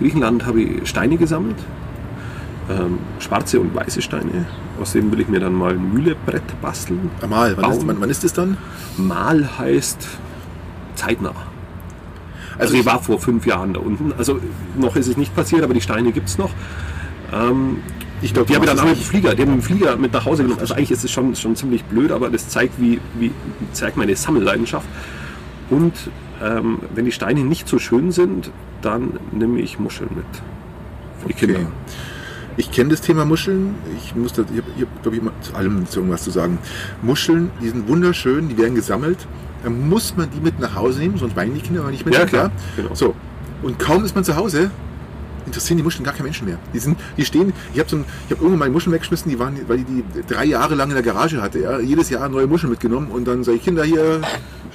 Griechenland 0.00 0.46
habe 0.46 0.62
ich 0.62 0.88
Steine 0.88 1.16
gesammelt, 1.16 1.56
ähm, 2.68 2.98
schwarze 3.18 3.60
und 3.60 3.74
weiße 3.74 4.02
Steine. 4.02 4.46
Aus 4.80 4.92
denen 4.92 5.12
will 5.12 5.20
ich 5.20 5.28
mir 5.28 5.40
dann 5.40 5.54
mal 5.54 5.72
ein 5.72 5.92
Mühlebrett 5.92 6.60
basteln. 6.62 7.10
Mal, 7.28 7.56
wann 7.56 7.70
ist, 7.72 7.86
wann, 7.86 8.00
wann 8.00 8.10
ist 8.10 8.24
das 8.24 8.32
dann? 8.32 8.56
Mal 8.96 9.48
heißt 9.58 10.08
zeitnah. 10.94 11.34
Also 12.58 12.74
Also 12.74 12.74
ich 12.76 12.86
war 12.86 13.00
vor 13.02 13.18
fünf 13.20 13.46
Jahren 13.46 13.74
da 13.74 13.80
unten. 13.80 14.12
Also 14.18 14.40
noch 14.76 14.96
ist 14.96 15.06
es 15.06 15.16
nicht 15.16 15.34
passiert, 15.36 15.62
aber 15.62 15.74
die 15.74 15.80
Steine 15.80 16.12
gibt 16.12 16.28
es 16.28 16.38
noch. 16.38 16.50
Ähm, 17.32 17.78
Ich 18.22 18.34
glaube, 18.34 18.48
die 18.48 18.54
habe 18.54 18.64
ich 18.66 18.70
dann 18.70 18.80
auch 18.80 18.84
mit 18.84 18.96
dem 18.96 19.02
Flieger, 19.02 19.34
die 19.34 19.42
haben 19.42 19.54
mit 19.54 19.60
dem 19.62 19.64
Flieger 19.64 19.96
mit 19.96 20.12
nach 20.12 20.24
Hause 20.26 20.42
genommen. 20.42 20.60
Also 20.60 20.74
eigentlich 20.74 20.90
ist 20.90 21.04
es 21.04 21.10
schon, 21.10 21.34
schon 21.36 21.56
ziemlich 21.56 21.84
blöd, 21.84 22.10
aber 22.12 22.28
das 22.28 22.48
zeigt, 22.48 22.80
wie, 22.80 23.00
wie 23.18 23.30
zeigt 23.72 23.96
meine 23.96 24.14
Sammelleidenschaft. 24.14 24.86
Und 25.70 25.94
ähm, 26.42 26.80
wenn 26.94 27.04
die 27.04 27.12
Steine 27.12 27.40
nicht 27.40 27.68
so 27.68 27.78
schön 27.78 28.12
sind, 28.12 28.50
dann 28.82 29.18
nehme 29.32 29.60
ich 29.60 29.78
Muscheln 29.78 30.10
mit. 30.14 30.24
Für 31.20 31.28
die 31.28 31.34
Kinder. 31.34 31.60
Okay. 31.60 31.66
Ich 32.56 32.70
kenne 32.72 32.90
das 32.90 33.00
Thema 33.00 33.24
Muscheln. 33.24 33.74
Ich 33.96 34.14
muss 34.14 34.32
da, 34.32 34.42
ich 34.42 34.48
habe, 34.60 34.70
hab, 34.80 35.02
glaube 35.02 35.16
ich, 35.16 35.22
immer 35.22 35.32
zu 35.40 35.54
allem 35.54 35.86
zu 35.86 36.00
irgendwas 36.00 36.24
zu 36.24 36.30
sagen. 36.30 36.58
Muscheln, 37.02 37.50
die 37.62 37.68
sind 37.68 37.88
wunderschön, 37.88 38.48
die 38.48 38.58
werden 38.58 38.74
gesammelt. 38.74 39.18
Dann 39.62 39.88
muss 39.88 40.16
man 40.16 40.28
die 40.30 40.40
mit 40.40 40.58
nach 40.58 40.74
Hause 40.74 41.00
nehmen, 41.00 41.18
sonst 41.18 41.36
weinen 41.36 41.54
die 41.54 41.60
Kinder 41.60 41.82
aber 41.82 41.90
nicht 41.90 42.04
mit. 42.04 42.14
Ja, 42.14 42.24
klar, 42.24 42.50
genau. 42.76 42.94
So. 42.94 43.14
Und 43.62 43.78
kaum 43.78 44.04
ist 44.04 44.14
man 44.14 44.24
zu 44.24 44.36
Hause, 44.36 44.70
interessieren 45.46 45.78
die 45.78 45.82
Muscheln 45.82 46.04
gar 46.04 46.14
kein 46.14 46.24
Menschen 46.24 46.46
mehr. 46.46 46.58
Die 46.72 46.78
sind, 46.78 46.98
die 47.16 47.24
stehen, 47.24 47.52
ich 47.72 47.80
habe 47.80 47.88
so 47.88 47.96
ein, 47.96 48.04
ich 48.26 48.32
habe 48.32 48.42
irgendwann 48.42 48.58
mal 48.58 48.70
Muscheln 48.70 48.92
weggeschmissen, 48.92 49.30
die 49.30 49.38
waren, 49.38 49.56
weil 49.68 49.78
ich 49.78 49.86
die 49.86 50.04
drei 50.28 50.44
Jahre 50.44 50.74
lang 50.74 50.88
in 50.88 50.94
der 50.94 51.02
Garage 51.02 51.40
hatte, 51.40 51.60
ja, 51.60 51.78
jedes 51.80 52.10
Jahr 52.10 52.28
neue 52.28 52.46
Muscheln 52.46 52.70
mitgenommen 52.70 53.10
und 53.10 53.26
dann 53.26 53.44
sage 53.44 53.58
ich, 53.58 53.64
Kinder 53.64 53.84
hier, 53.84 54.20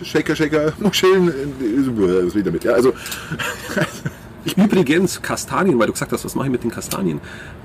Shaker, 0.04 0.36
Shaker, 0.36 0.73
Muscheln, 0.80 1.28
was 1.28 2.34
will 2.34 2.38
ich 2.38 2.43
damit? 2.43 2.63
Ja, 2.63 2.73
also, 2.73 2.93
Übrigens, 4.56 5.21
Kastanien, 5.21 5.80
weil 5.80 5.88
du 5.88 5.93
gesagt 5.93 6.12
hast, 6.12 6.23
was 6.23 6.36
mache 6.36 6.45
ich 6.47 6.51
mit 6.51 6.63
den 6.63 6.69
Kastanien? 6.69 7.19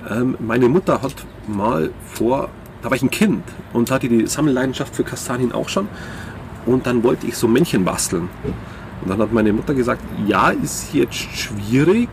Ähm, 0.09 0.37
meine 0.41 0.69
Mutter 0.69 1.03
hat 1.03 1.15
mal 1.47 1.91
vor, 2.15 2.49
da 2.83 2.89
war 2.89 2.97
ich 2.97 3.03
ein 3.03 3.11
Kind 3.11 3.45
und 3.75 3.91
hatte 3.91 4.09
die 4.09 4.27
Sammelleidenschaft 4.27 4.97
für 4.97 5.05
Kastanien 5.05 5.53
auch 5.53 5.69
schon. 5.69 5.89
Und 6.67 6.87
dann 6.87 7.03
wollte 7.03 7.27
ich 7.27 7.37
so 7.37 7.49
Männchen 7.49 7.85
basteln. 7.85 8.29
Und 9.03 9.11
dann 9.11 9.19
hat 9.19 9.33
meine 9.33 9.53
Mutter 9.53 9.75
gesagt, 9.75 10.03
ja, 10.27 10.51
ist 10.51 10.93
jetzt 10.93 11.15
schwierig. 11.15 12.09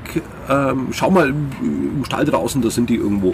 Ähm, 0.49 0.87
schau 0.91 1.11
mal 1.11 1.29
im 1.29 2.03
Stall 2.05 2.25
draußen, 2.25 2.61
da 2.61 2.69
sind 2.69 2.89
die 2.89 2.95
irgendwo. 2.95 3.33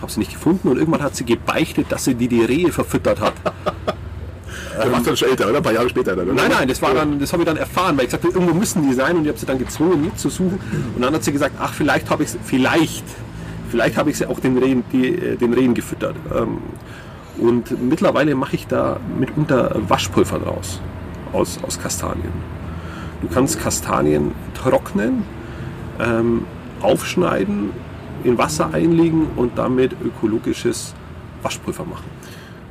Habe 0.00 0.10
sie 0.12 0.20
nicht 0.20 0.32
gefunden 0.32 0.68
und 0.68 0.76
irgendwann 0.78 1.02
hat 1.02 1.16
sie 1.16 1.24
gebeichtet, 1.24 1.86
dass 1.90 2.04
sie 2.04 2.14
die, 2.14 2.28
die 2.28 2.44
Rehe 2.44 2.70
verfüttert 2.72 3.20
hat. 3.20 3.34
der 4.82 4.90
macht 4.90 5.06
dann 5.06 5.16
schon 5.16 5.28
älter, 5.30 5.48
oder? 5.48 5.58
Ein 5.58 5.62
paar 5.62 5.72
Jahre 5.72 5.88
später 5.88 6.14
dann, 6.14 6.26
oder? 6.28 6.34
Nein, 6.34 6.50
nein, 6.50 6.68
das 6.68 6.82
war 6.82 6.92
dann, 6.92 7.18
das 7.18 7.32
habe 7.32 7.42
ich 7.42 7.46
dann 7.46 7.56
erfahren, 7.56 7.96
weil 7.96 8.04
ich 8.04 8.10
sagte, 8.10 8.28
irgendwo 8.28 8.54
müssen 8.54 8.86
die 8.86 8.94
sein 8.94 9.16
und 9.16 9.22
ich 9.22 9.28
habe 9.28 9.38
sie 9.38 9.46
dann 9.46 9.58
gezwungen 9.58 10.02
mitzusuchen. 10.02 10.58
Und 10.94 11.02
dann 11.02 11.14
hat 11.14 11.24
sie 11.24 11.32
gesagt, 11.32 11.54
ach, 11.58 11.72
vielleicht 11.72 12.10
habe 12.10 12.22
ich 12.24 12.30
sie, 12.30 12.38
vielleicht, 12.44 13.04
vielleicht 13.70 13.96
habe 13.96 14.10
ich 14.10 14.18
sie 14.18 14.26
auch 14.26 14.40
den 14.40 14.58
Rehen, 14.58 14.84
die, 14.92 15.08
äh, 15.08 15.36
den 15.36 15.54
Rehen 15.54 15.74
gefüttert. 15.74 16.16
Ähm, 16.34 16.58
Und 17.38 17.82
mittlerweile 17.82 18.34
mache 18.34 18.56
ich 18.56 18.66
da 18.66 18.98
mitunter 19.18 19.76
Waschpulver 19.88 20.38
draus, 20.38 20.80
aus, 21.32 21.58
aus 21.62 21.78
Kastanien. 21.78 22.32
Du 23.22 23.28
kannst 23.28 23.60
Kastanien 23.60 24.32
trocknen, 24.54 25.24
ähm, 25.98 26.44
aufschneiden, 26.82 27.70
in 28.24 28.38
Wasser 28.38 28.74
einlegen 28.74 29.28
und 29.36 29.56
damit 29.56 29.92
ökologisches 30.04 30.94
Waschpulver 31.42 31.84
machen. 31.84 32.15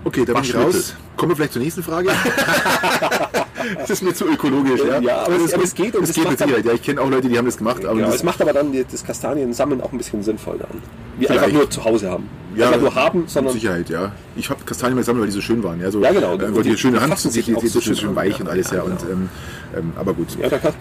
Okay, 0.05 0.23
da 0.23 0.33
bin 0.33 0.43
ich 0.43 0.55
raus. 0.55 0.93
Kommen 1.17 1.31
wir 1.31 1.35
vielleicht 1.35 1.53
zur 1.53 1.61
nächsten 1.63 1.81
Frage. 1.81 2.09
das 3.79 3.89
ist 3.89 4.03
mir 4.03 4.13
zu 4.13 4.25
ökologisch. 4.27 4.81
Ja, 4.87 4.99
Ja, 4.99 5.17
aber 5.25 5.35
es- 5.37 5.53
aber 5.53 5.63
es 5.63 5.73
geht 5.73 5.95
und 5.95 6.03
es 6.03 6.09
es 6.11 6.15
geht 6.15 6.29
mit 6.29 6.37
Sicherheit. 6.37 6.63
Ja, 6.65 6.73
ich 6.73 6.83
kenne 6.83 7.01
auch 7.01 7.09
Leute, 7.09 7.27
die 7.27 7.35
haben 7.37 7.45
das 7.45 7.57
gemacht. 7.57 7.83
Aber 7.83 7.99
Ja, 7.99 8.05
das, 8.05 8.15
es 8.17 8.23
macht 8.23 8.39
aber 8.41 8.53
dann 8.53 8.71
das 8.91 9.03
Kastaniensammeln 9.03 9.81
auch 9.81 9.91
ein 9.91 9.97
bisschen 9.97 10.21
sinnvoll 10.21 10.59
dann. 10.59 10.81
Wir 11.17 11.27
Vielleicht. 11.27 11.43
einfach 11.45 11.57
nur 11.57 11.69
zu 11.69 11.83
Hause 11.83 12.11
haben. 12.11 12.29
ja, 12.55 12.67
einfach 12.67 12.81
nur 12.81 12.93
haben, 12.95 13.21
mit 13.21 13.29
sondern 13.31 13.53
Sicherheit, 13.53 13.89
ja. 13.89 14.11
Ich 14.35 14.49
habe 14.49 14.63
Kastanien 14.63 14.97
gesammelt, 14.97 15.21
weil 15.23 15.29
die 15.29 15.35
so 15.35 15.41
schön 15.41 15.63
waren. 15.63 15.81
Ja, 15.81 15.89
so, 15.89 16.01
Ja, 16.01 16.11
genau. 16.11 16.35
Äh, 16.35 16.55
weil 16.55 16.63
die, 16.63 16.69
die- 16.71 16.77
schöne 16.77 17.01
Hand, 17.01 17.09
fassen 17.11 17.29
die, 17.31 17.41
sich 17.41 17.45
die, 17.55 17.67
so 17.67 17.81
schön, 17.81 17.95
schön 17.95 18.15
weich 18.15 18.39
und 18.39 18.47
alles, 18.47 18.69
ja. 18.71 18.83
und, 18.83 18.99
genau. 18.99 19.11
ähm, 19.11 19.29
ähm, 19.75 19.93
aber 19.95 20.13
gut. 20.13 20.27
ja, 20.39 20.49
da 20.49 20.59
kann, 20.59 20.73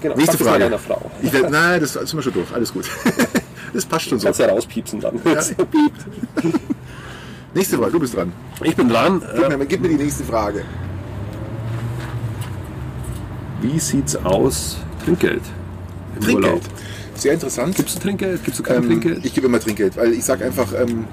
genau, 0.00 0.16
Nächste 0.16 0.38
Frage. 0.38 0.58
deiner 0.64 0.78
Frau. 0.78 1.08
Ich 1.22 1.32
nein, 1.32 1.80
das 1.80 1.92
sind 1.92 2.14
wir 2.14 2.22
schon 2.22 2.32
durch. 2.32 2.52
Alles 2.52 2.72
gut. 2.72 2.84
das 3.72 3.86
passt 3.86 4.08
schon 4.08 4.18
so. 4.18 4.24
Kannst 4.24 4.40
ja 4.40 4.48
rauspiepsen 4.48 4.98
dann. 5.00 5.20
Ja, 5.24 5.40
piept. 5.42 6.66
Nächste 7.56 7.78
Frage, 7.78 7.92
du 7.92 8.00
bist 8.00 8.14
dran. 8.14 8.32
Ich 8.62 8.76
bin 8.76 8.86
dran. 8.90 9.22
Gib 9.34 9.44
Äh, 9.50 9.56
mir, 9.56 9.64
gib 9.64 9.80
mir 9.80 9.88
die 9.88 9.94
nächste 9.96 10.24
Frage. 10.24 10.62
wie 13.62 13.78
sieht's 13.78 14.14
aus? 14.14 14.76
Trinkgeld. 15.02 15.40
Im 16.16 16.20
Trinkgeld. 16.20 16.52
Urlaub. 16.52 16.62
Sehr 17.14 17.32
interessant. 17.32 17.74
Gibst 17.74 17.96
du 17.96 18.00
Trinkgeld? 18.00 18.44
Gibst 18.44 18.60
du 18.60 18.62
kein 18.62 18.82
ähm, 18.82 18.88
Trinkgeld? 18.88 19.24
ich 19.24 19.32
gebe 19.32 19.46
immer 19.46 19.58
Trinkgeld, 19.58 19.96
weil 19.96 20.12
ich 20.12 20.22
sage 20.22 20.44
einfach, 20.44 20.70
ähm, 20.78 21.06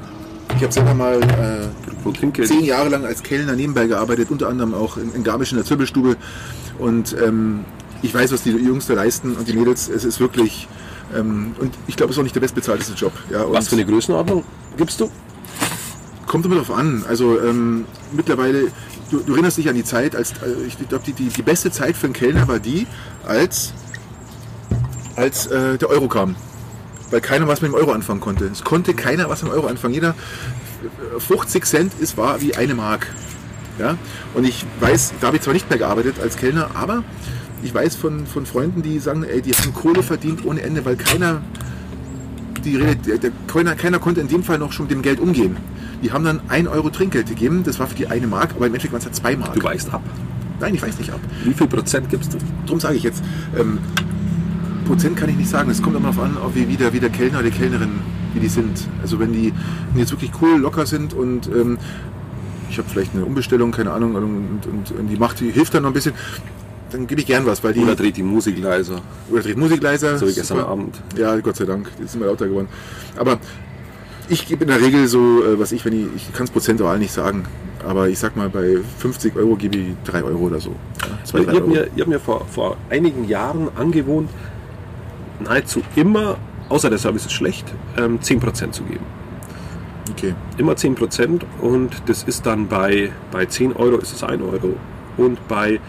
ich 0.58 0.62
habe 0.62 0.74
selber 0.74 0.94
mal 0.94 1.22
äh, 1.24 2.44
zehn 2.44 2.66
Jahre 2.66 2.90
lang 2.90 3.06
als 3.06 3.24
Kellner 3.24 3.54
nebenbei 3.54 3.88
gearbeitet, 3.88 4.30
unter 4.30 4.50
anderem 4.50 4.74
auch 4.74 4.98
in, 4.98 5.14
in 5.16 5.24
Garmisch 5.24 5.54
in 5.54 5.58
der 5.58 5.66
Zirbelstube. 5.66 6.18
Und 6.78 7.16
ähm, 7.26 7.64
ich 8.02 8.14
weiß, 8.14 8.34
was 8.34 8.44
die 8.44 8.52
Jungs 8.52 8.86
da 8.88 8.96
leisten 8.96 9.38
und 9.38 9.48
die 9.48 9.54
Mädels. 9.54 9.88
Es 9.88 10.04
ist 10.04 10.20
wirklich, 10.20 10.68
ähm, 11.16 11.56
und 11.62 11.74
ich 11.88 11.96
glaube, 11.96 12.10
es 12.10 12.18
ist 12.18 12.20
auch 12.20 12.24
nicht 12.24 12.36
der 12.36 12.42
bestbezahlteste 12.42 12.96
Job. 12.96 13.14
Ja, 13.32 13.50
Was 13.50 13.70
für 13.70 13.76
eine 13.76 13.86
Größenordnung 13.86 14.44
gibst 14.76 15.00
du? 15.00 15.10
Kommt 16.34 16.48
immer 16.48 16.56
drauf 16.56 16.72
an. 16.72 17.06
Also 17.08 17.40
ähm, 17.40 17.86
mittlerweile, 18.12 18.72
du, 19.12 19.20
du 19.20 19.34
erinnerst 19.34 19.60
dich 19.60 19.70
an 19.70 19.76
die 19.76 19.84
Zeit, 19.84 20.16
als 20.16 20.32
äh, 20.32 20.66
ich 20.66 20.76
glaube, 20.90 21.04
die, 21.06 21.14
die, 21.14 21.28
die 21.28 21.42
beste 21.44 21.70
Zeit 21.70 21.96
für 21.96 22.08
einen 22.08 22.16
Kellner 22.16 22.48
war 22.48 22.58
die, 22.58 22.88
als, 23.24 23.72
als 25.16 25.46
äh, 25.46 25.78
der 25.78 25.92
Euro 25.92 26.08
kam. 26.08 26.36
Weil 27.12 27.22
keiner 27.22 27.48
was 27.48 27.62
mit 27.62 27.70
dem 27.70 27.76
Euro 27.76 27.92
anfangen 27.92 28.20
konnte. 28.20 28.46
Es 28.46 28.64
konnte 28.64 28.96
keiner 28.96 29.30
was 29.30 29.44
mit 29.44 29.52
dem 29.52 29.56
Euro 29.56 29.68
anfangen. 29.68 29.94
Jeder 29.94 30.16
äh, 31.16 31.20
50 31.20 31.66
Cent 31.66 31.94
ist 32.00 32.18
war 32.18 32.42
wie 32.42 32.56
eine 32.56 32.74
Mark. 32.74 33.06
Ja? 33.78 33.96
Und 34.34 34.46
ich 34.46 34.66
weiß, 34.80 35.14
da 35.22 35.28
habe 35.28 35.38
ich 35.38 35.44
zwar 35.44 35.54
nicht 35.54 35.70
mehr 35.70 35.78
gearbeitet 35.78 36.16
als 36.20 36.38
Kellner, 36.38 36.72
aber 36.74 37.04
ich 37.62 37.76
weiß 37.76 37.94
von, 37.94 38.26
von 38.26 38.48
Freunden, 38.48 38.82
die 38.82 38.98
sagen, 38.98 39.24
ey, 39.24 39.44
die 39.44 39.52
haben 39.52 39.72
Kohle 39.72 40.02
verdient 40.02 40.44
ohne 40.46 40.64
Ende, 40.64 40.84
weil 40.84 40.96
keiner, 40.96 41.44
die 42.66 42.80
der, 42.80 43.20
der, 43.20 43.32
keiner, 43.46 43.76
keiner 43.76 44.00
konnte 44.00 44.20
in 44.20 44.30
dem 44.30 44.42
Fall 44.42 44.58
noch 44.58 44.72
schon 44.72 44.86
mit 44.86 44.94
dem 44.94 45.04
Geld 45.04 45.20
umgehen. 45.20 45.58
Die 46.04 46.12
haben 46.12 46.26
dann 46.26 46.42
1 46.50 46.68
Euro 46.68 46.90
Trinkgeld 46.90 47.28
gegeben, 47.28 47.64
das 47.64 47.80
war 47.80 47.88
für 47.88 47.96
die 47.96 48.08
eine 48.08 48.28
Mark, 48.28 48.52
aber 48.52 48.68
im 48.68 48.74
Endeffekt 48.74 48.92
waren 48.92 49.00
es 49.00 49.06
halt 49.06 49.16
2 49.16 49.38
Mark. 49.38 49.54
Du 49.54 49.64
weißt 49.64 49.94
ab. 49.94 50.02
Nein, 50.60 50.76
ich 50.76 50.82
weiß 50.82 50.98
nicht 51.00 51.12
ab. 51.12 51.20
Wie 51.46 51.54
viel 51.54 51.68
Prozent 51.68 52.10
gibst 52.10 52.34
du? 52.34 52.38
Darum 52.66 52.80
sage 52.80 52.96
ich 52.96 53.04
jetzt, 53.04 53.24
ähm, 53.58 53.80
Prozent 54.86 55.16
kann 55.16 55.30
ich 55.30 55.38
nicht 55.38 55.50
sagen. 55.50 55.70
Es 55.70 55.82
kommt 55.82 55.96
immer 55.96 56.12
darauf 56.12 56.24
an, 56.24 56.38
ob 56.38 56.56
wie, 56.56 56.68
wie, 56.68 56.76
der, 56.76 56.92
wie 56.94 57.00
der 57.00 57.10
Kellner 57.10 57.40
oder 57.40 57.50
die 57.50 57.58
Kellnerin, 57.58 58.02
wie 58.34 58.42
die 58.42 58.50
sind. 58.50 58.88
Also 59.02 59.18
wenn 59.20 59.32
die 59.32 59.54
jetzt 59.96 60.12
wirklich 60.12 60.32
cool, 60.42 60.60
locker 60.60 60.86
sind 60.86 61.14
und 61.14 61.48
ähm, 61.48 61.78
ich 62.70 62.78
habe 62.78 62.90
vielleicht 62.90 63.14
eine 63.16 63.24
Umbestellung, 63.24 63.72
keine 63.72 63.92
Ahnung, 63.92 64.16
und, 64.16 64.66
und, 64.66 64.92
und 65.00 65.08
die 65.08 65.16
macht, 65.16 65.40
die 65.40 65.52
hilft 65.52 65.74
dann 65.74 65.84
noch 65.84 65.92
ein 65.92 65.94
bisschen, 65.94 66.14
dann 66.92 67.08
gebe 67.08 67.22
ich 67.22 67.28
gern 67.28 67.46
was, 67.46 67.64
weil 67.64 67.74
die 67.74 67.82
Oder 67.82 67.96
dreht 67.96 68.18
die 68.18 68.24
Musik 68.24 68.60
leiser. 68.60 69.02
oder 69.32 69.42
dreht 69.42 69.58
Musik 69.58 69.82
leiser. 69.82 70.18
So 70.18 70.28
wie 70.28 70.34
gestern. 70.34 70.60
Abend. 70.60 71.02
Ja, 71.18 71.36
Gott 71.40 71.56
sei 71.56 71.66
Dank, 71.66 71.90
die 71.98 72.04
ist 72.04 72.16
immer 72.16 72.26
lauter 72.26 72.48
geworden. 72.48 72.68
Aber 73.18 73.40
ich 74.30 74.48
gebe 74.48 74.64
in 74.64 74.70
der 74.70 74.82
Regel 74.82 75.08
so, 75.08 75.44
äh, 75.44 75.60
was 75.60 75.72
ich, 75.72 75.84
wenn 75.86 75.94
ich, 75.94 76.08
ich 76.16 76.34
kann 76.34 76.46
es 76.46 76.52
prozentual 76.52 76.98
nicht 77.00 77.12
sagen, 77.14 77.46
aber 77.88 78.08
ich 78.10 78.20
sag 78.20 78.36
mal, 78.36 78.50
bei 78.50 78.78
50 79.00 79.36
Euro 79.36 79.56
gebe 79.56 79.78
ich 79.78 79.88
3 80.06 80.24
Euro 80.24 80.46
oder 80.46 80.60
so. 80.60 80.72
Ja, 81.02 81.24
zwei, 81.24 81.40
habe 81.40 81.56
Euro. 81.56 81.68
mir, 81.68 81.88
ich 81.96 82.02
hab 82.02 82.08
mir 82.08 82.20
vor, 82.20 82.46
vor 82.48 82.78
einigen 82.90 83.26
Jahren 83.28 83.70
angewohnt, 83.76 84.30
nahezu 85.40 85.82
immer, 85.96 86.38
außer 86.70 86.90
der 86.90 87.00
Service 87.00 87.26
ist 87.26 87.34
schlecht, 87.34 87.66
ähm, 87.98 88.20
10% 88.20 88.72
zu 88.72 88.84
geben. 88.84 89.06
Okay. 90.12 90.36
Immer 90.58 90.74
10% 90.74 91.42
und 91.62 91.92
das 92.06 92.24
ist 92.24 92.46
dann 92.46 92.68
bei, 92.68 93.12
bei 93.32 93.46
10 93.46 93.74
Euro 93.74 93.98
ist 93.98 94.14
es 94.14 94.24
1 94.24 94.42
Euro. 94.42 94.76
Und 95.18 95.46
bei, 95.48 95.80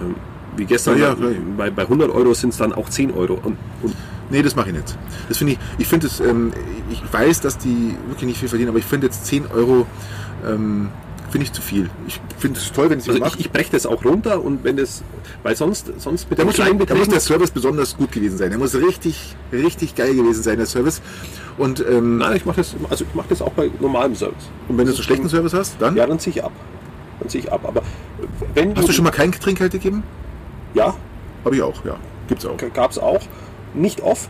ähm, 0.00 0.14
wie 0.56 0.64
gestern, 0.64 0.98
Ja, 0.98 1.10
ja, 1.10 1.16
bei, 1.56 1.70
bei 1.70 1.82
100 1.82 2.10
Euro 2.10 2.34
sind 2.34 2.50
es 2.50 2.58
dann 2.58 2.72
auch 2.72 2.88
10 2.88 3.12
Euro. 3.12 3.34
Und, 3.34 3.56
und 3.82 3.94
Nee, 4.32 4.42
das 4.42 4.56
mache 4.56 4.70
ich 4.70 4.74
nicht. 4.74 4.96
Das 5.28 5.36
finde 5.36 5.52
ich, 5.52 5.58
ich 5.76 5.86
finde 5.86 6.06
es, 6.06 6.18
ähm, 6.18 6.52
ich 6.90 7.02
weiß, 7.12 7.42
dass 7.42 7.58
die 7.58 7.94
wirklich 8.08 8.26
nicht 8.26 8.40
viel 8.40 8.48
verdienen, 8.48 8.70
aber 8.70 8.78
ich 8.78 8.84
finde 8.86 9.06
jetzt 9.06 9.26
10 9.26 9.46
Euro, 9.54 9.86
ähm, 10.48 10.88
finde 11.30 11.44
ich 11.44 11.52
zu 11.52 11.60
viel. 11.60 11.90
Ich 12.06 12.18
finde 12.38 12.58
es 12.58 12.72
toll, 12.72 12.88
wenn 12.88 12.98
es 12.98 13.04
also 13.04 13.18
jemand 13.18 13.32
ich, 13.34 13.38
macht. 13.38 13.46
ich 13.46 13.52
breche 13.52 13.72
das 13.72 13.84
auch 13.84 14.02
runter 14.06 14.42
und 14.42 14.64
wenn 14.64 14.78
das, 14.78 15.02
weil 15.42 15.54
sonst, 15.54 15.92
sonst 15.98 16.30
mit 16.30 16.38
Da 16.38 16.46
muss, 16.46 16.56
da 16.56 16.94
muss 16.94 17.08
der 17.08 17.20
Service 17.20 17.50
besonders 17.50 17.94
gut 17.94 18.10
gewesen 18.10 18.38
sein. 18.38 18.48
Der 18.48 18.58
muss 18.58 18.74
richtig, 18.74 19.36
richtig 19.52 19.94
geil 19.94 20.14
gewesen 20.14 20.42
sein, 20.42 20.56
der 20.56 20.66
Service. 20.66 21.02
Und, 21.58 21.84
ähm, 21.86 22.16
nein, 22.16 22.36
ich 22.36 22.46
mache 22.46 22.56
das, 22.56 22.74
also 22.88 23.04
ich 23.04 23.14
mache 23.14 23.28
das 23.28 23.42
auch 23.42 23.52
bei 23.52 23.70
normalem 23.80 24.16
Service. 24.16 24.48
und 24.66 24.78
wenn 24.78 24.86
du 24.86 24.92
so 24.92 25.02
schlechten 25.02 25.28
Service 25.28 25.52
hast, 25.52 25.76
dann 25.78 25.94
Ja, 25.94 26.06
dann 26.06 26.18
ziehe 26.18 26.36
ich 26.36 26.42
ab. 26.42 26.52
Dann 27.20 27.28
ziehe 27.28 27.44
ich 27.44 27.52
ab. 27.52 27.60
Aber 27.64 27.82
wenn 28.54 28.74
hast 28.74 28.88
du 28.88 28.92
schon 28.92 29.04
mal 29.04 29.10
kein 29.10 29.30
Trinkgeld 29.30 29.72
gegeben? 29.72 30.02
Ja, 30.72 30.94
Habe 31.44 31.54
ich 31.54 31.60
auch, 31.60 31.84
ja. 31.84 31.96
Gibt's 32.28 32.46
auch. 32.46 32.56
gab 32.72 32.92
es 32.92 32.98
auch. 32.98 33.20
Nicht 33.74 34.00
oft. 34.00 34.28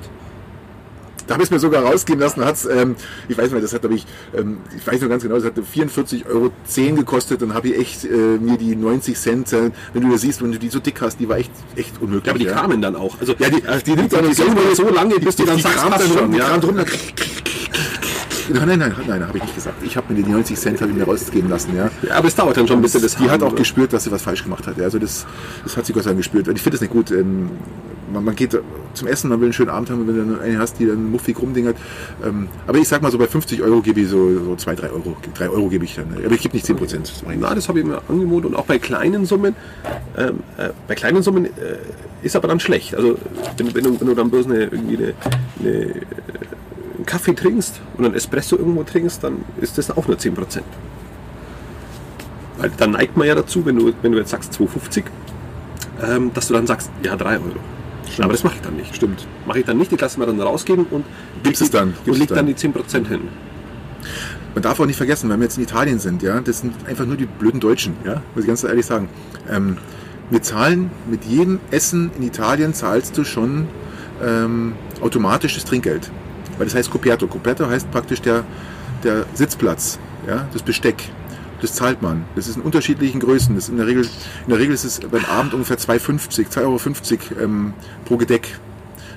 Da 1.28 1.34
habe 1.34 1.44
ich 1.44 1.46
es 1.46 1.50
mir 1.52 1.60
sogar 1.60 1.84
rausgehen 1.84 2.18
lassen. 2.18 2.44
Hat's, 2.44 2.64
ähm, 2.66 2.96
ich 3.28 3.38
weiß 3.38 3.52
nicht, 3.52 3.62
das 3.62 3.72
hat, 3.72 3.82
glaube 3.82 3.94
ich, 3.94 4.04
ähm, 4.36 4.58
ich 4.76 4.84
weiß 4.84 5.00
noch 5.02 5.08
ganz 5.08 5.22
genau, 5.22 5.36
das 5.36 5.44
hat 5.44 5.54
44,10 5.56 6.26
Euro 6.26 6.50
gekostet. 6.96 7.40
Dann 7.42 7.54
habe 7.54 7.68
ich 7.68 7.78
echt 7.78 8.04
äh, 8.04 8.08
mir 8.08 8.58
die 8.58 8.74
90 8.74 9.16
Cent, 9.16 9.52
äh, 9.52 9.70
wenn 9.94 10.02
du 10.02 10.10
das 10.10 10.22
siehst, 10.22 10.42
wenn 10.42 10.50
du 10.50 10.58
die 10.58 10.68
so 10.68 10.80
dick 10.80 11.00
hast, 11.00 11.20
die 11.20 11.28
war 11.28 11.38
echt, 11.38 11.52
echt 11.76 11.92
unmöglich. 12.00 12.26
Ja, 12.26 12.32
aber 12.32 12.38
die 12.40 12.46
kamen 12.46 12.82
dann 12.82 12.96
auch. 12.96 13.18
Also 13.20 13.34
Ja, 13.38 13.48
die, 13.50 13.62
ach, 13.66 13.80
die 13.82 13.94
nimmt 13.94 14.10
die, 14.10 14.16
dann 14.16 14.26
die 14.28 14.34
suchen 14.34 14.56
so 14.74 14.88
lange, 14.90 15.14
bis 15.20 15.36
du 15.36 15.44
dann 15.44 15.56
die 15.56 15.62
sagst, 15.62 15.78
kramt 15.78 16.00
dann 16.00 16.08
schon. 16.08 16.18
rum, 16.18 16.32
die 16.32 16.38
Ja. 16.38 16.48
kramt 16.48 16.64
rum, 16.64 16.76
dann 16.76 16.86
Nein, 18.52 18.68
nein, 18.68 18.78
nein, 18.78 18.92
nein, 19.06 19.26
habe 19.26 19.38
ich 19.38 19.44
nicht 19.44 19.54
gesagt. 19.54 19.82
Ich 19.82 19.96
habe 19.96 20.12
mir 20.12 20.22
die 20.22 20.30
90 20.30 20.58
Cent 20.58 20.80
habe 20.80 20.90
ich 20.90 20.96
mir 20.96 21.04
rausgehen 21.04 21.48
lassen, 21.48 21.76
ja. 21.76 21.90
ja, 22.02 22.14
aber 22.14 22.28
es 22.28 22.34
dauert 22.34 22.56
dann 22.56 22.66
schon 22.68 22.78
ein 22.78 22.82
bisschen. 22.82 23.02
Das 23.02 23.16
Die 23.16 23.28
hat 23.28 23.42
auch 23.42 23.54
gespürt, 23.54 23.92
dass 23.92 24.04
sie 24.04 24.12
was 24.12 24.22
falsch 24.22 24.44
gemacht 24.44 24.66
hat. 24.66 24.78
Ja. 24.78 24.84
Also 24.84 24.98
das, 24.98 25.26
das 25.64 25.76
hat 25.76 25.86
sie 25.86 25.92
Gott 25.92 26.04
sei 26.04 26.10
Dank 26.10 26.18
gespürt. 26.18 26.48
Und 26.48 26.56
ich 26.56 26.62
finde 26.62 26.74
das 26.76 26.80
nicht 26.80 26.92
gut. 26.92 27.10
Ähm, 27.10 27.50
man, 28.12 28.24
man 28.24 28.36
geht 28.36 28.58
zum 28.94 29.08
Essen, 29.08 29.30
man 29.30 29.40
will 29.40 29.46
einen 29.46 29.52
schönen 29.52 29.70
Abend 29.70 29.90
haben, 29.90 30.06
wenn 30.06 30.14
du 30.14 30.24
dann 30.24 30.40
eine 30.40 30.58
hast, 30.58 30.78
die 30.78 30.86
dann 30.86 31.10
muffig 31.10 31.40
rumdingert. 31.40 31.76
Ähm, 32.24 32.48
aber 32.66 32.78
ich 32.78 32.88
sag 32.88 33.02
mal 33.02 33.10
so, 33.10 33.18
bei 33.18 33.26
50 33.26 33.62
Euro 33.62 33.80
gebe 33.80 34.00
ich 34.00 34.08
so, 34.08 34.38
so 34.38 34.56
2, 34.56 34.74
3 34.74 34.90
Euro. 34.90 35.16
3 35.34 35.48
Euro 35.48 35.68
gebe 35.68 35.84
ich 35.84 35.94
dann. 35.94 36.06
Aber 36.24 36.34
ich 36.34 36.42
gebe 36.42 36.54
nicht 36.54 36.66
10 36.66 36.76
Prozent. 36.76 37.12
Nicht. 37.26 37.40
Na, 37.40 37.54
das 37.54 37.68
habe 37.68 37.80
ich 37.80 37.86
mir 37.86 38.02
angewohnt 38.08 38.46
und 38.46 38.54
auch 38.54 38.66
bei 38.66 38.78
kleinen 38.78 39.24
Summen. 39.24 39.54
Ähm, 40.16 40.40
äh, 40.58 40.70
bei 40.88 40.94
kleinen 40.94 41.22
Summen 41.22 41.46
äh, 41.46 41.48
ist 42.22 42.36
aber 42.36 42.48
dann 42.48 42.60
schlecht. 42.60 42.94
Also 42.94 43.16
wenn, 43.56 43.74
wenn, 43.74 43.84
du, 43.84 44.00
wenn 44.00 44.06
du 44.06 44.14
dann 44.14 44.30
bloß 44.30 44.46
eine, 44.46 44.64
irgendwie 44.64 44.96
eine, 44.96 45.14
eine, 45.60 45.94
einen 47.02 47.06
Kaffee 47.06 47.34
trinkst 47.34 47.80
und 47.96 48.04
einen 48.04 48.14
Espresso 48.14 48.56
irgendwo 48.56 48.84
trinkst, 48.84 49.22
dann 49.24 49.44
ist 49.60 49.76
das 49.78 49.90
auch 49.90 50.06
nur 50.06 50.16
10%. 50.16 50.60
Weil 52.58 52.70
dann 52.76 52.92
neigt 52.92 53.16
man 53.16 53.26
ja 53.26 53.34
dazu, 53.34 53.66
wenn 53.66 53.76
du, 53.76 53.92
wenn 54.02 54.12
du 54.12 54.18
jetzt 54.18 54.30
sagst 54.30 54.52
2,50, 54.54 55.04
ähm, 56.02 56.30
dass 56.32 56.48
du 56.48 56.54
dann 56.54 56.66
sagst, 56.66 56.90
ja 57.02 57.16
3 57.16 57.34
Euro. 57.34 57.50
Aber 58.20 58.32
das 58.32 58.44
mache 58.44 58.56
ich 58.56 58.60
dann 58.60 58.76
nicht. 58.76 58.94
Stimmt. 58.94 59.26
Mache 59.46 59.60
ich 59.60 59.64
dann 59.64 59.78
nicht, 59.78 59.90
ich 59.90 60.00
lasse 60.00 60.18
mir 60.20 60.26
dann 60.26 60.40
rausgehen 60.40 60.86
und 60.90 61.04
Gibst 61.42 61.62
es 61.62 61.70
dann, 61.70 61.94
und 62.06 62.18
leg 62.18 62.22
es 62.22 62.26
dann 62.28 62.36
dann. 62.36 62.46
die 62.46 62.54
10% 62.54 63.08
hin. 63.08 63.28
Man 64.54 64.62
darf 64.62 64.78
auch 64.80 64.86
nicht 64.86 64.96
vergessen, 64.96 65.30
wenn 65.30 65.40
wir 65.40 65.44
jetzt 65.44 65.56
in 65.56 65.64
Italien 65.64 65.98
sind, 65.98 66.22
ja, 66.22 66.40
das 66.40 66.60
sind 66.60 66.74
einfach 66.86 67.06
nur 67.06 67.16
die 67.16 67.24
blöden 67.24 67.58
Deutschen, 67.58 67.96
ja, 68.04 68.22
muss 68.34 68.44
ich 68.44 68.46
ganz 68.46 68.62
ehrlich 68.64 68.84
sagen. 68.84 69.08
Ähm, 69.50 69.78
wir 70.30 70.42
zahlen 70.42 70.90
mit 71.10 71.24
jedem 71.24 71.58
Essen 71.70 72.10
in 72.16 72.22
Italien 72.22 72.74
zahlst 72.74 73.16
du 73.16 73.24
schon 73.24 73.66
ähm, 74.22 74.74
automatisch 75.00 75.54
das 75.54 75.64
Trinkgeld. 75.64 76.10
Weil 76.58 76.66
das 76.66 76.74
heißt 76.74 76.90
Coperto. 76.90 77.26
Coperto 77.26 77.66
heißt 77.66 77.90
praktisch 77.90 78.20
der, 78.20 78.44
der 79.04 79.26
Sitzplatz, 79.34 79.98
ja, 80.26 80.48
das 80.52 80.62
Besteck. 80.62 81.02
Das 81.60 81.74
zahlt 81.74 82.02
man. 82.02 82.24
Das 82.34 82.48
ist 82.48 82.56
in 82.56 82.62
unterschiedlichen 82.62 83.20
Größen. 83.20 83.54
Das 83.54 83.68
in, 83.68 83.76
der 83.76 83.86
Regel, 83.86 84.04
in 84.04 84.50
der 84.50 84.58
Regel 84.58 84.74
ist 84.74 84.84
es 84.84 84.98
beim 85.00 85.24
Abend 85.26 85.54
ungefähr 85.54 85.78
2,50, 85.78 86.50
2,50 86.50 86.60
Euro 86.60 87.40
ähm, 87.40 87.72
pro 88.04 88.16
Gedeck. 88.16 88.58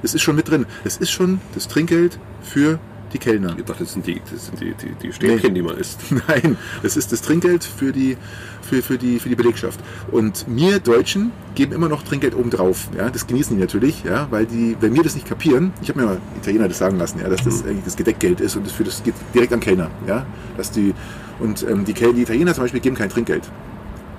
Das 0.03 0.13
ist 0.13 0.21
schon 0.21 0.35
mit 0.35 0.47
drin. 0.47 0.67
Das 0.83 0.97
ist 0.97 1.09
schon 1.09 1.41
das 1.55 1.67
Trinkgeld 1.67 2.19
für 2.43 2.79
die 3.15 3.19
Kellner. 3.19 3.55
Ich 3.57 3.65
dachte, 3.65 3.83
das 3.83 3.93
sind 3.93 4.05
die, 4.05 4.21
das 4.31 4.47
sind 4.47 4.59
die, 4.59 4.73
die, 4.73 4.93
die 5.01 5.13
Stäbchen, 5.13 5.53
die 5.53 5.61
man 5.61 5.77
isst. 5.77 5.99
Nein, 6.27 6.57
das 6.83 6.97
ist 6.97 7.11
das 7.11 7.21
Trinkgeld 7.21 7.63
für 7.63 7.91
die, 7.91 8.17
für, 8.61 8.81
für, 8.81 8.97
die, 8.97 9.19
für 9.19 9.29
die 9.29 9.35
Belegschaft. 9.35 9.79
Und 10.11 10.45
wir 10.47 10.79
Deutschen 10.79 11.31
geben 11.55 11.71
immer 11.71 11.87
noch 11.87 12.03
Trinkgeld 12.03 12.35
obendrauf. 12.35 12.89
Ja, 12.97 13.09
das 13.09 13.25
genießen 13.27 13.55
die 13.55 13.61
natürlich, 13.61 14.03
ja, 14.03 14.27
weil 14.31 14.45
die, 14.45 14.75
wenn 14.81 14.93
wir 14.93 15.03
das 15.03 15.15
nicht 15.15 15.27
kapieren, 15.27 15.73
ich 15.81 15.89
habe 15.89 16.01
mir 16.01 16.05
mal 16.05 16.17
Italiener 16.41 16.67
das 16.67 16.77
sagen 16.77 16.97
lassen, 16.97 17.19
ja, 17.19 17.29
dass 17.29 17.43
das 17.43 17.65
eigentlich 17.65 17.85
das 17.85 17.95
Gedeckgeld 17.95 18.41
ist 18.41 18.55
und 18.55 18.65
das, 18.65 18.73
für 18.73 18.83
das 18.83 19.01
geht 19.03 19.15
direkt 19.33 19.53
an 19.53 19.59
Kellner. 19.59 19.89
Ja, 20.07 20.25
dass 20.57 20.71
die, 20.71 20.93
und 21.39 21.65
ähm, 21.69 21.85
die, 21.85 21.93
die 21.93 22.21
Italiener 22.21 22.53
zum 22.53 22.65
Beispiel 22.65 22.81
geben 22.81 22.95
kein 22.95 23.09
Trinkgeld. 23.09 23.43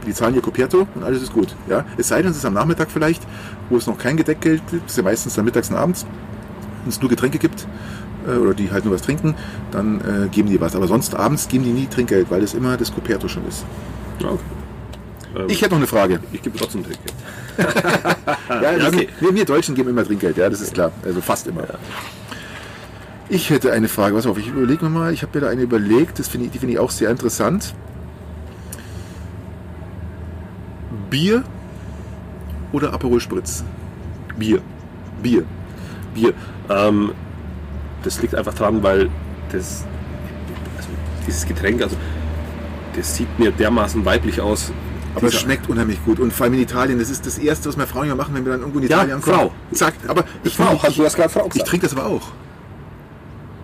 Die 0.07 0.12
zahlen 0.12 0.34
ihr 0.36 0.42
Coperto 0.42 0.86
und 0.94 1.03
alles 1.03 1.22
ist 1.22 1.32
gut. 1.32 1.55
Ja? 1.68 1.84
Es 1.97 2.09
sei 2.09 2.22
denn, 2.22 2.30
es 2.30 2.36
ist 2.36 2.44
am 2.44 2.55
Nachmittag 2.55 2.90
vielleicht, 2.90 3.22
wo 3.68 3.76
es 3.76 3.86
noch 3.86 3.99
kein 3.99 4.16
Gedeckgeld 4.16 4.62
gibt, 4.70 4.84
das 4.84 4.92
ist 4.92 4.97
ja 4.99 5.03
meistens 5.03 5.34
dann 5.34 5.44
mittags 5.44 5.68
und 5.68 5.76
abends, 5.76 6.07
wenn 6.84 6.90
es 6.90 7.01
nur 7.01 7.11
Getränke 7.11 7.38
gibt 7.38 7.66
äh, 8.26 8.36
oder 8.36 8.54
die 8.54 8.70
halt 8.70 8.84
nur 8.84 8.94
was 8.94 9.02
trinken, 9.02 9.34
dann 9.70 10.00
äh, 10.00 10.28
geben 10.28 10.48
die 10.48 10.60
was. 10.60 10.74
Aber 10.76 10.86
sonst 10.86 11.14
abends 11.14 11.48
geben 11.48 11.64
die 11.64 11.72
nie 11.72 11.86
Trinkgeld, 11.86 12.30
weil 12.30 12.42
es 12.42 12.54
immer 12.54 12.76
das 12.76 12.92
Coperto 12.94 13.28
schon 13.28 13.46
ist. 13.46 13.64
Ja, 14.20 14.28
okay. 14.28 14.40
Ähm, 15.36 15.44
Ich 15.48 15.60
hätte 15.60 15.70
noch 15.72 15.78
eine 15.78 15.86
Frage. 15.86 16.20
ich 16.32 16.42
gebe 16.42 16.56
trotzdem 16.58 16.84
Trinkgeld. 16.84 17.14
Ja, 18.48 18.76
das 18.78 18.88
okay. 18.88 19.08
wir, 19.20 19.34
wir 19.34 19.44
Deutschen 19.44 19.74
geben 19.74 19.90
immer 19.90 20.04
Trinkgeld, 20.04 20.36
ja, 20.36 20.48
das 20.48 20.60
ist 20.60 20.74
klar. 20.74 20.92
Also 21.04 21.20
fast 21.20 21.46
immer. 21.46 21.64
Ich 23.28 23.50
hätte 23.50 23.72
eine 23.72 23.88
Frage. 23.88 24.14
Was 24.14 24.26
auf, 24.26 24.38
ich 24.38 24.48
überlege 24.48 24.84
mir 24.84 24.90
mal. 24.90 25.12
Ich 25.12 25.22
habe 25.22 25.36
mir 25.36 25.46
da 25.46 25.50
eine 25.50 25.62
überlegt. 25.62 26.18
Das 26.18 26.28
finde 26.28 26.46
ich, 26.46 26.52
die 26.52 26.58
finde 26.58 26.74
ich 26.74 26.78
auch 26.78 26.90
sehr 26.90 27.10
interessant. 27.10 27.74
Bier 31.10 31.42
oder 32.72 32.92
Aperol 32.92 33.20
Spritz? 33.20 33.64
Bier. 34.38 34.60
Bier. 35.22 35.44
Bier. 36.14 36.34
Ähm, 36.68 37.12
das 38.03 38.20
liegt 38.22 38.34
einfach 38.34 38.55
daran, 38.55 38.82
weil 38.82 39.09
das, 39.53 39.84
also 40.76 40.88
dieses 41.26 41.47
Getränk, 41.47 41.82
also 41.82 41.97
das 42.97 43.16
sieht 43.16 43.38
mir 43.38 43.51
dermaßen 43.51 44.05
weiblich 44.05 44.40
aus. 44.40 44.72
Aber 45.14 45.28
es 45.28 45.34
schmeckt 45.34 45.68
unheimlich 45.70 46.05
gut. 46.05 46.20
Und 46.20 46.32
vor 46.32 46.44
allem 46.44 46.55
in 46.55 46.61
Italien, 46.61 46.99
das 46.99 47.09
ist 47.09 47.24
das 47.24 47.38
Erste, 47.38 47.68
was 47.68 47.76
meine 47.76 47.86
Frauen 47.88 48.09
ja 48.09 48.14
machen, 48.14 48.34
wenn 48.34 48.44
wir 48.44 48.53
dann 48.53 48.61
irgendwo 48.61 48.80
in 48.80 48.86
Ja, 48.86 48.99
Italien 48.99 49.16
ankommen. 49.16 49.36
Frau. 49.36 49.53
Zack, 49.72 49.94
aber 50.09 50.24
ich, 50.44 50.55
Frau, 50.55 50.74
ich, 50.74 50.82
hast 50.82 50.99
du 50.99 51.03
das 51.03 51.14
gerade 51.14 51.30
Frau 51.30 51.47
ich 51.47 51.53
gesagt? 51.53 51.68
trinke 51.70 51.86
das 51.86 51.97
aber 51.97 52.07
auch. 52.07 52.32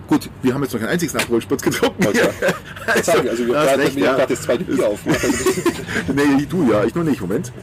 Gut, 0.07 0.29
wir 0.41 0.53
haben 0.53 0.63
jetzt 0.63 0.73
noch 0.73 0.79
keinen 0.81 0.89
einzigen 0.89 1.15
Aperol 1.15 1.41
Spritz 1.41 1.61
getrunken. 1.61 2.07
Ich 2.11 3.03
sagen, 3.03 3.29
also 3.29 3.47
wir 3.47 3.59
haben 3.59 3.93
mir 3.93 4.03
ja. 4.03 4.13
gerade 4.15 4.33
das 4.33 4.43
zweite 4.43 4.63
Bier 4.63 4.87
aufmachen. 4.87 5.33
nee, 6.15 6.45
du 6.49 6.71
ja, 6.71 6.83
ich 6.83 6.93
noch 6.95 7.03
nicht. 7.03 7.21
Moment. 7.21 7.53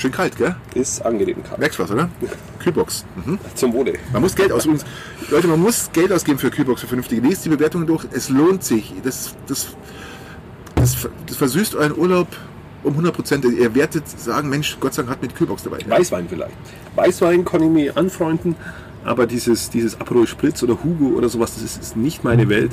Schön 0.00 0.12
kalt, 0.12 0.34
gell? 0.38 0.56
Ist 0.72 1.04
angenehm 1.04 1.44
kalt. 1.44 1.58
Merkst 1.58 1.78
was, 1.78 1.90
oder? 1.90 2.08
Kühlbox. 2.58 3.04
Mhm. 3.22 3.38
Zum 3.54 3.74
Wohle. 3.74 3.92
Man 4.14 4.22
muss 4.22 4.34
Geld 4.34 4.50
ausgeben. 4.50 4.78
Leute, 5.28 5.46
man 5.46 5.60
muss 5.60 5.90
Geld 5.92 6.10
ausgeben 6.10 6.38
für 6.38 6.50
Kühlbox, 6.50 6.80
für 6.80 6.86
vernünftige. 6.86 7.20
Lest 7.20 7.44
die 7.44 7.50
Bewertungen 7.50 7.86
durch. 7.86 8.06
Es 8.10 8.30
lohnt 8.30 8.64
sich. 8.64 8.94
Das, 9.04 9.34
das, 9.46 9.76
das, 10.74 11.06
das 11.26 11.36
versüßt 11.36 11.74
euren 11.74 11.98
Urlaub 11.98 12.28
um 12.82 12.92
100 12.92 13.14
Prozent. 13.14 13.44
Ihr 13.44 13.74
werdet 13.74 14.08
sagen, 14.08 14.48
Mensch, 14.48 14.78
Gott 14.80 14.94
sei 14.94 15.02
Dank 15.02 15.10
hat 15.10 15.20
mit 15.20 15.36
Kühlbox 15.36 15.64
dabei. 15.64 15.80
Weißwein 15.86 16.26
vielleicht. 16.30 16.56
Weißwein 16.96 17.44
kann 17.44 17.62
ich 17.62 17.68
mir 17.68 17.94
anfreunden, 17.98 18.56
aber 19.04 19.26
dieses, 19.26 19.68
dieses 19.68 20.00
Aperol 20.00 20.26
Spritz 20.26 20.62
oder 20.62 20.82
Hugo 20.82 21.08
oder 21.08 21.28
sowas, 21.28 21.56
das 21.56 21.62
ist, 21.62 21.78
ist 21.78 21.96
nicht 21.98 22.24
meine 22.24 22.48
Welt. 22.48 22.72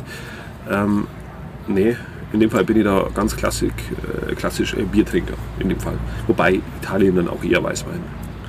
Ähm, 0.69 1.07
nee, 1.67 1.97
in 2.33 2.39
dem 2.39 2.49
Fall 2.49 2.63
bin 2.65 2.77
ich 2.77 2.83
da 2.83 3.07
ganz 3.13 3.35
klassisch, 3.35 3.71
äh, 4.29 4.35
klassisch 4.35 4.73
äh, 4.73 4.83
Biertrinker. 4.83 5.35
In 5.59 5.69
dem 5.69 5.79
Fall. 5.79 5.97
Wobei 6.27 6.61
Italien 6.81 7.15
dann 7.15 7.27
auch 7.27 7.43
eher 7.43 7.63
Weißwein. 7.63 7.99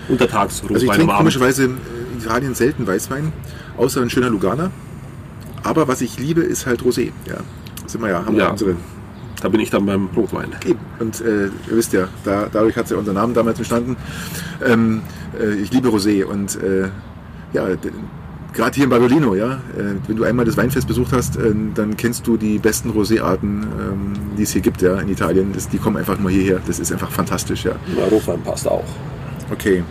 untertags 0.08 0.62
Also 0.62 0.74
ich 0.74 0.82
Rotwein 0.82 0.98
trinke 0.98 1.14
komischerweise 1.14 1.64
in 1.64 1.78
Italien 2.18 2.54
selten 2.54 2.86
Weißwein, 2.86 3.32
außer 3.76 4.00
ein 4.02 4.10
schöner 4.10 4.30
Lugana. 4.30 4.70
Aber 5.62 5.86
was 5.88 6.00
ich 6.00 6.18
liebe, 6.18 6.40
ist 6.40 6.66
halt 6.66 6.82
Rosé. 6.82 7.12
Ja, 7.26 7.36
sind 7.86 8.02
wir 8.02 8.10
ja, 8.10 8.24
haben 8.24 8.34
wir 8.36 8.44
Ja. 8.44 8.50
unsere 8.50 8.76
Da 9.40 9.48
bin 9.48 9.60
ich 9.60 9.70
dann 9.70 9.86
beim 9.86 10.08
Rotwein. 10.16 10.50
Eben. 10.66 10.80
Und 10.98 11.20
äh, 11.20 11.44
ihr 11.44 11.50
wisst 11.70 11.92
ja, 11.92 12.08
da, 12.24 12.48
dadurch 12.52 12.76
hat 12.76 12.90
ja 12.90 12.96
unser 12.96 13.12
Name 13.12 13.34
damals 13.34 13.58
entstanden. 13.58 13.96
Ähm, 14.64 15.02
äh, 15.38 15.54
ich 15.54 15.72
liebe 15.72 15.88
Rosé 15.88 16.24
und 16.24 16.60
äh, 16.60 16.88
ja, 17.52 17.66
gerade 18.52 18.74
hier 18.74 18.84
in 18.84 18.90
Badolino, 18.90 19.34
ja, 19.34 19.54
äh, 19.76 19.94
wenn 20.06 20.16
du 20.16 20.24
einmal 20.24 20.44
das 20.44 20.56
Weinfest 20.56 20.86
besucht 20.88 21.12
hast, 21.12 21.36
äh, 21.36 21.52
dann 21.74 21.96
kennst 21.96 22.26
du 22.26 22.36
die 22.36 22.58
besten 22.58 22.90
Rosé-Arten, 22.90 23.62
ähm, 23.80 24.12
die 24.36 24.42
es 24.42 24.52
hier 24.52 24.62
gibt, 24.62 24.82
ja, 24.82 24.98
in 25.00 25.08
Italien. 25.08 25.52
Das, 25.52 25.68
die 25.68 25.78
kommen 25.78 25.96
einfach 25.96 26.18
nur 26.18 26.30
hierher. 26.30 26.60
Das 26.66 26.78
ist 26.78 26.92
einfach 26.92 27.10
fantastisch, 27.10 27.64
ja. 27.64 27.72
Ja, 27.96 28.04
Rotwein 28.06 28.40
passt 28.42 28.66
auch. 28.66 28.84
Okay. 29.52 29.82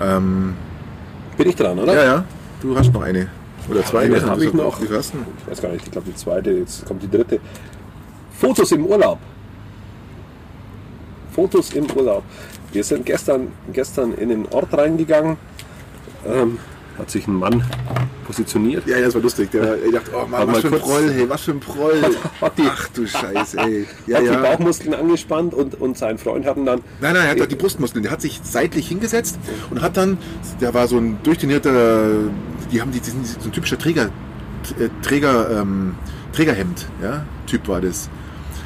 Ähm, 0.00 0.54
Bin 1.36 1.48
ich 1.48 1.56
dran, 1.56 1.78
oder? 1.78 1.94
ja, 1.94 2.04
ja, 2.04 2.24
du 2.60 2.76
hast 2.76 2.92
noch 2.92 3.02
eine. 3.02 3.28
Oder 3.70 3.84
zwei. 3.84 4.04
Eine 4.04 4.16
was 4.16 4.24
habe 4.24 4.44
ich 4.44 4.50
du- 4.50 4.56
noch. 4.56 4.78
Du? 4.78 4.86
denn? 4.86 5.00
Ich 5.00 5.50
weiß 5.50 5.62
gar 5.62 5.72
nicht, 5.72 5.84
ich 5.84 5.90
glaube 5.90 6.08
die 6.10 6.16
zweite, 6.16 6.50
jetzt 6.52 6.86
kommt 6.86 7.02
die 7.02 7.10
dritte. 7.10 7.40
Fotos 8.38 8.72
im 8.72 8.86
Urlaub. 8.86 9.18
Fotos 11.32 11.72
im 11.72 11.86
Urlaub. 11.90 12.22
Wir 12.72 12.84
sind 12.84 13.04
gestern, 13.06 13.48
gestern 13.72 14.14
in 14.14 14.28
den 14.28 14.46
Ort 14.46 14.72
reingegangen. 14.76 15.36
Ähm, 16.26 16.58
hat 16.98 17.10
sich 17.10 17.26
ein 17.26 17.34
Mann 17.34 17.64
positioniert. 18.26 18.86
Ja, 18.86 19.00
das 19.00 19.14
war 19.14 19.22
lustig. 19.22 19.50
Der, 19.52 19.82
ich 19.82 19.92
dachte, 19.92 20.10
oh 20.14 20.26
Mann, 20.26 20.48
was 20.48 20.60
für 20.60 20.68
ein. 20.68 20.80
Proll, 20.80 21.10
hey, 21.12 21.30
was 21.30 21.42
für 21.42 21.52
ein 21.52 21.60
Proll. 21.60 22.02
Hat 22.40 22.58
die, 22.58 22.62
Ach 22.66 22.88
du 22.88 23.06
Scheiße, 23.06 23.58
ey. 23.58 23.86
Ja, 24.06 24.16
hat 24.16 24.22
die 24.24 24.26
ja. 24.26 24.42
Bauchmuskeln 24.42 24.94
angespannt 24.94 25.54
und, 25.54 25.80
und 25.80 25.96
sein 25.96 26.18
Freund 26.18 26.44
hat 26.46 26.56
ihn 26.56 26.66
dann. 26.66 26.80
Nein, 27.00 27.14
nein, 27.14 27.24
er 27.24 27.30
hat 27.30 27.40
doch 27.40 27.46
die 27.46 27.56
Brustmuskeln. 27.56 28.02
Der 28.02 28.12
hat 28.12 28.20
sich 28.20 28.40
seitlich 28.42 28.88
hingesetzt 28.88 29.38
und 29.70 29.80
hat 29.80 29.96
dann, 29.96 30.18
der 30.60 30.74
war 30.74 30.88
so 30.88 30.98
ein 30.98 31.18
durchtrainierter, 31.22 32.30
die 32.72 32.80
haben 32.80 32.90
die, 32.90 33.00
die 33.00 33.10
sind 33.10 33.26
so 33.26 33.48
ein 33.48 33.52
typischer 33.52 33.78
Träger, 33.78 34.10
äh, 34.78 34.88
Träger, 35.02 35.62
ähm, 35.62 35.94
Trägerhemd, 36.32 36.86
ja, 37.02 37.24
Typ 37.46 37.68
war 37.68 37.80
das. 37.80 38.10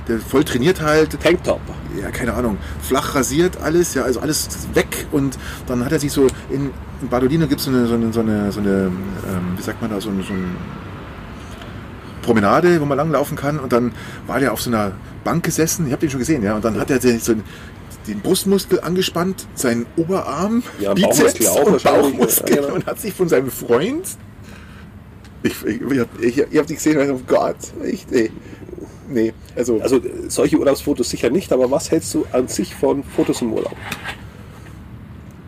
Der 0.08 0.18
voll 0.18 0.42
trainiert 0.44 0.80
halt, 0.82 1.20
Tanktop. 1.20 1.60
ja, 2.00 2.10
keine 2.10 2.34
Ahnung, 2.34 2.58
flach 2.82 3.14
rasiert 3.14 3.58
alles, 3.62 3.94
ja, 3.94 4.02
also 4.02 4.18
alles 4.20 4.48
weg 4.74 5.06
und 5.12 5.38
dann 5.68 5.84
hat 5.84 5.92
er 5.92 6.00
sich 6.00 6.10
so, 6.12 6.26
in, 6.50 6.70
in 7.00 7.08
Badolino 7.08 7.46
gibt 7.46 7.60
so 7.60 7.70
es 7.70 7.76
eine, 7.76 7.86
so 7.86 7.94
eine, 7.94 8.12
so 8.12 8.20
eine, 8.20 8.50
so 8.50 8.60
eine 8.60 8.70
ähm, 8.70 8.92
wie 9.56 9.62
sagt 9.62 9.80
man 9.80 9.90
da, 9.90 10.00
so, 10.00 10.10
eine- 10.10 10.22
so 10.24 10.32
ein 10.32 10.56
Promenade, 12.22 12.80
wo 12.80 12.84
man 12.84 12.96
langlaufen 12.98 13.36
kann 13.36 13.58
und 13.58 13.72
dann 13.72 13.92
war 14.26 14.38
der 14.40 14.52
auf 14.52 14.60
so 14.60 14.70
einer 14.70 14.92
Bank 15.24 15.44
gesessen, 15.44 15.86
ich 15.86 15.92
habe 15.92 16.00
den 16.00 16.10
schon 16.10 16.20
gesehen, 16.20 16.42
ja, 16.42 16.54
und 16.54 16.64
dann 16.64 16.78
hat 16.78 16.90
er 16.90 16.98
den, 16.98 17.18
so 17.20 17.34
den 18.06 18.20
Brustmuskel 18.20 18.80
angespannt, 18.80 19.46
seinen 19.54 19.86
Oberarm, 19.96 20.62
Ja, 20.80 20.94
Bizeps 20.94 21.18
Bauchmuskel 21.38 21.46
auch 21.48 21.66
und 21.66 21.82
Bauchmuskeln 21.84 22.62
ja, 22.64 22.72
und 22.72 22.86
hat 22.86 23.00
sich 23.00 23.12
von 23.14 23.28
seinem 23.28 23.50
Freund, 23.50 24.04
ich, 25.44 25.54
ich, 25.64 25.80
ich, 25.80 26.00
ich, 26.20 26.38
ich 26.50 26.56
habe 26.58 26.66
die 26.66 26.74
gesehen 26.74 26.98
und 26.98 27.10
oh 27.16 27.20
Gott, 27.26 27.56
ich, 27.84 28.06
nee, 28.10 28.30
nee, 29.12 29.32
also, 29.56 29.80
Also 29.80 30.00
solche 30.28 30.58
Urlaubsfotos 30.58 31.10
sicher 31.10 31.30
nicht, 31.30 31.52
aber 31.52 31.70
was 31.70 31.90
hältst 31.90 32.14
du 32.14 32.26
an 32.32 32.48
sich 32.48 32.74
von 32.74 33.04
Fotos 33.04 33.42
im 33.42 33.52
Urlaub? 33.52 33.76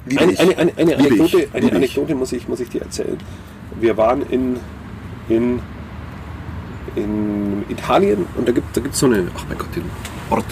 Eine, 0.07 0.39
eine, 0.39 0.59
eine, 0.59 0.73
eine, 0.77 0.97
Anekdote, 0.97 1.49
eine. 1.53 1.73
Anekdote 1.73 2.15
muss, 2.15 2.33
ich, 2.33 2.47
muss 2.47 2.61
ich 2.61 2.69
dir 2.69 2.83
erzählen. 2.83 3.17
Wir 3.81 3.97
waren 3.97 4.23
in, 4.31 4.57
in, 5.29 5.61
in 6.95 7.65
Italien 7.71 8.27
und 8.37 8.47
da 8.47 8.53
gibt 8.53 8.77
es 8.77 8.83
da 8.83 8.91
so 8.93 9.07
eine, 9.07 9.29
ach 9.35 9.45
mein 9.49 9.57
Gott, 9.59 9.75
den 9.75 9.85
Ort, 10.31 10.45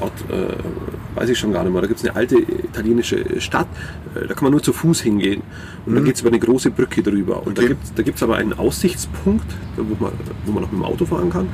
Ort 0.00 0.12
äh, 0.30 1.18
weiß 1.18 1.28
ich 1.28 1.38
schon 1.38 1.52
gar 1.52 1.62
nicht 1.64 1.72
mehr, 1.72 1.82
da 1.82 1.86
gibt 1.88 2.00
es 2.00 2.06
eine 2.06 2.16
alte 2.16 2.36
italienische 2.38 3.40
Stadt, 3.40 3.66
äh, 4.14 4.26
da 4.26 4.34
kann 4.34 4.44
man 4.44 4.52
nur 4.52 4.62
zu 4.62 4.72
Fuß 4.72 5.00
hingehen 5.02 5.42
und 5.86 5.94
da 5.94 6.00
geht 6.00 6.14
es 6.14 6.20
über 6.20 6.30
eine 6.30 6.38
große 6.38 6.70
Brücke 6.70 7.02
drüber 7.02 7.46
und 7.46 7.58
Mhm. 7.58 7.64
Okay. 7.64 7.76
da 7.96 8.02
gibt 8.02 8.16
es 8.16 8.22
aber 8.22 8.36
einen 8.36 8.52
Aussichtspunkt, 8.52 9.50
da 9.76 9.82
wo 9.88 10.02
man, 10.02 10.12
wo 10.46 10.52
man 10.52 10.62
noch 10.62 10.72
mit 10.72 10.80
dem 10.80 10.84
Auto 10.84 11.04
fahren 11.04 11.30
kann. 11.30 11.46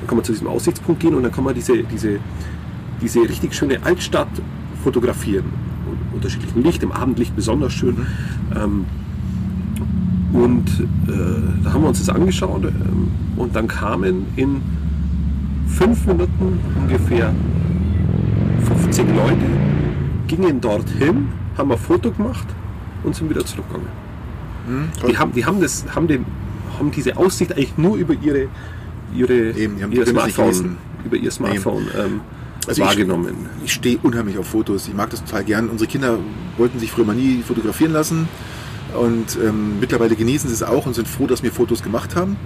Da 0.00 0.06
kann 0.06 0.16
man 0.16 0.24
zu 0.24 0.32
diesem 0.32 0.48
Aussichtspunkt 0.48 1.00
gehen 1.00 1.14
und 1.14 1.22
dann 1.22 1.32
kann 1.32 1.44
man 1.44 1.54
diese, 1.54 1.82
diese, 1.84 2.18
diese 3.00 3.20
richtig 3.20 3.54
schöne 3.54 3.82
Altstadt 3.84 4.28
fotografieren. 4.82 5.44
Und 5.88 6.16
unterschiedlichem 6.16 6.62
Licht, 6.62 6.82
im 6.82 6.92
Abendlicht 6.92 7.34
besonders 7.36 7.72
schön. 7.72 7.96
Ähm, 8.54 8.84
und 10.32 10.68
äh, 11.06 11.12
da 11.62 11.72
haben 11.72 11.82
wir 11.82 11.88
uns 11.88 11.98
das 12.00 12.08
angeschaut 12.08 12.64
ähm, 12.64 13.08
und 13.36 13.54
dann 13.54 13.68
kamen 13.68 14.26
in 14.36 14.60
fünf 15.68 16.06
Minuten 16.06 16.58
ungefähr 16.82 17.32
50 18.94 19.16
Leute, 19.16 19.36
gingen 20.28 20.60
dorthin, 20.60 21.26
haben 21.58 21.72
ein 21.72 21.78
Foto 21.78 22.12
gemacht 22.12 22.46
und 23.02 23.16
sind 23.16 23.28
wieder 23.28 23.44
zurückgegangen. 23.44 23.88
toll. 25.00 25.10
Die 25.10 25.18
haben, 25.18 25.32
die 25.32 25.44
haben, 25.44 25.60
das, 25.60 25.84
haben, 25.96 26.06
den, 26.06 26.24
haben 26.78 26.92
diese 26.92 27.16
Aussicht 27.16 27.52
eigentlich 27.52 27.76
nur 27.76 27.96
über 27.96 28.14
ihre, 28.14 28.46
ihre, 29.12 29.50
Eben, 29.50 29.78
ihr 29.90 30.06
Smartphone, 30.06 30.76
über 31.04 31.16
ihr 31.16 31.30
Smartphone 31.32 31.88
ähm, 31.98 32.20
Also 32.68 32.82
ich- 32.82 32.88
wahrgenommen. 32.88 33.34
Ich 33.64 33.72
stehe 33.72 33.98
unheimlich 34.00 34.38
auf 34.38 34.46
Fotos. 34.46 34.86
Ich 34.86 34.94
mag 34.94 35.10
das 35.10 35.24
total 35.24 35.42
gern. 35.42 35.68
Unsere 35.70 35.90
Kinder 35.90 36.18
wollten 36.56 36.78
sich 36.78 36.92
früher 36.92 37.04
mal 37.04 37.16
nie 37.16 37.42
fotografieren 37.42 37.92
lassen. 37.92 38.28
Und 38.96 39.36
ähm, 39.44 39.80
mittlerweile 39.80 40.14
genießen 40.14 40.48
sie 40.48 40.54
es 40.54 40.62
auch 40.62 40.86
und 40.86 40.94
sind 40.94 41.08
froh, 41.08 41.26
dass 41.26 41.42
wir 41.42 41.50
Fotos 41.50 41.82
gemacht 41.82 42.14
haben. 42.14 42.36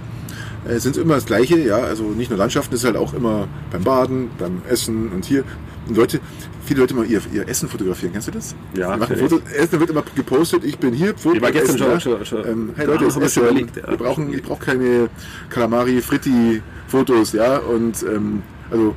Äh, 0.67 0.73
Es 0.73 0.83
sind 0.83 0.97
immer 0.97 1.15
das 1.15 1.25
Gleiche, 1.25 1.59
ja. 1.59 1.77
Also 1.77 2.03
nicht 2.03 2.29
nur 2.29 2.37
Landschaften, 2.39 2.73
es 2.75 2.81
ist 2.81 2.85
halt 2.85 2.97
auch 2.97 3.13
immer 3.13 3.47
beim 3.71 3.83
Baden, 3.83 4.29
beim 4.37 4.61
Essen 4.69 5.09
und 5.11 5.25
hier. 5.25 5.43
Und 5.87 5.97
Leute, 5.97 6.19
viele 6.65 6.81
Leute 6.81 6.93
mal 6.93 7.05
ihr, 7.05 7.21
ihr 7.33 7.47
Essen 7.47 7.67
fotografieren. 7.69 8.11
Kennst 8.13 8.27
du 8.27 8.31
das? 8.31 8.55
Ja, 8.75 8.93
Die 8.93 8.99
machen. 8.99 9.15
Fotos, 9.17 9.41
Essen 9.57 9.79
wird 9.79 9.89
immer 9.89 10.03
gepostet, 10.15 10.63
ich 10.63 10.77
bin 10.77 10.93
hier, 10.93 11.17
Foto 11.17 11.35
Ich 11.37 11.41
war 11.41 11.51
gestern 11.51 11.77
schon- 11.77 11.87
ja. 11.89 11.99
schon- 11.99 12.25
schon- 12.25 12.45
Ähm, 12.47 12.69
hey 12.75 12.85
Ja, 12.85 12.91
Leute, 12.91 13.05
es 13.05 13.15
ich 13.15 13.23
ist 13.23 13.33
schon 13.33 13.43
überlegt, 13.43 13.77
ja. 13.77 13.89
wir 13.89 13.97
brauchen, 13.97 14.31
ich 14.33 14.43
brauche 14.43 14.63
keine 14.63 15.09
Calamari 15.49 16.01
Fritti 16.01 16.61
Fotos, 16.87 17.33
ja. 17.33 17.57
Und 17.57 18.03
ähm, 18.03 18.43
also 18.69 18.93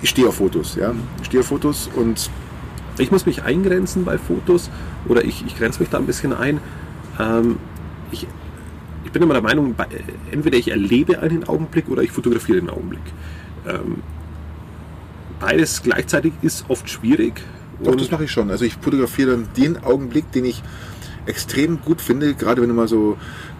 ich 0.00 0.08
stehe 0.10 0.28
auf 0.28 0.36
Fotos, 0.36 0.76
ja. 0.76 0.94
Ich 1.20 1.26
stehe 1.26 1.40
auf 1.40 1.48
Fotos 1.48 1.90
und 1.94 2.30
Ich 3.00 3.12
muss 3.12 3.26
mich 3.26 3.42
eingrenzen 3.44 4.04
bei 4.04 4.18
Fotos 4.18 4.70
oder 5.06 5.24
ich, 5.24 5.44
ich 5.46 5.56
grenze 5.56 5.78
mich 5.80 5.88
da 5.88 5.98
ein 5.98 6.06
bisschen 6.06 6.32
ein. 6.32 6.58
Ähm, 7.20 7.56
ich, 8.10 8.26
ich 9.04 9.12
bin 9.12 9.22
immer 9.22 9.34
der 9.34 9.42
Meinung, 9.42 9.74
entweder 10.30 10.58
ich 10.58 10.68
erlebe 10.70 11.20
einen 11.20 11.44
Augenblick 11.44 11.88
oder 11.88 12.02
ich 12.02 12.10
fotografiere 12.10 12.60
den 12.60 12.70
Augenblick. 12.70 13.02
Ähm, 13.66 14.02
beides 15.40 15.82
gleichzeitig 15.82 16.32
ist 16.42 16.64
oft 16.68 16.88
schwierig. 16.88 17.42
Doch, 17.82 17.94
das 17.94 18.10
mache 18.10 18.24
ich 18.24 18.30
schon. 18.30 18.50
Also 18.50 18.64
ich 18.64 18.74
fotografiere 18.74 19.30
dann 19.32 19.48
den 19.56 19.82
Augenblick, 19.82 20.30
den 20.32 20.44
ich 20.44 20.62
extrem 21.28 21.80
gut 21.82 22.00
finde, 22.00 22.34
gerade 22.34 22.62
wenn 22.62 22.68
du 22.68 22.74
mal 22.74 22.88
so 22.88 23.16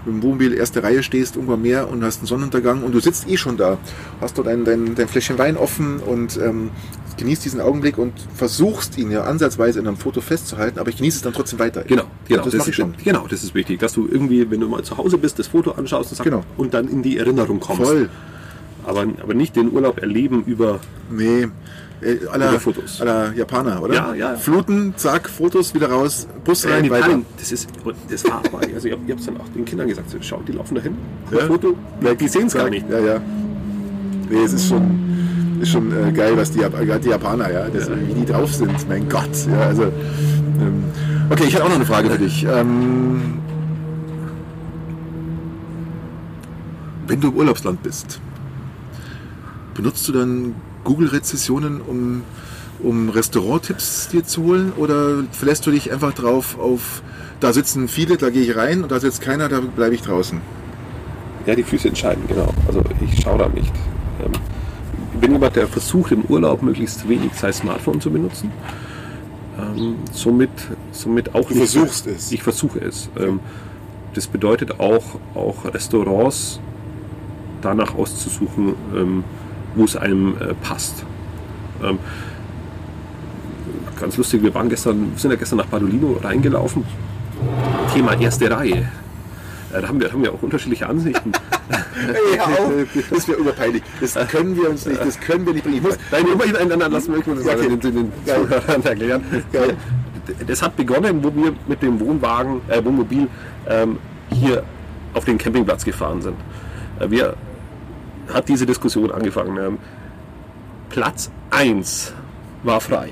im 0.06 0.22
Wohnmobil 0.22 0.54
erste 0.54 0.82
Reihe 0.82 1.02
stehst, 1.02 1.36
irgendwann 1.36 1.62
mehr 1.62 1.90
und 1.90 2.02
hast 2.02 2.18
einen 2.18 2.26
Sonnenuntergang 2.26 2.82
und 2.82 2.92
du 2.92 3.00
sitzt 3.00 3.28
eh 3.28 3.36
schon 3.36 3.56
da, 3.56 3.78
hast 4.20 4.38
dort 4.38 4.46
dein, 4.46 4.64
dein, 4.64 4.94
dein 4.94 5.08
Fläschchen 5.08 5.38
Wein 5.38 5.56
offen 5.56 5.98
und 5.98 6.38
ähm, 6.38 6.70
genießt 7.18 7.44
diesen 7.44 7.60
Augenblick 7.60 7.98
und 7.98 8.12
versuchst 8.34 8.96
ihn 8.96 9.10
ja 9.10 9.24
ansatzweise 9.24 9.80
in 9.80 9.86
einem 9.86 9.96
Foto 9.96 10.20
festzuhalten, 10.20 10.78
aber 10.78 10.88
ich 10.88 10.96
genieße 10.96 11.16
es 11.18 11.22
dann 11.22 11.32
trotzdem 11.32 11.58
weiter. 11.58 11.82
Genau, 11.84 12.04
genau. 12.26 12.44
das, 12.44 12.54
mache 12.54 12.70
ich 12.70 12.76
schon. 12.76 12.94
Genau, 13.04 13.26
das 13.28 13.42
ist 13.44 13.54
wichtig, 13.54 13.80
dass 13.80 13.92
du 13.92 14.08
irgendwie, 14.10 14.50
wenn 14.50 14.60
du 14.60 14.68
mal 14.68 14.82
zu 14.82 14.96
Hause 14.96 15.18
bist, 15.18 15.38
das 15.38 15.48
Foto 15.48 15.72
anschaust 15.72 16.10
und, 16.12 16.16
sagst, 16.16 16.30
Genau. 16.30 16.44
und 16.56 16.74
dann 16.74 16.88
in 16.88 17.02
die 17.02 17.18
Erinnerung 17.18 17.60
kommst. 17.60 17.82
Voll. 17.82 18.08
Aber, 18.84 19.02
aber 19.22 19.34
nicht 19.34 19.56
den 19.56 19.70
Urlaub 19.70 19.98
erleben 19.98 20.44
über. 20.44 20.80
Nee. 21.10 21.48
Äh, 22.00 22.18
aller, 22.30 22.50
Oder 22.50 22.60
Fotos. 22.60 23.00
aller 23.00 23.32
Japaner, 23.34 23.82
oder? 23.82 23.94
Ja, 23.94 24.14
ja. 24.14 24.36
Fluten, 24.36 24.94
zack, 24.96 25.28
Fotos 25.28 25.74
wieder 25.74 25.90
raus, 25.90 26.28
Bus 26.44 26.64
Äh, 26.64 26.72
rein, 26.72 26.84
in 26.84 26.90
weiter. 26.90 27.18
Das 27.38 27.50
ist, 27.50 27.68
das 28.08 28.24
war 28.24 28.40
also 28.72 28.86
ich 28.86 28.94
habe 28.94 29.12
es 29.14 29.26
dann 29.26 29.36
auch 29.40 29.48
den 29.48 29.64
Kindern 29.64 29.88
gesagt, 29.88 30.10
so, 30.10 30.18
schaut, 30.20 30.46
die 30.46 30.52
laufen 30.52 30.76
dahin, 30.76 30.96
Ja. 31.32 31.46
Foto, 31.46 31.74
die 32.20 32.28
sehen 32.28 32.46
es 32.46 32.54
gar 32.54 32.70
nicht. 32.70 32.88
Ja, 32.88 33.00
ja. 33.00 33.20
Nee, 34.30 34.42
es 34.44 34.52
ist 34.52 34.68
schon, 34.68 35.58
ist 35.60 35.70
schon 35.70 35.90
äh, 35.90 36.12
geil, 36.12 36.36
was 36.36 36.52
die, 36.52 36.58
gerade 36.60 37.00
die 37.00 37.08
Japaner, 37.08 37.50
ja, 37.50 37.68
das, 37.68 37.90
wie 37.90 38.14
die 38.14 38.24
drauf 38.26 38.54
sind. 38.54 38.88
Mein 38.88 39.08
Gott. 39.08 39.28
Ja, 39.50 39.60
also, 39.62 39.84
ähm, 39.84 40.84
okay, 41.30 41.44
ich 41.48 41.54
hatte 41.54 41.64
auch 41.64 41.68
noch 41.68 41.76
eine 41.76 41.86
Frage 41.86 42.10
für 42.10 42.18
dich. 42.18 42.44
Ähm, 42.48 43.38
wenn 47.08 47.20
du 47.20 47.28
im 47.28 47.34
Urlaubsland 47.36 47.82
bist, 47.82 48.20
benutzt 49.74 50.06
du 50.06 50.12
dann 50.12 50.54
Google-Rezessionen, 50.84 51.80
um, 51.80 52.22
um 52.80 53.08
Restauranttipps 53.10 54.08
dir 54.08 54.24
zu 54.24 54.44
holen? 54.44 54.72
Oder 54.76 55.24
verlässt 55.32 55.66
du 55.66 55.70
dich 55.70 55.92
einfach 55.92 56.12
drauf 56.12 56.58
auf, 56.58 57.02
da 57.40 57.52
sitzen 57.52 57.88
viele, 57.88 58.16
da 58.16 58.30
gehe 58.30 58.42
ich 58.42 58.56
rein 58.56 58.82
und 58.82 58.90
da 58.90 59.00
sitzt 59.00 59.20
keiner, 59.20 59.48
da 59.48 59.60
bleibe 59.60 59.94
ich 59.94 60.02
draußen? 60.02 60.40
Ja, 61.46 61.54
die 61.54 61.62
Füße 61.62 61.88
entscheiden, 61.88 62.24
genau. 62.28 62.52
Also 62.66 62.82
ich 63.00 63.22
schaue 63.22 63.38
da 63.38 63.48
nicht. 63.48 63.72
Ähm, 64.24 64.32
ich 65.14 65.20
bin 65.20 65.32
jemand, 65.32 65.56
der 65.56 65.66
versucht 65.66 66.12
im 66.12 66.24
Urlaub 66.24 66.62
möglichst 66.62 67.08
wenig 67.08 67.32
sein 67.34 67.52
Smartphone 67.52 68.00
zu 68.00 68.10
benutzen. 68.10 68.50
Ähm, 69.58 69.96
somit, 70.12 70.50
somit 70.92 71.34
auch 71.34 71.48
Du 71.48 71.54
versuchst 71.54 72.06
es. 72.06 72.30
Ich 72.32 72.42
versuche 72.42 72.80
es. 72.80 73.08
Ähm, 73.18 73.40
das 74.14 74.26
bedeutet 74.26 74.78
auch, 74.78 75.04
auch 75.34 75.64
Restaurants 75.64 76.60
danach 77.60 77.94
auszusuchen, 77.94 78.74
ähm, 78.94 79.24
wo 79.74 79.84
es 79.84 79.96
einem 79.96 80.36
äh, 80.40 80.54
passt. 80.54 81.04
Ähm, 81.82 81.98
ganz 83.98 84.16
lustig, 84.16 84.42
wir 84.42 84.54
waren 84.54 84.68
gestern, 84.68 85.12
sind 85.16 85.30
ja 85.30 85.36
gestern 85.36 85.58
nach 85.58 85.66
Badolino 85.66 86.18
reingelaufen. 86.22 86.84
Thema 87.92 88.18
erste 88.20 88.50
Reihe. 88.50 88.88
Äh, 89.72 89.80
Da 89.80 89.88
haben 89.88 90.00
wir, 90.00 90.12
haben 90.12 90.22
wir 90.22 90.32
auch 90.32 90.42
unterschiedliche 90.42 90.88
Ansichten. 90.88 91.32
Hör 92.36 92.46
auf, 92.46 92.72
das 93.10 93.28
wäre 93.28 93.38
überpeinlich. 93.38 93.82
Das 94.00 94.14
können 94.28 94.56
wir 94.56 94.70
uns 94.70 94.86
nicht, 94.86 95.00
das 95.04 95.18
können 95.20 95.44
wir 95.46 95.52
nicht 95.52 95.64
bringen. 95.64 95.76
Ich 95.78 95.82
muss, 95.82 95.98
Nein, 96.10 96.24
immerhin 96.32 96.56
einander 96.56 96.88
lassen 96.88 97.14
wir 97.14 97.34
das 97.34 97.44
Ja, 97.44 97.52
okay. 97.54 97.68
den, 97.68 97.80
den. 97.80 98.12
Zuhörern 98.24 98.82
erklären. 98.82 99.22
Geil. 99.52 99.76
Das 100.46 100.62
hat 100.62 100.76
begonnen, 100.76 101.22
wo 101.24 101.34
wir 101.34 101.54
mit 101.66 101.82
dem 101.82 101.98
Wohnwagen, 102.00 102.60
äh, 102.68 102.84
Wohnmobil 102.84 103.28
ähm, 103.68 103.98
hier 104.30 104.62
auf 105.14 105.24
den 105.24 105.38
Campingplatz 105.38 105.84
gefahren 105.84 106.20
sind. 106.22 106.36
Äh, 107.00 107.10
wir 107.10 107.34
hat 108.32 108.48
diese 108.48 108.66
Diskussion 108.66 109.10
angefangen. 109.10 109.56
Ähm, 109.56 109.78
Platz 110.90 111.30
1 111.50 112.12
war 112.62 112.80
frei. 112.80 113.10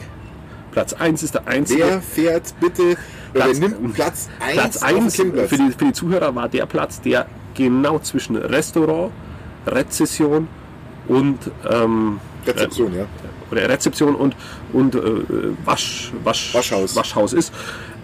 Platz 0.72 0.92
1 0.92 1.22
ist 1.22 1.34
der 1.34 1.46
einzige. 1.46 1.84
wer 1.84 2.02
fährt 2.02 2.54
bitte, 2.60 2.96
Platz- 3.32 3.58
nimmt 3.58 3.94
Platz 3.94 4.28
1 4.40 4.52
Platz 4.54 4.82
auf 4.82 4.88
dem 4.88 5.04
1 5.04 5.16
Campingplatz? 5.16 5.48
für 5.48 5.56
die, 5.56 5.70
für 5.72 5.84
die 5.86 5.92
Zuhörer 5.92 6.34
war 6.34 6.48
der 6.48 6.66
Platz, 6.66 7.00
der 7.00 7.26
genau 7.54 7.98
zwischen 7.98 8.36
Restaurant, 8.36 9.12
Rezession 9.66 10.48
und 11.08 11.38
ähm, 11.68 12.20
Rezeption, 12.46 12.94
ja. 12.94 13.06
oder 13.50 13.68
Rezeption 13.68 14.14
und, 14.14 14.36
und 14.72 14.94
äh, 14.94 15.00
Wasch, 15.64 16.12
Wasch, 16.22 16.54
Waschhaus. 16.54 16.94
Waschhaus 16.94 17.32
ist. 17.32 17.52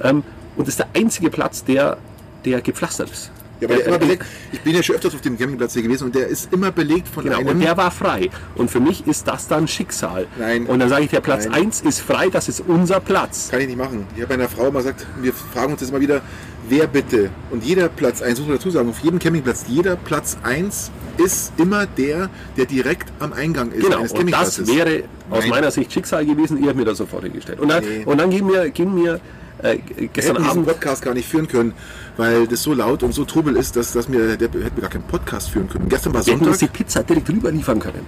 Ähm, 0.02 0.22
und 0.56 0.68
ist 0.68 0.78
der 0.78 0.88
einzige 0.94 1.30
Platz, 1.30 1.64
der, 1.64 1.98
der 2.44 2.60
gepflastert 2.60 3.10
ist. 3.10 3.30
Ja, 3.62 3.68
aber 3.68 3.76
der 3.76 3.86
immer 3.86 3.98
belegt, 3.98 4.24
ich 4.52 4.60
bin 4.60 4.74
ja 4.74 4.82
schon 4.82 4.96
öfters 4.96 5.14
auf 5.14 5.20
dem 5.20 5.38
Campingplatz 5.38 5.72
hier 5.72 5.82
gewesen 5.82 6.04
und 6.04 6.14
der 6.14 6.26
ist 6.28 6.52
immer 6.52 6.70
belegt 6.72 7.08
von 7.08 7.24
Genau, 7.24 7.38
einem. 7.38 7.48
und 7.48 7.60
der 7.60 7.76
war 7.76 7.90
frei. 7.90 8.28
Und 8.56 8.70
für 8.70 8.80
mich 8.80 9.06
ist 9.06 9.26
das 9.28 9.48
dann 9.48 9.68
Schicksal. 9.68 10.26
Nein. 10.38 10.66
Und 10.66 10.78
dann 10.80 10.88
sage 10.88 11.04
ich, 11.04 11.10
der 11.10 11.20
Platz 11.20 11.44
Nein. 11.46 11.66
1 11.66 11.80
ist 11.82 12.00
frei, 12.00 12.28
das 12.28 12.48
ist 12.48 12.62
unser 12.66 13.00
Platz. 13.00 13.48
Kann 13.50 13.60
ich 13.60 13.66
nicht 13.68 13.78
machen. 13.78 14.06
Ich 14.16 14.22
habe 14.22 14.34
einer 14.34 14.48
Frau 14.48 14.70
mal 14.70 14.80
gesagt, 14.80 15.06
wir 15.20 15.32
fragen 15.32 15.72
uns 15.72 15.80
das 15.80 15.90
immer 15.90 16.00
wieder, 16.00 16.20
wer 16.68 16.86
bitte? 16.86 17.30
Und 17.50 17.64
jeder 17.64 17.88
Platz 17.88 18.20
1, 18.22 18.38
muss 18.40 18.48
man 18.48 18.56
dazu 18.58 18.70
sagen, 18.70 18.88
auf 18.88 18.98
jedem 19.00 19.18
Campingplatz, 19.18 19.64
jeder 19.68 19.96
Platz 19.96 20.36
1 20.42 20.90
ist 21.18 21.52
immer 21.58 21.86
der, 21.86 22.30
der 22.56 22.64
direkt 22.66 23.12
am 23.18 23.32
Eingang 23.32 23.70
ist 23.72 23.84
Genau, 23.84 24.00
und 24.00 24.32
das 24.32 24.66
wäre 24.66 25.04
aus 25.30 25.40
Nein. 25.40 25.50
meiner 25.50 25.70
Sicht 25.70 25.92
Schicksal 25.92 26.24
gewesen. 26.24 26.58
Ihr 26.62 26.68
habt 26.68 26.76
mir 26.76 26.84
das 26.86 26.98
sofort 26.98 27.24
hingestellt. 27.24 27.60
Und 27.60 27.68
dann, 27.68 27.84
Nee. 27.84 28.04
und 28.06 28.18
dann 28.18 28.30
gehen 28.30 28.48
wir, 28.48 28.70
gehen 28.70 28.96
wir 28.96 29.20
äh, 29.62 29.78
Wir 29.96 30.08
gestern 30.08 30.36
hätten 30.36 30.44
diesen 30.44 30.58
Abend. 30.58 30.66
Podcast 30.66 31.02
gar 31.02 31.14
nicht 31.14 31.28
führen 31.28 31.48
können, 31.48 31.72
weil 32.16 32.46
das 32.46 32.62
so 32.62 32.74
laut 32.74 33.02
und 33.02 33.12
so 33.12 33.24
trubel 33.24 33.56
ist, 33.56 33.76
dass, 33.76 33.92
dass 33.92 34.08
mir, 34.08 34.36
der 34.36 34.48
hätte 34.48 34.58
mir 34.74 34.80
gar 34.80 34.90
keinen 34.90 35.04
Podcast 35.04 35.50
führen 35.50 35.68
können. 35.68 35.88
Gestern 35.88 36.14
war 36.14 36.24
Wir 36.26 36.34
hätten 36.34 36.44
die 36.44 36.50
Sonntag, 36.50 36.72
Pizza 36.72 37.02
direkt 37.02 37.28
rüber 37.30 37.50
liefern 37.50 37.78
können. 37.80 38.06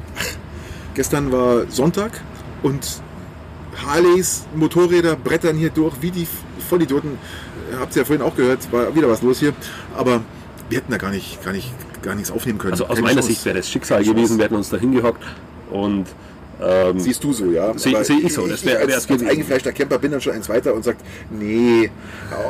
gestern 0.95 1.33
war 1.33 1.65
Sonntag 1.69 2.13
und 2.63 3.01
Harleys, 3.87 4.45
Motorräder 4.55 5.17
brettern 5.17 5.57
hier 5.57 5.71
durch, 5.71 5.95
wie 6.01 6.11
die 6.11 6.29
Vollidioten. 6.69 7.19
Habt 7.79 7.97
ihr 7.97 8.03
ja 8.03 8.07
vorhin 8.07 8.25
auch 8.25 8.37
gehört, 8.37 8.71
war 8.73 8.95
wieder 8.95 9.09
was 9.09 9.23
los 9.23 9.41
hier. 9.41 9.53
Aber 9.97 10.21
wir 10.69 10.79
hätten 10.79 10.93
da 10.93 10.99
gar 10.99 11.11
nicht, 11.11 11.43
gar 11.45 11.53
nicht, 11.53 11.73
gar 12.03 12.15
nichts 12.15 12.31
aufnehmen 12.31 12.59
können. 12.59 12.73
Also 12.75 12.85
aus 12.85 12.91
Keine 12.91 13.03
meiner 13.03 13.15
Chance. 13.17 13.29
Sicht 13.29 13.45
wäre 13.45 13.57
das 13.57 13.69
Schicksal 13.69 14.03
Keine 14.03 14.15
gewesen. 14.15 14.27
Chance. 14.27 14.39
Wir 14.39 14.45
hätten 14.45 14.55
uns 14.55 14.69
da 14.71 14.77
hingehockt 14.77 15.23
und 15.71 16.07
ähm, 16.67 16.99
Siehst 17.01 17.23
du 17.25 17.33
so, 17.33 17.47
ja. 17.51 17.77
Seh- 17.77 17.95
Aber 17.95 18.05
seh 18.05 18.15
ich 18.15 18.33
so, 18.33 18.47
das 18.47 18.65
wär- 18.65 18.79
als, 18.81 19.11
als 19.11 19.23
eingefleischter 19.23 19.73
Camper 19.73 19.99
bin 19.99 20.11
dann 20.13 20.21
schon 20.21 20.33
eins 20.35 20.49
weiter 20.49 20.75
und 20.75 20.83
sagt, 20.85 21.01
nee, 21.31 21.91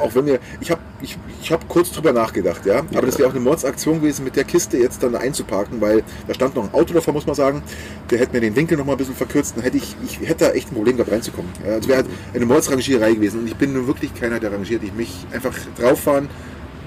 auch 0.02 0.14
wenn 0.14 0.26
wir, 0.26 0.38
ich 0.60 0.70
habe 0.70 0.80
ich, 1.02 1.16
ich 1.42 1.52
hab 1.52 1.68
kurz 1.68 1.90
drüber 1.90 2.12
nachgedacht, 2.12 2.64
ja, 2.66 2.78
aber 2.94 3.06
das 3.06 3.18
wäre 3.18 3.28
auch 3.28 3.32
eine 3.34 3.40
Mordsaktion 3.40 4.00
gewesen, 4.00 4.24
mit 4.24 4.36
der 4.36 4.44
Kiste 4.44 4.76
jetzt 4.78 5.02
dann 5.02 5.14
einzuparken, 5.16 5.80
weil 5.80 6.02
da 6.28 6.34
stand 6.34 6.54
noch 6.54 6.64
ein 6.64 6.74
Auto 6.74 6.94
davor, 6.94 7.12
muss 7.14 7.26
man 7.26 7.34
sagen, 7.34 7.62
der 8.10 8.18
hätte 8.18 8.32
mir 8.32 8.40
den 8.40 8.56
Winkel 8.56 8.76
noch 8.78 8.84
mal 8.86 8.92
ein 8.92 8.98
bisschen 8.98 9.14
verkürzt, 9.16 9.56
dann 9.56 9.64
hätte 9.64 9.76
ich, 9.76 9.96
ich 10.06 10.20
hätte 10.28 10.44
da 10.46 10.50
echt 10.52 10.70
ein 10.70 10.74
Problem 10.74 10.96
gehabt 10.96 11.12
reinzukommen. 11.12 11.50
Ja, 11.66 11.76
es 11.76 11.88
wäre 11.88 11.98
halt 11.98 12.06
eine 12.34 12.46
Mordsrangierei 12.46 13.14
gewesen 13.14 13.40
und 13.40 13.46
ich 13.46 13.56
bin 13.56 13.72
nun 13.72 13.86
wirklich 13.86 14.14
keiner, 14.14 14.40
der 14.40 14.52
rangiert. 14.52 14.82
Ich 14.82 14.92
mich 14.94 15.10
einfach 15.32 15.54
drauffahren, 15.78 16.28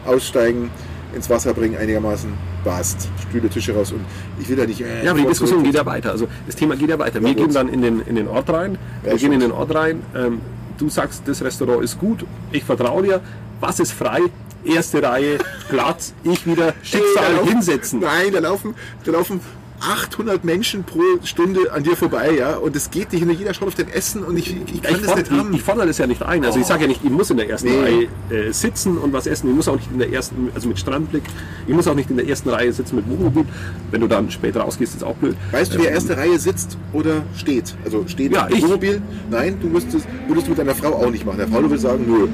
aussteigen, 0.05 0.69
ins 1.15 1.29
Wasser 1.29 1.53
bringen 1.53 1.77
einigermaßen, 1.77 2.29
passt, 2.63 3.07
Stühle, 3.29 3.49
Tische 3.49 3.73
raus 3.73 3.91
und 3.91 4.01
ich 4.39 4.47
will 4.49 4.55
da 4.57 4.65
nicht... 4.65 4.81
äh, 4.81 5.03
Ja, 5.05 5.11
aber 5.11 5.19
die 5.21 5.27
Diskussion 5.27 5.63
geht 5.63 5.73
ja 5.75 5.85
weiter. 5.85 6.11
Also 6.11 6.27
das 6.45 6.55
Thema 6.55 6.75
geht 6.75 6.89
ja 6.89 6.99
weiter. 6.99 7.21
Wir 7.21 7.29
Ja, 7.29 7.33
gehen 7.35 7.47
gut. 7.47 7.55
dann 7.55 7.69
in 7.69 7.81
den, 7.81 8.01
in 8.01 8.15
den 8.15 8.27
Ort 8.27 8.49
rein. 8.49 8.77
Ja, 9.03 9.11
wir 9.11 9.17
gehen 9.17 9.31
in 9.31 9.39
stimmt. 9.39 9.43
den 9.43 9.51
Ort 9.51 9.73
rein. 9.75 10.01
Ähm, 10.15 10.41
du 10.77 10.89
sagst, 10.89 11.23
das 11.25 11.41
Restaurant 11.43 11.83
ist 11.83 11.97
gut. 11.99 12.25
Ich 12.51 12.63
vertraue 12.63 13.03
dir. 13.03 13.21
Was 13.59 13.79
ist 13.79 13.91
frei? 13.93 14.19
Erste 14.65 15.01
Reihe, 15.01 15.37
Platz. 15.69 16.13
Ich 16.23 16.45
wieder 16.45 16.73
Schicksal 16.83 17.23
Ey, 17.23 17.31
da 17.31 17.37
laufen- 17.37 17.47
hinsetzen. 17.53 17.99
Nein, 18.01 18.31
da 18.33 18.39
laufen, 18.39 18.75
da 19.05 19.11
laufen 19.13 19.39
800 19.79 20.43
Menschen 20.43 20.83
pro 20.83 21.01
Stunde 21.23 21.71
an 21.71 21.83
dir 21.83 21.95
vorbei, 21.95 22.31
ja, 22.37 22.55
und 22.57 22.75
es 22.75 22.89
geht 22.89 23.13
nicht. 23.13 23.21
Und 23.23 23.31
jeder 23.31 23.53
schaut 23.53 23.67
auf 23.67 23.75
dein 23.75 23.89
Essen 23.89 24.23
und 24.23 24.35
ich, 24.37 24.55
ich 24.73 24.81
kann 24.81 24.95
Ich, 24.95 25.01
das 25.05 25.15
nicht 25.15 25.31
haben. 25.31 25.51
ich, 25.51 25.57
ich 25.57 25.63
fordere 25.63 25.85
das 25.87 25.97
ja 25.99 26.07
nicht 26.07 26.23
ein. 26.23 26.43
Also 26.43 26.59
ich 26.59 26.65
sage 26.65 26.81
ja 26.83 26.87
nicht, 26.87 27.01
ich 27.03 27.09
muss 27.11 27.29
in 27.29 27.37
der 27.37 27.49
ersten 27.49 27.67
Nee. 27.69 28.07
Reihe 28.31 28.47
äh, 28.47 28.51
sitzen 28.51 28.97
und 28.97 29.13
was 29.13 29.27
essen. 29.27 29.49
Ich 29.49 29.55
muss 29.55 29.67
auch 29.67 29.75
nicht 29.75 29.91
in 29.91 29.99
der 29.99 30.11
ersten, 30.11 30.49
also 30.55 30.67
mit 30.67 30.79
Strandblick. 30.79 31.23
Ich 31.67 31.73
muss 31.75 31.87
auch 31.87 31.93
nicht 31.93 32.09
in 32.09 32.17
der 32.17 32.27
ersten 32.27 32.49
Reihe 32.49 32.73
sitzen 32.73 32.95
mit 32.95 33.07
Wohnmobil. 33.09 33.45
Wenn 33.91 34.01
du 34.01 34.07
dann 34.07 34.31
später 34.31 34.61
rausgehst, 34.61 34.95
ist 34.95 35.03
auch 35.03 35.15
blöd. 35.15 35.35
weißt 35.51 35.75
du, 35.75 35.79
wer 35.79 35.91
erste 35.91 36.17
Reihe 36.17 36.39
sitzt 36.39 36.77
oder 36.93 37.23
steht? 37.35 37.75
Also 37.85 38.03
steht 38.07 38.33
Ja, 38.33 38.47
im. 38.47 38.61
Wohnmobil? 38.63 39.01
Nein, 39.29 39.57
du 39.61 39.67
müsstest, 39.67 40.07
würdest 40.27 40.47
du 40.47 40.51
mit 40.51 40.59
deiner 40.59 40.75
Frau 40.75 40.93
auch 40.93 41.11
nicht 41.11 41.25
machen. 41.25 41.37
Der 41.37 41.47
Frau 41.47 41.61
würde 41.61 41.77
sagen, 41.77 42.03
nö, 42.07 42.27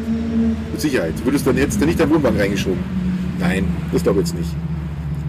mit 0.72 0.80
Sicherheit. 0.82 1.14
Würdest 1.26 1.46
dann 1.46 1.58
hättest 1.58 1.82
du 1.82 1.86
nicht 1.86 2.00
deinen 2.00 2.14
Wohnwagen 2.14 2.40
reingeschoben. 2.40 2.80
Nein, 3.40 3.68
das 3.92 4.02
glaube 4.04 4.22
ich 4.22 4.28
jetzt 4.28 4.38
nicht. 4.38 4.50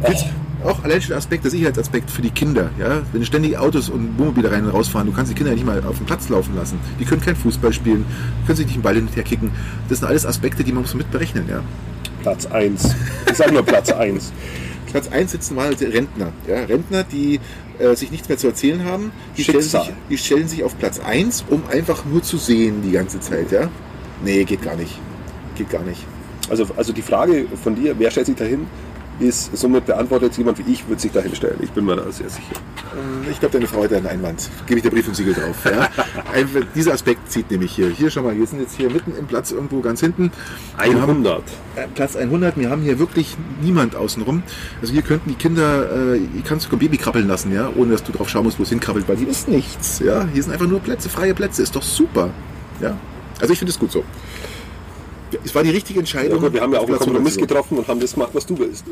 Willst, 0.06 0.26
auch 0.64 0.82
allein 0.82 1.00
schon 1.00 1.10
der 1.10 1.18
Aspekt, 1.18 1.44
der 1.44 1.50
Sicherheitsaspekt 1.50 2.10
für 2.10 2.22
die 2.22 2.30
Kinder. 2.30 2.70
Ja? 2.78 3.02
Wenn 3.12 3.24
ständig 3.24 3.58
Autos 3.58 3.88
und 3.88 4.18
Wohnmobile 4.18 4.50
rein 4.50 4.64
und 4.64 4.70
rausfahren, 4.70 5.06
du 5.06 5.12
kannst 5.12 5.30
die 5.30 5.34
Kinder 5.34 5.50
ja 5.50 5.56
nicht 5.56 5.66
mal 5.66 5.82
auf 5.84 5.98
den 5.98 6.06
Platz 6.06 6.28
laufen 6.28 6.56
lassen. 6.56 6.78
Die 6.98 7.04
können 7.04 7.20
kein 7.20 7.36
Fußball 7.36 7.72
spielen, 7.72 8.04
können 8.46 8.56
sich 8.56 8.66
nicht 8.66 8.76
einen 8.76 8.82
Ball 8.82 8.94
hin 8.94 9.06
und 9.06 9.14
her 9.14 9.22
kicken. 9.22 9.50
Das 9.88 9.98
sind 10.00 10.08
alles 10.08 10.26
Aspekte, 10.26 10.64
die 10.64 10.72
man 10.72 10.82
muss 10.82 10.94
mit 10.94 11.10
berechnen. 11.10 11.46
Ja? 11.48 11.62
Platz 12.22 12.46
1. 12.46 12.94
Ich 13.30 13.36
sage 13.36 13.52
nur 13.52 13.64
Platz 13.64 13.90
1. 13.90 14.32
Platz 14.90 15.08
1 15.08 15.32
sitzen 15.32 15.54
mal 15.56 15.74
Rentner. 15.74 16.32
Ja? 16.48 16.64
Rentner, 16.64 17.04
die 17.04 17.40
äh, 17.78 17.94
sich 17.96 18.10
nichts 18.10 18.28
mehr 18.28 18.38
zu 18.38 18.46
erzählen 18.46 18.84
haben, 18.84 19.12
die 19.36 19.44
stellen, 19.44 19.62
sich, 19.62 19.92
die 20.08 20.18
stellen 20.18 20.48
sich 20.48 20.64
auf 20.64 20.78
Platz 20.78 21.00
1, 21.00 21.44
um 21.50 21.62
einfach 21.70 22.04
nur 22.04 22.22
zu 22.22 22.38
sehen 22.38 22.82
die 22.82 22.92
ganze 22.92 23.20
Zeit. 23.20 23.50
Ja? 23.52 23.68
Nee, 24.24 24.44
geht 24.44 24.62
gar 24.62 24.76
nicht. 24.76 24.98
Geht 25.56 25.70
gar 25.70 25.82
nicht. 25.82 26.00
Also, 26.48 26.66
also 26.76 26.92
die 26.92 27.02
Frage 27.02 27.46
von 27.62 27.74
dir, 27.74 27.94
wer 27.98 28.10
stellt 28.10 28.26
sich 28.26 28.36
dahin, 28.36 28.66
ist 29.20 29.56
somit 29.56 29.86
beantwortet 29.86 30.36
jemand 30.36 30.58
wie 30.58 30.72
ich, 30.72 30.88
wird 30.88 31.00
sich 31.00 31.12
dahin 31.12 31.34
stellen. 31.34 31.58
Ich 31.62 31.70
bin 31.70 31.84
mir 31.84 31.96
da 31.96 32.10
sehr 32.10 32.28
sicher. 32.28 32.54
Ähm, 32.94 33.30
Ich 33.30 33.38
glaube, 33.40 33.52
deine 33.54 33.66
Frau 33.66 33.84
hat 33.84 33.92
einen 33.92 34.06
Einwand. 34.06 34.50
Gebe 34.66 34.78
ich 34.78 34.82
der 34.82 34.90
Brief 34.90 35.06
und 35.08 35.14
Siegel 35.14 35.34
drauf. 35.34 35.56
Ja? 35.64 35.88
Dieser 36.74 36.92
Aspekt 36.92 37.30
zieht 37.30 37.50
nämlich 37.50 37.72
hier. 37.72 37.88
Hier 37.88 38.10
schon 38.10 38.24
mal, 38.24 38.36
wir 38.36 38.46
sind 38.46 38.60
jetzt 38.60 38.76
hier 38.76 38.90
mitten 38.90 39.12
im 39.16 39.26
Platz 39.26 39.50
irgendwo 39.52 39.80
ganz 39.80 40.00
hinten. 40.00 40.30
Wir 40.82 41.00
haben, 41.00 41.10
100. 41.10 41.42
äh, 41.76 41.86
Platz 41.94 42.16
100, 42.16 42.56
wir 42.58 42.70
haben 42.70 42.82
hier 42.82 42.98
wirklich 42.98 43.36
niemand 43.62 43.96
außenrum. 43.96 44.42
Also 44.80 44.92
hier 44.92 45.02
könnten 45.02 45.28
die 45.30 45.36
Kinder, 45.36 46.14
äh, 46.14 46.18
hier 46.32 46.42
kannst 46.44 46.66
du 46.70 46.76
ein 46.76 46.78
Baby 46.78 46.96
krabbeln 46.96 47.28
lassen, 47.28 47.52
ja, 47.52 47.70
ohne 47.74 47.92
dass 47.92 48.02
du 48.04 48.12
drauf 48.12 48.28
schauen 48.28 48.44
musst, 48.44 48.58
wo 48.58 48.62
es 48.64 48.68
hinkrabbelt, 48.68 49.08
weil 49.08 49.16
hier 49.16 49.28
ist 49.28 49.48
nichts. 49.48 50.00
Ja? 50.00 50.26
Hier 50.32 50.42
sind 50.42 50.52
einfach 50.52 50.66
nur 50.66 50.80
Plätze, 50.80 51.08
freie 51.08 51.34
Plätze. 51.34 51.62
Ist 51.62 51.74
doch 51.76 51.82
super. 51.82 52.30
Ja? 52.80 52.96
Also 53.40 53.52
ich 53.52 53.58
finde 53.58 53.72
es 53.72 53.78
gut 53.78 53.92
so. 53.92 54.04
Es 55.44 55.54
war 55.54 55.62
die 55.62 55.70
richtige 55.70 55.98
Ja 55.98 56.00
Entscheidung. 56.00 56.40
gut, 56.40 56.52
wir 56.52 56.60
haben 56.60 56.72
ja 56.72 56.78
auch 56.78 56.82
einen 56.82 56.88
Platz 56.96 57.02
100 57.02 57.22
Kompromiss 57.24 57.36
getroffen 57.36 57.78
und 57.78 57.88
haben 57.88 58.00
das 58.00 58.14
gemacht, 58.14 58.30
was 58.32 58.46
du 58.46 58.58
willst. 58.58 58.84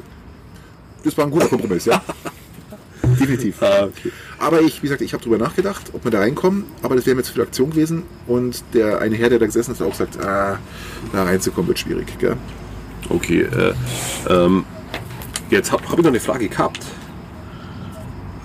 Das 1.04 1.16
war 1.16 1.24
ein 1.24 1.30
guter 1.30 1.48
Kompromiss, 1.48 1.84
ja. 1.86 2.02
Definitiv. 3.20 3.60
Ah, 3.62 3.84
okay. 3.84 4.12
Aber 4.38 4.60
ich, 4.60 4.78
wie 4.82 4.86
gesagt, 4.86 5.02
ich 5.02 5.12
habe 5.12 5.22
drüber 5.22 5.38
nachgedacht, 5.38 5.90
ob 5.92 6.04
wir 6.04 6.10
da 6.10 6.20
reinkommen, 6.20 6.64
aber 6.82 6.96
das 6.96 7.06
wäre 7.06 7.16
mir 7.16 7.22
zu 7.22 7.32
viel 7.32 7.42
Aktion 7.42 7.70
gewesen. 7.70 8.04
Und 8.26 8.62
der 8.74 9.00
eine 9.00 9.16
Herr, 9.16 9.28
der 9.28 9.38
da 9.38 9.46
gesessen 9.46 9.72
ist, 9.72 9.80
hat 9.80 9.86
auch 9.86 9.92
gesagt, 9.92 10.18
ah, 10.24 10.58
da 11.12 11.24
reinzukommen 11.24 11.68
wird 11.68 11.78
schwierig. 11.78 12.06
Gell? 12.18 12.36
Okay, 13.08 13.42
äh, 13.42 13.74
ähm, 14.28 14.64
jetzt 15.50 15.72
habe 15.72 15.82
hab 15.84 15.98
ich 15.98 16.04
noch 16.04 16.10
eine 16.10 16.20
Frage 16.20 16.48
gehabt. 16.48 16.80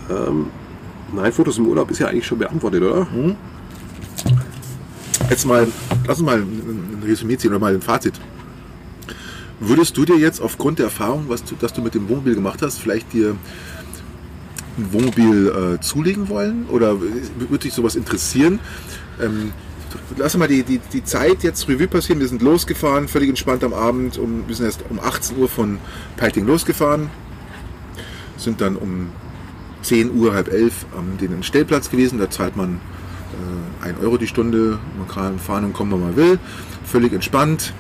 Ähm, 0.10 0.48
nein, 1.14 1.32
Fotos 1.32 1.58
im 1.58 1.68
Urlaub 1.68 1.92
ist 1.92 2.00
ja 2.00 2.08
eigentlich 2.08 2.26
schon 2.26 2.40
beantwortet, 2.40 2.82
oder? 2.82 3.08
Jetzt 5.30 5.46
mal, 5.46 5.68
lass 6.08 6.20
uns 6.20 6.26
mal 6.26 6.38
ein 6.38 6.87
ein 7.02 7.08
Resümee 7.08 7.38
ziehen 7.38 7.52
oder 7.52 7.60
mal 7.60 7.74
ein 7.74 7.82
Fazit. 7.82 8.14
Würdest 9.60 9.98
du 9.98 10.06
dir 10.06 10.18
jetzt 10.18 10.40
aufgrund 10.40 10.80
der 10.80 10.86
Erfahrung, 10.86 11.26
was 11.30 11.44
du, 11.44 11.56
dass 11.56 11.74
du 11.74 11.82
mit 11.82 11.96
dem 11.96 12.08
Wohnmobil 12.10 12.36
gemacht 12.36 12.62
hast, 12.62 12.78
vielleicht 12.78 13.12
dir 13.14 13.36
ein 14.78 14.94
Wohnmobil 14.94 15.48
äh, 15.78 15.82
zulegen 15.82 16.30
wollen? 16.30 16.68
Oder 16.70 17.00
würde 17.00 17.58
dich 17.60 17.74
sowas 17.74 17.96
interessieren? 17.96 18.60
Ähm, 19.20 19.52
lass 20.16 20.38
mal 20.38 20.48
die, 20.48 20.62
die, 20.62 20.80
die 20.94 21.04
Zeit 21.04 21.44
jetzt 21.44 21.68
Revue 21.68 21.88
passieren. 21.88 22.20
Wir 22.20 22.28
sind 22.28 22.44
losgefahren, 22.44 23.08
völlig 23.08 23.30
entspannt 23.30 23.64
am 23.64 23.74
Abend. 23.74 24.20
Um, 24.20 24.48
wir 24.48 24.56
sind 24.56 24.66
erst 24.66 24.84
um 24.90 25.00
18 25.00 25.38
Uhr 25.38 25.50
von 25.50 25.80
Peiting 26.18 26.46
losgefahren. 26.46 27.10
Sind 28.38 28.62
dann 28.62 28.76
um 28.76 29.10
10 29.82 30.16
Uhr, 30.16 30.34
halb 30.34 30.52
elf 30.52 30.86
am 30.96 31.18
den 31.18 31.42
Stellplatz 31.42 31.90
gewesen. 31.90 32.20
Da 32.20 32.30
zahlt 32.30 32.56
man 32.56 32.80
äh, 33.84 33.88
1 33.88 34.00
Euro 34.02 34.18
die 34.18 34.28
Stunde. 34.28 34.78
Man 35.00 35.08
kann 35.08 35.40
fahren 35.40 35.66
und 35.66 35.74
kommen, 35.74 35.94
wann 35.94 36.02
man 36.02 36.16
will. 36.16 36.40
Völlig 36.88 37.14
entspannt. 37.14 37.74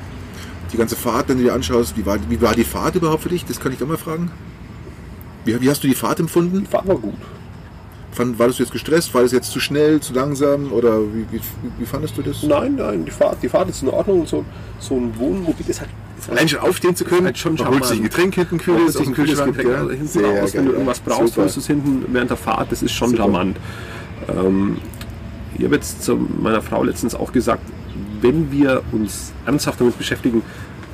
Die 0.71 0.77
ganze 0.77 0.95
Fahrt, 0.95 1.29
wenn 1.29 1.37
du 1.37 1.43
dir 1.45 1.53
anschaust, 1.53 1.97
wie 1.97 2.05
war, 2.05 2.17
wie 2.29 2.41
war 2.41 2.53
die 2.53 2.65
Fahrt 2.65 2.95
überhaupt 2.95 3.23
für 3.23 3.29
dich? 3.29 3.45
Das 3.45 3.59
kann 3.59 3.71
ich 3.71 3.77
doch 3.79 3.87
mal 3.87 3.97
fragen. 3.97 4.31
Wie, 5.45 5.59
wie 5.61 5.69
hast 5.69 5.83
du 5.83 5.87
die 5.87 5.95
Fahrt 5.95 6.19
empfunden? 6.19 6.61
Die 6.61 6.65
Fahrt 6.69 6.87
war 6.87 6.97
gut. 6.97 7.13
Fand, 8.11 8.37
war 8.37 8.47
das 8.47 8.57
jetzt 8.57 8.71
gestresst? 8.71 9.13
War 9.13 9.21
das 9.21 9.31
jetzt 9.31 9.51
zu 9.51 9.59
schnell, 9.59 10.01
zu 10.01 10.13
langsam? 10.13 10.73
Oder 10.73 10.99
wie, 11.01 11.25
wie, 11.31 11.39
wie 11.77 11.85
fandest 11.85 12.17
du 12.17 12.21
das? 12.21 12.43
Nein, 12.43 12.75
nein, 12.75 13.05
die 13.05 13.11
Fahrt, 13.11 13.37
die 13.41 13.47
Fahrt 13.47 13.69
ist 13.69 13.81
in 13.81 13.89
Ordnung. 13.89 14.25
So, 14.25 14.43
so 14.79 14.95
ein 14.97 15.17
Wohnmobil 15.17 15.65
ist 15.69 15.79
halt. 15.79 15.89
Ist 16.17 16.27
halt 16.27 16.37
Allein 16.37 16.49
schon 16.49 16.59
aufstehen 16.59 16.95
zu 16.95 17.05
können, 17.05 17.25
Halt 17.25 17.37
schon 17.37 17.53
man 17.55 17.67
holt 17.69 17.85
sich 17.85 17.99
ein. 17.99 18.03
Getränk 18.03 18.35
hinten, 18.35 18.57
kühles 18.57 18.97
aus 18.97 19.03
dem 19.03 19.11
ein 19.11 19.13
Kühlschrank. 19.15 19.55
Getränk 19.55 19.77
gell? 19.87 19.89
hinten 19.97 20.07
Sehr 20.07 20.41
raus, 20.41 20.53
wenn 20.53 20.63
geil. 20.63 20.65
du 20.65 20.71
irgendwas 20.71 20.99
brauchst, 20.99 21.27
Super. 21.29 21.41
holst 21.43 21.55
du 21.55 21.59
es 21.61 21.67
hinten 21.67 22.05
während 22.11 22.29
der 22.31 22.37
Fahrt. 22.37 22.71
Das 22.71 22.81
ist 22.81 22.91
schon 22.91 23.11
Super. 23.11 23.23
charmant. 23.23 23.57
Ähm, 24.27 24.77
ich 25.57 25.63
habe 25.63 25.75
jetzt 25.75 26.03
zu 26.03 26.15
meiner 26.15 26.61
Frau 26.61 26.83
letztens 26.83 27.13
auch 27.15 27.31
gesagt, 27.31 27.61
wenn 28.21 28.51
wir 28.51 28.81
uns 28.91 29.31
ernsthaft 29.45 29.79
damit 29.81 29.97
beschäftigen, 29.97 30.41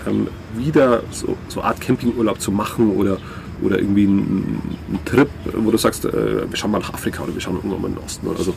ähm, 0.08 0.28
wieder 0.56 1.04
so, 1.12 1.36
so 1.48 1.62
Art 1.62 1.80
Campingurlaub 1.82 2.40
zu 2.42 2.52
machen 2.52 2.92
oder, 2.92 3.18
oder 3.62 3.80
irgendwie 3.80 4.04
einen, 4.06 4.62
einen 4.90 5.00
Trip, 5.06 5.30
wo 5.56 5.72
du 5.72 5.78
sagst, 5.78 6.06
äh, 6.06 6.50
wir 6.50 6.56
schauen 6.58 6.72
mal 6.72 6.80
nach 6.80 6.94
Afrika 6.94 7.24
oder 7.24 7.34
wir 7.34 7.42
schauen 7.42 7.56
irgendwann 7.56 7.82
mal 7.82 7.88
in 7.90 7.96
den 7.96 8.04
Osten 8.04 8.28
oder 8.28 8.44
so, 8.44 8.54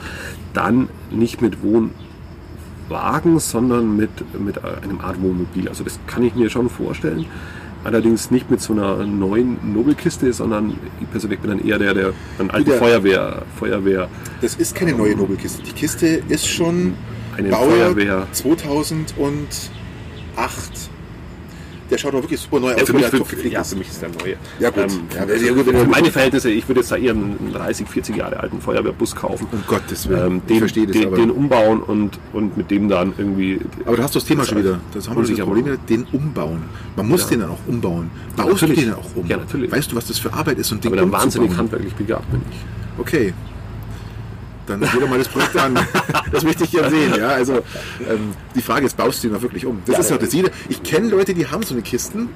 dann 0.55 0.89
nicht 1.11 1.41
mit 1.43 1.59
Wohnwagen, 1.63 3.39
sondern 3.39 3.97
mit, 3.97 4.11
mit 4.41 4.63
einem 4.65 5.01
Art 5.01 5.21
Wohnmobil. 5.23 5.69
Also 5.69 5.85
das 5.85 5.99
kann 6.07 6.23
ich 6.25 6.35
mir 6.35 6.51
schon 6.51 6.69
vorstellen. 6.69 7.27
Allerdings 7.85 8.33
nicht 8.33 8.51
mit 8.51 8.61
so 8.61 8.73
einer 8.73 9.07
neuen 9.07 9.59
Nobelkiste, 9.73 10.33
sondern 10.33 10.75
ich 11.01 11.09
persönlich 11.13 11.39
bin 11.39 11.51
dann 11.51 11.65
eher 11.65 11.79
der, 11.79 11.95
der 11.95 12.13
alten 12.49 12.67
Wieder- 12.67 12.79
Feuerwehr, 12.79 13.43
Feuerwehr, 13.57 14.09
Das 14.41 14.57
ist 14.57 14.75
keine 14.75 14.93
neue 14.93 15.15
Nobelkiste. 15.15 15.63
Die 15.63 15.71
Kiste 15.71 16.07
ist 16.29 16.49
schon 16.49 16.95
eine 17.37 17.49
Baujahr 17.51 17.93
Feuerwehr. 17.93 18.27
2008. 18.33 20.91
Der 21.89 21.99
schaut 21.99 22.15
doch 22.15 22.21
wirklich 22.23 22.41
super 22.41 22.59
neu 22.59 22.73
aus, 22.75 22.81
Ja, 22.81 22.87
für 22.87 22.95
mich, 22.95 23.07
topgepflegt 23.11 23.53
ja, 23.55 23.61
ist. 23.61 23.71
für 23.71 23.77
mich 23.77 23.89
ist 23.89 24.03
der 24.03 24.09
neue. 24.09 24.35
Ja, 24.59 24.71
gut. 24.71 24.91
Ähm, 24.91 25.03
Ja, 25.15 25.25
ja, 25.37 25.53
gut, 25.53 25.67
für 25.67 25.73
du- 25.73 25.85
meine 25.85 26.11
Verhältnisse, 26.11 26.51
ich 26.51 26.67
würde 26.69 26.81
jetzt 26.81 26.91
da 26.91 26.97
eher 26.97 27.13
einen 27.13 27.53
30, 27.53 27.87
40 27.89 28.17
Jahre 28.17 28.41
alten 28.41 28.61
Feuerwehrbus 28.61 29.15
kaufen. 29.15 29.47
Um 29.53 29.63
Gottes 29.69 30.09
Willen. 30.09 30.27
Ähm, 30.27 30.37
ich 30.39 30.45
den, 30.49 30.59
verstehe 30.59 30.87
das, 30.89 30.97
den, 30.97 31.07
aber... 31.07 31.17
den 31.17 31.31
umbauen 31.31 31.81
und, 31.85 32.19
und 32.33 32.57
mit 32.57 32.73
dem 32.73 32.89
dann 32.89 33.13
irgendwie. 33.17 33.61
Aber 33.85 33.97
du 33.97 34.03
hast 34.03 34.17
das 34.17 34.25
Thema 34.25 34.45
schon 34.45 34.59
wieder. 34.59 34.81
Das 34.95 35.09
haben 35.09 35.25
wir 35.25 35.29
das 35.37 35.47
Problem 35.47 35.65
wieder, 35.67 35.77
den 35.77 36.03
umbauen. 36.11 36.63
Man 36.97 37.07
muss 37.09 37.21
Ja. 37.23 37.29
den 37.29 37.41
dann 37.43 37.51
auch 37.51 37.61
umbauen. 37.69 38.11
Baust 38.35 38.49
du 38.49 38.53
natürlich. 38.67 38.81
den 38.81 38.89
dann 38.91 38.99
auch 38.99 39.15
um? 39.15 39.27
Ja, 39.29 39.37
natürlich. 39.37 39.71
Weißt 39.71 39.93
du, 39.93 39.97
was 39.97 40.07
das 40.09 40.19
für 40.19 40.33
Arbeit 40.33 40.59
ist, 40.59 40.73
ein 40.73 40.81
Ding 40.81 40.91
Aber 40.91 41.01
dann 41.01 41.13
wahnsinnig 41.13 41.57
handwerklich 41.57 41.95
begabt 41.95 42.29
bin 42.33 42.41
ich. 42.51 42.57
Okay. 42.99 43.33
Dann 44.67 44.81
geh 44.81 45.01
doch 45.01 45.09
mal 45.09 45.19
das 45.19 45.29
Projekt 45.29 45.57
an. 45.57 45.79
Das 46.33 46.45
möchte 46.45 46.65
ich 46.65 46.73
ja 46.73 46.89
sehen. 46.91 47.15
Ja? 47.17 47.29
Also 47.29 47.55
ähm, 47.55 48.33
die 48.55 48.63
Frage 48.63 48.87
ist, 48.87 48.97
baust 48.97 49.23
du 49.23 49.29
den 49.29 49.37
auch 49.37 49.43
wirklich 49.43 49.65
um? 49.67 49.81
Das 49.87 49.95
Ja, 49.95 50.01
ist 50.01 50.11
ja. 50.11 50.19
das 50.19 50.33
jede. 50.33 50.51
Ich 50.69 50.83
kenne 50.83 51.09
Leute, 51.09 51.35
die 51.35 51.47
haben 51.47 51.63
so 51.63 51.75
eine 51.75 51.83
Kisten 51.83 52.29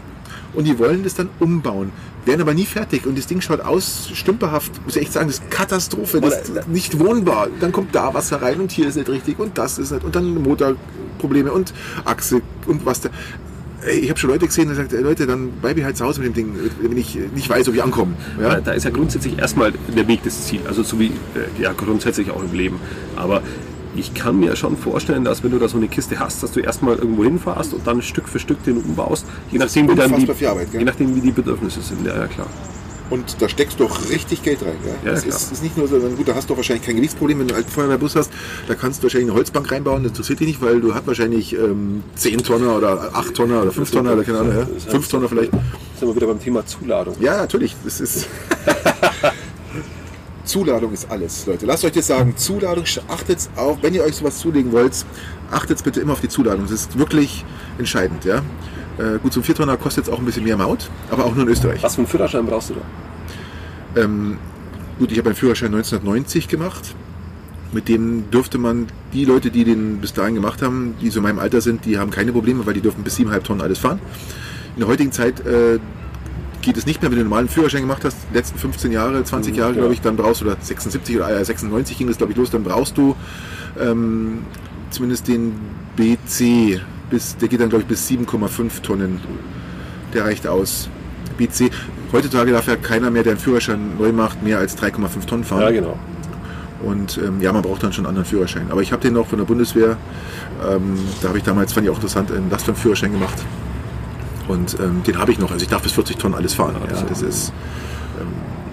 und 0.55 0.64
die 0.64 0.78
wollen 0.78 1.03
das 1.05 1.14
dann 1.14 1.28
umbauen, 1.39 1.93
werden 2.24 2.41
aber 2.41 2.55
nie 2.55 2.66
fertig 2.66 3.07
und 3.07 3.16
das 3.18 3.26
Ding 3.26 3.41
schaut 3.41 3.61
aus 3.61 4.11
stümperhaft. 4.14 4.85
Muss 4.85 4.97
ich 4.97 5.03
echt 5.03 5.12
sagen, 5.12 5.28
das 5.28 5.37
ist 5.39 5.51
Katastrophe. 5.51 6.20
Das 6.20 6.49
ist 6.49 6.68
nicht 6.68 6.99
wohnbar. 6.99 7.49
Dann 7.61 7.72
kommt 7.72 7.95
da 7.95 8.14
Wasser 8.14 8.43
rein 8.43 8.61
und 8.61 8.70
hier 8.72 8.87
ist 8.89 8.97
nicht 8.97 9.09
richtig 9.09 9.39
und 9.39 9.59
das 9.59 9.78
ist 9.78 9.91
nicht 9.93 10.05
und 10.05 10.14
dann 10.16 10.43
Motorprobleme 10.43 11.53
und 11.53 11.72
Achse 12.05 12.43
und 12.66 12.85
was 12.87 13.01
da. 13.01 13.11
Ich 13.87 14.11
habe 14.11 14.18
schon 14.18 14.31
Leute 14.31 14.47
gesehen, 14.47 14.68
die 14.68 14.74
sagen, 14.74 14.91
Leute, 15.03 15.26
dann 15.26 15.53
bleib 15.61 15.78
ich 15.78 15.85
halt 15.85 15.97
zu 15.97 16.05
Hause 16.05 16.20
mit 16.20 16.28
dem 16.28 16.35
Ding, 16.35 16.70
wenn 16.83 16.97
ich 16.97 17.18
nicht 17.35 17.49
weiß, 17.49 17.68
ob 17.68 17.74
ich 17.74 17.83
ankomme. 17.83 18.14
Ja? 18.41 18.61
Da, 18.61 18.72
ist 18.72 18.85
ja 18.85 18.91
grundsätzlich 18.91 19.39
erstmal 19.39 19.72
der 19.97 20.07
Weg 20.07 20.22
das 20.22 20.47
Ziel. 20.47 20.61
Also 20.66 20.83
so 20.83 20.99
wie 21.01 21.07
äh, 21.07 21.62
ja 21.62 21.72
grundsätzlich 21.72 22.31
auch 22.31 22.43
im 22.43 22.53
Leben. 22.53 22.78
Aber 23.16 23.43
ich 23.97 24.14
kann 24.14 24.39
mir 24.39 24.55
schon 24.57 24.76
vorstellen, 24.76 25.24
dass 25.24 25.43
wenn 25.43 25.51
du 25.51 25.59
da 25.59 25.68
so 25.68 25.76
eine 25.76 25.89
Kiste 25.89 26.18
hast, 26.18 26.43
dass 26.43 26.53
du 26.53 26.61
erstmal 26.61 26.97
irgendwo 26.97 27.24
hinfährst 27.24 27.74
und 27.74 27.87
dann 27.87 28.03
Stück 28.03 28.28
für 28.28 28.39
Stück 28.39 28.62
den 28.64 28.78
umbaust, 28.78 29.26
je 29.51 29.59
nachdem, 29.59 29.91
wie 29.91 29.95
dann 29.95 30.14
die, 30.14 30.47
Arbeit, 30.47 30.68
je 30.72 30.85
nachdem 30.85 31.14
wie 31.16 31.20
die 31.20 31.33
Bedürfnisse 31.33 31.81
sind. 31.81 32.07
Ja, 32.07 32.16
ja 32.16 32.26
klar. 32.26 32.47
Und 33.11 33.43
da 33.43 33.49
steckst 33.49 33.81
du 33.81 33.85
doch 33.85 34.09
richtig 34.09 34.43
Geld 34.43 34.63
rein. 34.63 34.77
Ja? 34.85 35.11
Ja, 35.11 35.15
das 35.15 35.25
ist, 35.25 35.53
ist 35.53 35.63
nicht 35.63 35.77
nur 35.77 35.89
so, 35.89 35.99
gut, 35.99 36.29
da 36.29 36.35
hast 36.35 36.49
du 36.49 36.57
wahrscheinlich 36.57 36.87
kein 36.87 36.97
Gewichtsproblem, 36.97 37.41
wenn 37.41 37.49
du 37.49 37.55
einen 37.55 37.65
alten 37.65 37.73
Feuerwehrbus 37.73 38.15
hast, 38.15 38.31
da 38.69 38.75
kannst 38.75 39.01
du 39.01 39.05
wahrscheinlich 39.05 39.31
eine 39.31 39.37
Holzbank 39.37 39.71
reinbauen, 39.71 40.05
das 40.05 40.13
interessiert 40.13 40.41
dich 40.41 40.47
nicht, 40.47 40.63
weil 40.63 40.81
du 40.81 40.95
hast 40.95 41.07
wahrscheinlich 41.09 41.53
ähm, 41.55 42.05
10 42.15 42.45
Tonner 42.45 42.77
oder 42.77 43.11
8 43.13 43.35
Tonner 43.35 43.63
oder 43.63 43.73
5 43.73 43.91
Tonner 43.91 44.13
oder 44.13 44.23
keine 44.23 44.39
Ahnung, 44.39 44.55
ja? 44.59 44.67
5 44.91 45.09
Tonner 45.09 45.29
vielleicht. 45.29 45.51
Sind 45.51 46.09
wir 46.09 46.15
wieder 46.15 46.29
beim 46.29 46.41
Thema 46.41 46.65
Zuladung. 46.65 47.17
Ja, 47.21 47.37
natürlich, 47.37 47.75
das 47.85 48.01
ist... 48.01 48.29
Zuladung 50.45 50.93
ist 50.93 51.09
alles, 51.11 51.47
Leute. 51.47 51.67
Lasst 51.67 51.85
euch 51.85 51.93
das 51.93 52.09
sagen. 52.09 52.37
Zuladung, 52.37 52.85
achtet 53.09 53.49
auf, 53.55 53.79
wenn 53.83 53.95
ihr 53.95 54.03
euch 54.03 54.17
sowas 54.17 54.39
zulegen 54.39 54.73
wollt, 54.73 55.05
achtet 55.51 55.83
bitte 55.85 56.01
immer 56.01 56.15
auf 56.15 56.21
die 56.21 56.29
Zuladung. 56.29 56.63
Das 56.63 56.73
ist 56.73 56.99
wirklich 56.99 57.45
entscheidend, 57.79 58.25
ja. 58.25 58.43
Äh, 58.99 59.18
gut, 59.22 59.32
so 59.32 59.41
ein 59.41 59.45
4 59.45 59.55
Tonner 59.55 59.76
kostet 59.76 60.07
jetzt 60.07 60.14
auch 60.14 60.18
ein 60.18 60.24
bisschen 60.24 60.45
mehr 60.45 60.57
Maut, 60.57 60.91
aber 61.11 61.24
auch 61.24 61.34
nur 61.34 61.45
in 61.45 61.51
Österreich. 61.51 61.82
Was 61.82 61.95
für 61.95 62.03
einen 62.03 62.09
Führerschein 62.09 62.47
brauchst 62.47 62.70
du 62.70 62.74
da? 62.74 64.03
Ähm, 64.03 64.38
gut, 64.99 65.12
ich 65.12 65.18
habe 65.18 65.30
einen 65.30 65.36
Führerschein 65.36 65.68
1990 65.68 66.49
gemacht. 66.49 66.95
Mit 67.72 67.88
dem 67.88 68.30
dürfte 68.30 68.59
man, 68.59 68.88
die 69.12 69.24
Leute, 69.24 69.51
die 69.51 69.64
den 69.64 69.99
bis 69.99 70.12
dahin 70.12 70.34
gemacht 70.34 70.61
haben, 70.61 70.95
die 71.01 71.09
so 71.09 71.20
in 71.20 71.22
meinem 71.22 71.38
Alter 71.38 71.61
sind, 71.61 71.84
die 71.84 71.99
haben 71.99 72.11
keine 72.11 72.32
Probleme, 72.32 72.66
weil 72.66 72.74
die 72.74 72.80
dürfen 72.80 73.05
bis 73.05 73.16
7,5 73.16 73.43
Tonnen 73.43 73.61
alles 73.61 73.78
fahren. 73.78 74.01
In 74.74 74.80
der 74.80 74.88
heutigen 74.88 75.12
Zeit 75.12 75.47
äh, 75.47 75.78
geht 76.62 76.76
es 76.76 76.86
nicht 76.86 77.01
mehr, 77.01 77.11
wenn 77.11 77.16
du 77.16 77.22
einen 77.22 77.30
normalen 77.30 77.49
Führerschein 77.49 77.82
gemacht 77.82 78.05
hast, 78.05 78.16
die 78.30 78.36
letzten 78.36 78.59
15 78.59 78.93
Jahre, 78.93 79.22
20 79.22 79.57
Jahre, 79.57 79.72
ja. 79.72 79.78
glaube 79.78 79.95
ich, 79.95 80.01
dann 80.01 80.16
brauchst 80.16 80.41
du, 80.41 80.47
oder 80.47 80.57
76 80.61 81.16
oder 81.16 81.30
äh, 81.30 81.45
96 81.45 81.97
ging 81.97 82.09
das, 82.09 82.18
glaube 82.18 82.32
ich, 82.32 82.38
los, 82.38 82.51
dann 82.51 82.64
brauchst 82.64 82.99
du 82.99 83.14
ähm, 83.80 84.41
zumindest 84.91 85.28
den 85.28 85.53
BC, 85.97 86.80
bis, 87.11 87.37
der 87.37 87.49
geht 87.49 87.61
dann, 87.61 87.69
glaube 87.69 87.83
ich, 87.83 87.89
bis 87.89 88.09
7,5 88.09 88.83
Tonnen. 88.83 89.21
Der 90.15 90.25
reicht 90.25 90.47
aus. 90.47 90.89
BC. 91.37 91.71
Heutzutage 92.13 92.53
darf 92.53 92.67
ja 92.67 92.77
keiner 92.77 93.11
mehr, 93.11 93.23
der 93.23 93.33
einen 93.33 93.41
Führerschein 93.41 93.97
neu 93.99 94.13
macht, 94.13 94.43
mehr 94.43 94.59
als 94.59 94.77
3,5 94.77 95.27
Tonnen 95.27 95.45
fahren. 95.45 95.63
Ja, 95.63 95.71
genau. 95.71 95.99
Und 96.83 97.19
ähm, 97.19 97.41
ja, 97.41 97.53
man 97.53 97.63
braucht 97.63 97.83
dann 97.83 97.93
schon 97.93 98.05
einen 98.07 98.11
anderen 98.11 98.27
Führerschein. 98.27 98.71
Aber 98.71 98.81
ich 98.81 98.93
habe 98.93 99.03
den 99.03 99.15
noch 99.15 99.27
von 99.27 99.39
der 99.39 99.45
Bundeswehr. 99.45 99.97
Ähm, 100.67 100.99
da 101.21 101.29
habe 101.29 101.39
ich 101.39 101.45
damals, 101.45 101.73
fand 101.73 101.87
ich 101.87 101.91
auch 101.91 101.97
interessant, 101.97 102.33
einen 102.33 102.51
Lastwagenführerschein 102.51 103.13
gemacht. 103.13 103.37
Und 104.49 104.79
ähm, 104.81 105.03
den 105.07 105.19
habe 105.19 105.31
ich 105.31 105.39
noch. 105.39 105.51
Also 105.53 105.63
ich 105.63 105.69
darf 105.69 105.83
bis 105.83 105.93
40 105.93 106.17
Tonnen 106.17 106.35
alles 106.35 106.55
fahren. 106.55 106.75
Ja, 106.81 106.87
Ja, 106.87 107.03
das 107.03 107.09
das 107.09 107.23
ist 107.23 107.53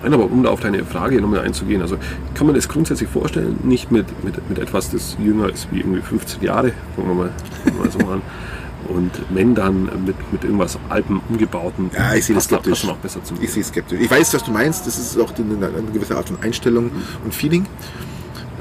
Nein, 0.08 0.14
aber 0.22 0.32
um 0.32 0.42
da 0.42 0.52
auf 0.52 0.62
deine 0.62 0.86
Frage 0.86 1.20
nochmal 1.20 1.42
einzugehen, 1.42 1.82
also 1.82 1.98
kann 2.34 2.48
man 2.48 2.56
das 2.56 2.70
grundsätzlich 2.70 3.10
vorstellen, 3.10 3.60
nicht 3.64 3.92
mit, 3.92 4.06
mit, 4.24 4.48
mit 4.48 4.58
etwas, 4.58 4.90
das 4.90 5.18
jünger 5.22 5.50
ist 5.50 5.68
wie 5.70 5.80
irgendwie 5.80 6.00
15 6.00 6.42
Jahre, 6.44 6.72
fangen 6.96 7.10
wir 7.10 7.14
mal, 7.14 7.30
fangen 7.66 7.78
wir 7.78 7.84
mal 7.84 7.92
so 7.92 8.00
an. 8.14 8.22
Und 8.88 9.12
wenn 9.32 9.54
dann 9.54 9.90
mit, 10.06 10.16
mit 10.32 10.46
irgendwas 10.46 10.80
altem, 10.88 11.20
umgebauten, 11.28 11.92
Ja, 11.94 12.14
ich 12.14 12.24
sehe 12.24 12.36
das 12.36 12.46
skeptisch. 12.46 12.88
auch 12.88 12.96
besser 12.96 13.22
zum 13.22 13.38
Ich 13.42 13.52
sehe 13.52 13.64
skeptisch. 13.64 14.00
Ich 14.00 14.10
weiß, 14.10 14.34
was 14.34 14.46
du 14.46 14.52
meinst. 14.52 14.88
Das 14.88 14.98
ist 14.98 15.20
auch 15.20 15.34
eine, 15.36 15.68
eine 15.68 15.92
gewisse 15.92 16.16
Art 16.16 16.30
von 16.30 16.38
Einstellung 16.42 16.92
und 17.26 17.36
Feeling. 17.36 17.66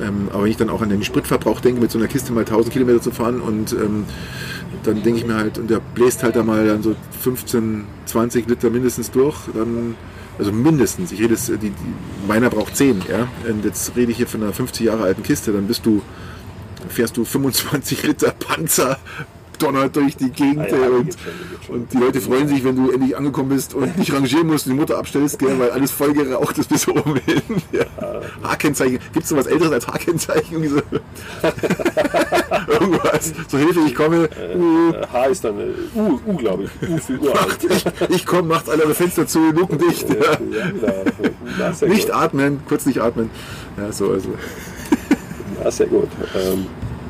Ähm, 0.03 0.29
aber 0.33 0.43
wenn 0.43 0.51
ich 0.51 0.57
dann 0.57 0.71
auch 0.71 0.83
an 0.83 0.89
den 0.89 1.05
Spritverbrauch 1.05 1.61
denke, 1.61 1.81
mit 1.81 1.93
so 1.93 1.99
einer 1.99 2.09
Kiste 2.09 2.33
mal 2.33 2.41
1000 2.41 2.73
Kilometer 2.73 3.01
zu 3.01 3.13
fahren 3.13 3.41
und 3.41 3.73
ähm, 3.73 4.05
dann 4.83 5.03
denke 5.05 5.21
ich 5.21 5.27
mir 5.27 5.37
halt, 5.37 5.59
und 5.59 5.71
der 5.71 5.81
bläst 5.95 6.25
halt 6.25 6.35
da 6.35 6.43
mal 6.43 6.67
dann 6.67 6.83
so 6.83 6.97
15, 7.21 7.85
20 8.07 8.49
Liter 8.49 8.71
mindestens 8.71 9.13
durch, 9.13 9.37
dann, 9.55 9.95
also 10.39 10.53
mindestens, 10.53 11.13
ich 11.13 11.21
rede 11.21 11.35
jetzt, 11.35 11.49
die, 11.49 11.57
die, 11.57 11.75
meiner 12.27 12.51
braucht 12.51 12.77
10, 12.77 13.03
ja. 13.09 13.29
Und 13.49 13.65
jetzt 13.65 13.97
rede 13.97 14.11
ich 14.11 14.19
hier 14.19 14.27
von 14.27 14.43
einer 14.43 14.53
50 14.53 14.87
Jahre 14.87 15.05
alten 15.05 15.23
Kiste, 15.23 15.53
dann 15.53 15.67
bist 15.67 15.87
du, 15.87 16.03
fährst 16.89 17.17
du 17.17 17.25
25 17.25 18.03
Liter 18.03 18.33
Panzer 18.33 18.99
Donner 19.59 19.89
durch 19.89 20.17
die 20.17 20.31
Gegend 20.31 20.61
Ah 20.73 20.77
ja, 20.77 20.87
und, 20.89 20.93
schon, 20.93 21.05
geht 21.05 21.17
schon. 21.67 21.75
und 21.77 21.93
die 21.93 21.97
Leute 21.99 22.21
freuen 22.21 22.49
sich, 22.49 22.65
wenn 22.65 22.77
du 22.77 22.91
endlich 22.91 23.17
angekommen 23.17 23.49
bist 23.51 23.75
und 23.75 23.97
nicht 23.99 24.13
rangieren 24.13 24.47
musst 24.47 24.67
und 24.67 24.73
die 24.75 24.79
Mutter 24.79 24.99
abstellst, 24.99 25.39
gell, 25.39 25.59
weil 25.59 25.71
alles 25.71 25.91
voll 25.91 26.13
geraucht 26.13 26.59
ist 26.59 26.69
bis 26.69 26.87
oben 26.89 27.17
hin. 27.25 27.43
Ja. 27.73 27.85
H-Kennzeichen. 28.43 28.99
Gibt 29.13 29.25
es 29.25 29.29
sowas 29.29 29.47
älteres 29.47 29.73
als 29.73 29.87
H-Kennzeichen? 29.89 30.63
Irgendwie 30.63 30.69
So. 30.69 30.83
Irgendwas. 32.73 33.33
So 33.49 33.59
Hilfe, 33.59 33.81
ich 33.87 33.95
komme. 33.95 34.29
Uh, 34.57 34.93
Äh, 34.93 35.07
H 35.13 35.25
ist 35.27 35.45
dann 35.45 35.59
äh, 35.61 35.65
U, 35.95 36.21
U 36.27 36.37
glaube 36.37 36.65
ich. 36.65 36.89
U 36.89 36.99
für 36.99 37.19
uralt. 37.19 37.59
ich, 37.69 37.85
ich 38.17 38.27
komme, 38.27 38.49
macht 38.49 38.69
alle 38.69 38.87
Fenster 38.95 39.27
zu, 39.27 39.51
Luken 39.51 39.79
dicht. 39.79 40.07
Ja. 40.09 40.39
Ja, 41.59 41.87
Nicht 41.89 42.11
atmen, 42.11 42.61
kurz 42.69 42.87
nicht 42.87 43.01
atmen. 43.01 43.31
Ja, 43.77 43.93
so, 43.93 44.11
also. 44.13 44.29
Ja, 45.63 45.71
sehr 45.71 45.87
gut. 45.87 46.09
Ähm, 46.35 46.67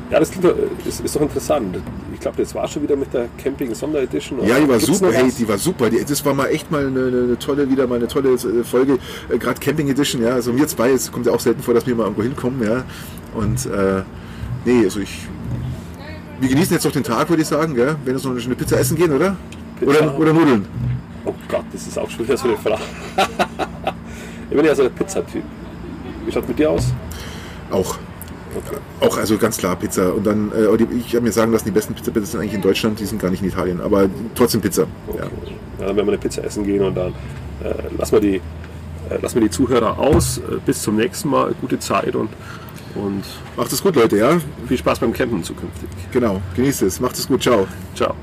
ja, 0.09 0.19
das 0.19 0.31
klingt, 0.31 0.45
ist, 0.85 1.01
ist 1.01 1.15
doch 1.15 1.21
interessant. 1.21 1.77
Ich 2.13 2.19
glaube, 2.19 2.37
das 2.37 2.55
war 2.55 2.67
schon 2.67 2.83
wieder 2.83 2.95
mit 2.95 3.13
der 3.13 3.27
Camping 3.41 3.73
Sonderedition. 3.75 4.45
Ja, 4.45 4.57
die 4.57 4.67
war 4.67 4.79
super, 4.79 5.11
hey, 5.11 5.29
die 5.31 5.47
war 5.47 5.57
super. 5.57 5.89
Die, 5.89 6.03
das 6.03 6.23
war 6.23 6.33
mal 6.33 6.47
echt 6.47 6.71
mal 6.71 6.87
eine, 6.87 7.07
eine, 7.07 7.39
tolle, 7.39 7.69
wieder 7.69 7.87
mal 7.87 7.95
eine 7.95 8.07
tolle 8.07 8.33
äh, 8.33 8.63
Folge, 8.63 8.99
äh, 9.29 9.37
gerade 9.37 9.59
Camping 9.59 9.89
Edition, 9.89 10.23
ja. 10.23 10.29
Also 10.29 10.55
wir 10.55 10.65
zwei, 10.67 10.91
es 10.91 11.11
kommt 11.11 11.25
ja 11.25 11.33
auch 11.33 11.39
selten 11.39 11.61
vor, 11.61 11.73
dass 11.73 11.85
wir 11.85 11.95
mal 11.95 12.03
irgendwo 12.03 12.23
hinkommen, 12.23 12.63
ja. 12.63 12.85
Und 13.33 13.65
äh, 13.65 14.03
nee, 14.65 14.83
also 14.83 15.01
ich. 15.01 15.27
Wir 16.39 16.49
genießen 16.49 16.73
jetzt 16.73 16.85
noch 16.85 16.91
den 16.91 17.03
Tag, 17.03 17.29
würde 17.29 17.41
ich 17.41 17.47
sagen, 17.47 17.75
gell? 17.75 17.95
Wenn 18.05 18.15
wir 18.15 18.29
noch 18.29 18.45
eine 18.45 18.55
Pizza 18.55 18.79
essen 18.79 18.95
gehen, 18.95 19.11
oder? 19.11 19.35
Pizza. 19.79 19.91
Oder, 19.91 20.19
oder 20.19 20.33
Nudeln. 20.33 20.65
Oh 21.25 21.33
Gott, 21.49 21.65
das 21.73 21.85
ist 21.85 21.99
auch 21.99 22.09
schon 22.09 22.25
wieder 22.25 22.37
so 22.37 22.47
eine 22.47 22.57
Frage. 22.57 22.81
ich 24.49 24.55
bin 24.55 24.65
ja 24.65 24.73
so 24.73 24.83
der 24.83 24.89
Pizzatyp. 24.89 25.43
Wie 26.25 26.31
schaut 26.31 26.47
mit 26.47 26.57
dir 26.57 26.71
aus? 26.71 26.93
Auch. 27.69 27.97
Auch, 29.01 29.17
also 29.17 29.37
ganz 29.37 29.57
klar 29.57 29.75
Pizza. 29.75 30.13
Und 30.13 30.25
dann, 30.25 30.51
äh, 30.51 30.67
ich 30.97 31.15
habe 31.15 31.25
mir 31.25 31.31
sagen 31.31 31.51
lassen, 31.51 31.65
die 31.65 31.71
besten 31.71 31.93
Pizzaplätze 31.93 32.31
sind 32.31 32.41
eigentlich 32.41 32.53
in 32.53 32.61
Deutschland, 32.61 32.99
die 32.99 33.05
sind 33.05 33.21
gar 33.21 33.31
nicht 33.31 33.41
in 33.41 33.49
Italien. 33.49 33.81
Aber 33.81 34.09
trotzdem 34.35 34.61
Pizza. 34.61 34.87
Ja. 35.15 35.23
Ja, 35.23 35.27
dann 35.79 35.95
werden 35.95 36.07
wir 36.07 36.13
eine 36.13 36.17
Pizza 36.17 36.43
essen 36.43 36.63
gehen 36.63 36.83
und 36.83 36.95
dann 36.95 37.13
äh, 37.63 37.73
lassen 37.97 38.13
wir 38.13 38.19
die 38.19 38.41
äh, 39.09 39.21
lassen 39.21 39.35
wir 39.35 39.43
die 39.43 39.49
Zuhörer 39.49 39.97
aus. 39.97 40.37
Äh, 40.39 40.57
bis 40.65 40.81
zum 40.81 40.95
nächsten 40.95 41.29
Mal. 41.29 41.53
Gute 41.61 41.79
Zeit 41.79 42.15
und, 42.15 42.29
und 42.95 43.23
Macht 43.55 43.71
es 43.71 43.81
gut, 43.81 43.95
Leute, 43.95 44.17
ja? 44.17 44.37
viel 44.67 44.77
Spaß 44.77 44.99
beim 44.99 45.13
Campen 45.13 45.43
zukünftig. 45.43 45.89
Genau. 46.11 46.41
Genießt 46.55 46.83
es. 46.83 46.99
Macht 46.99 47.17
es 47.17 47.27
gut. 47.27 47.41
Ciao. 47.41 47.67
Ciao. 47.95 48.15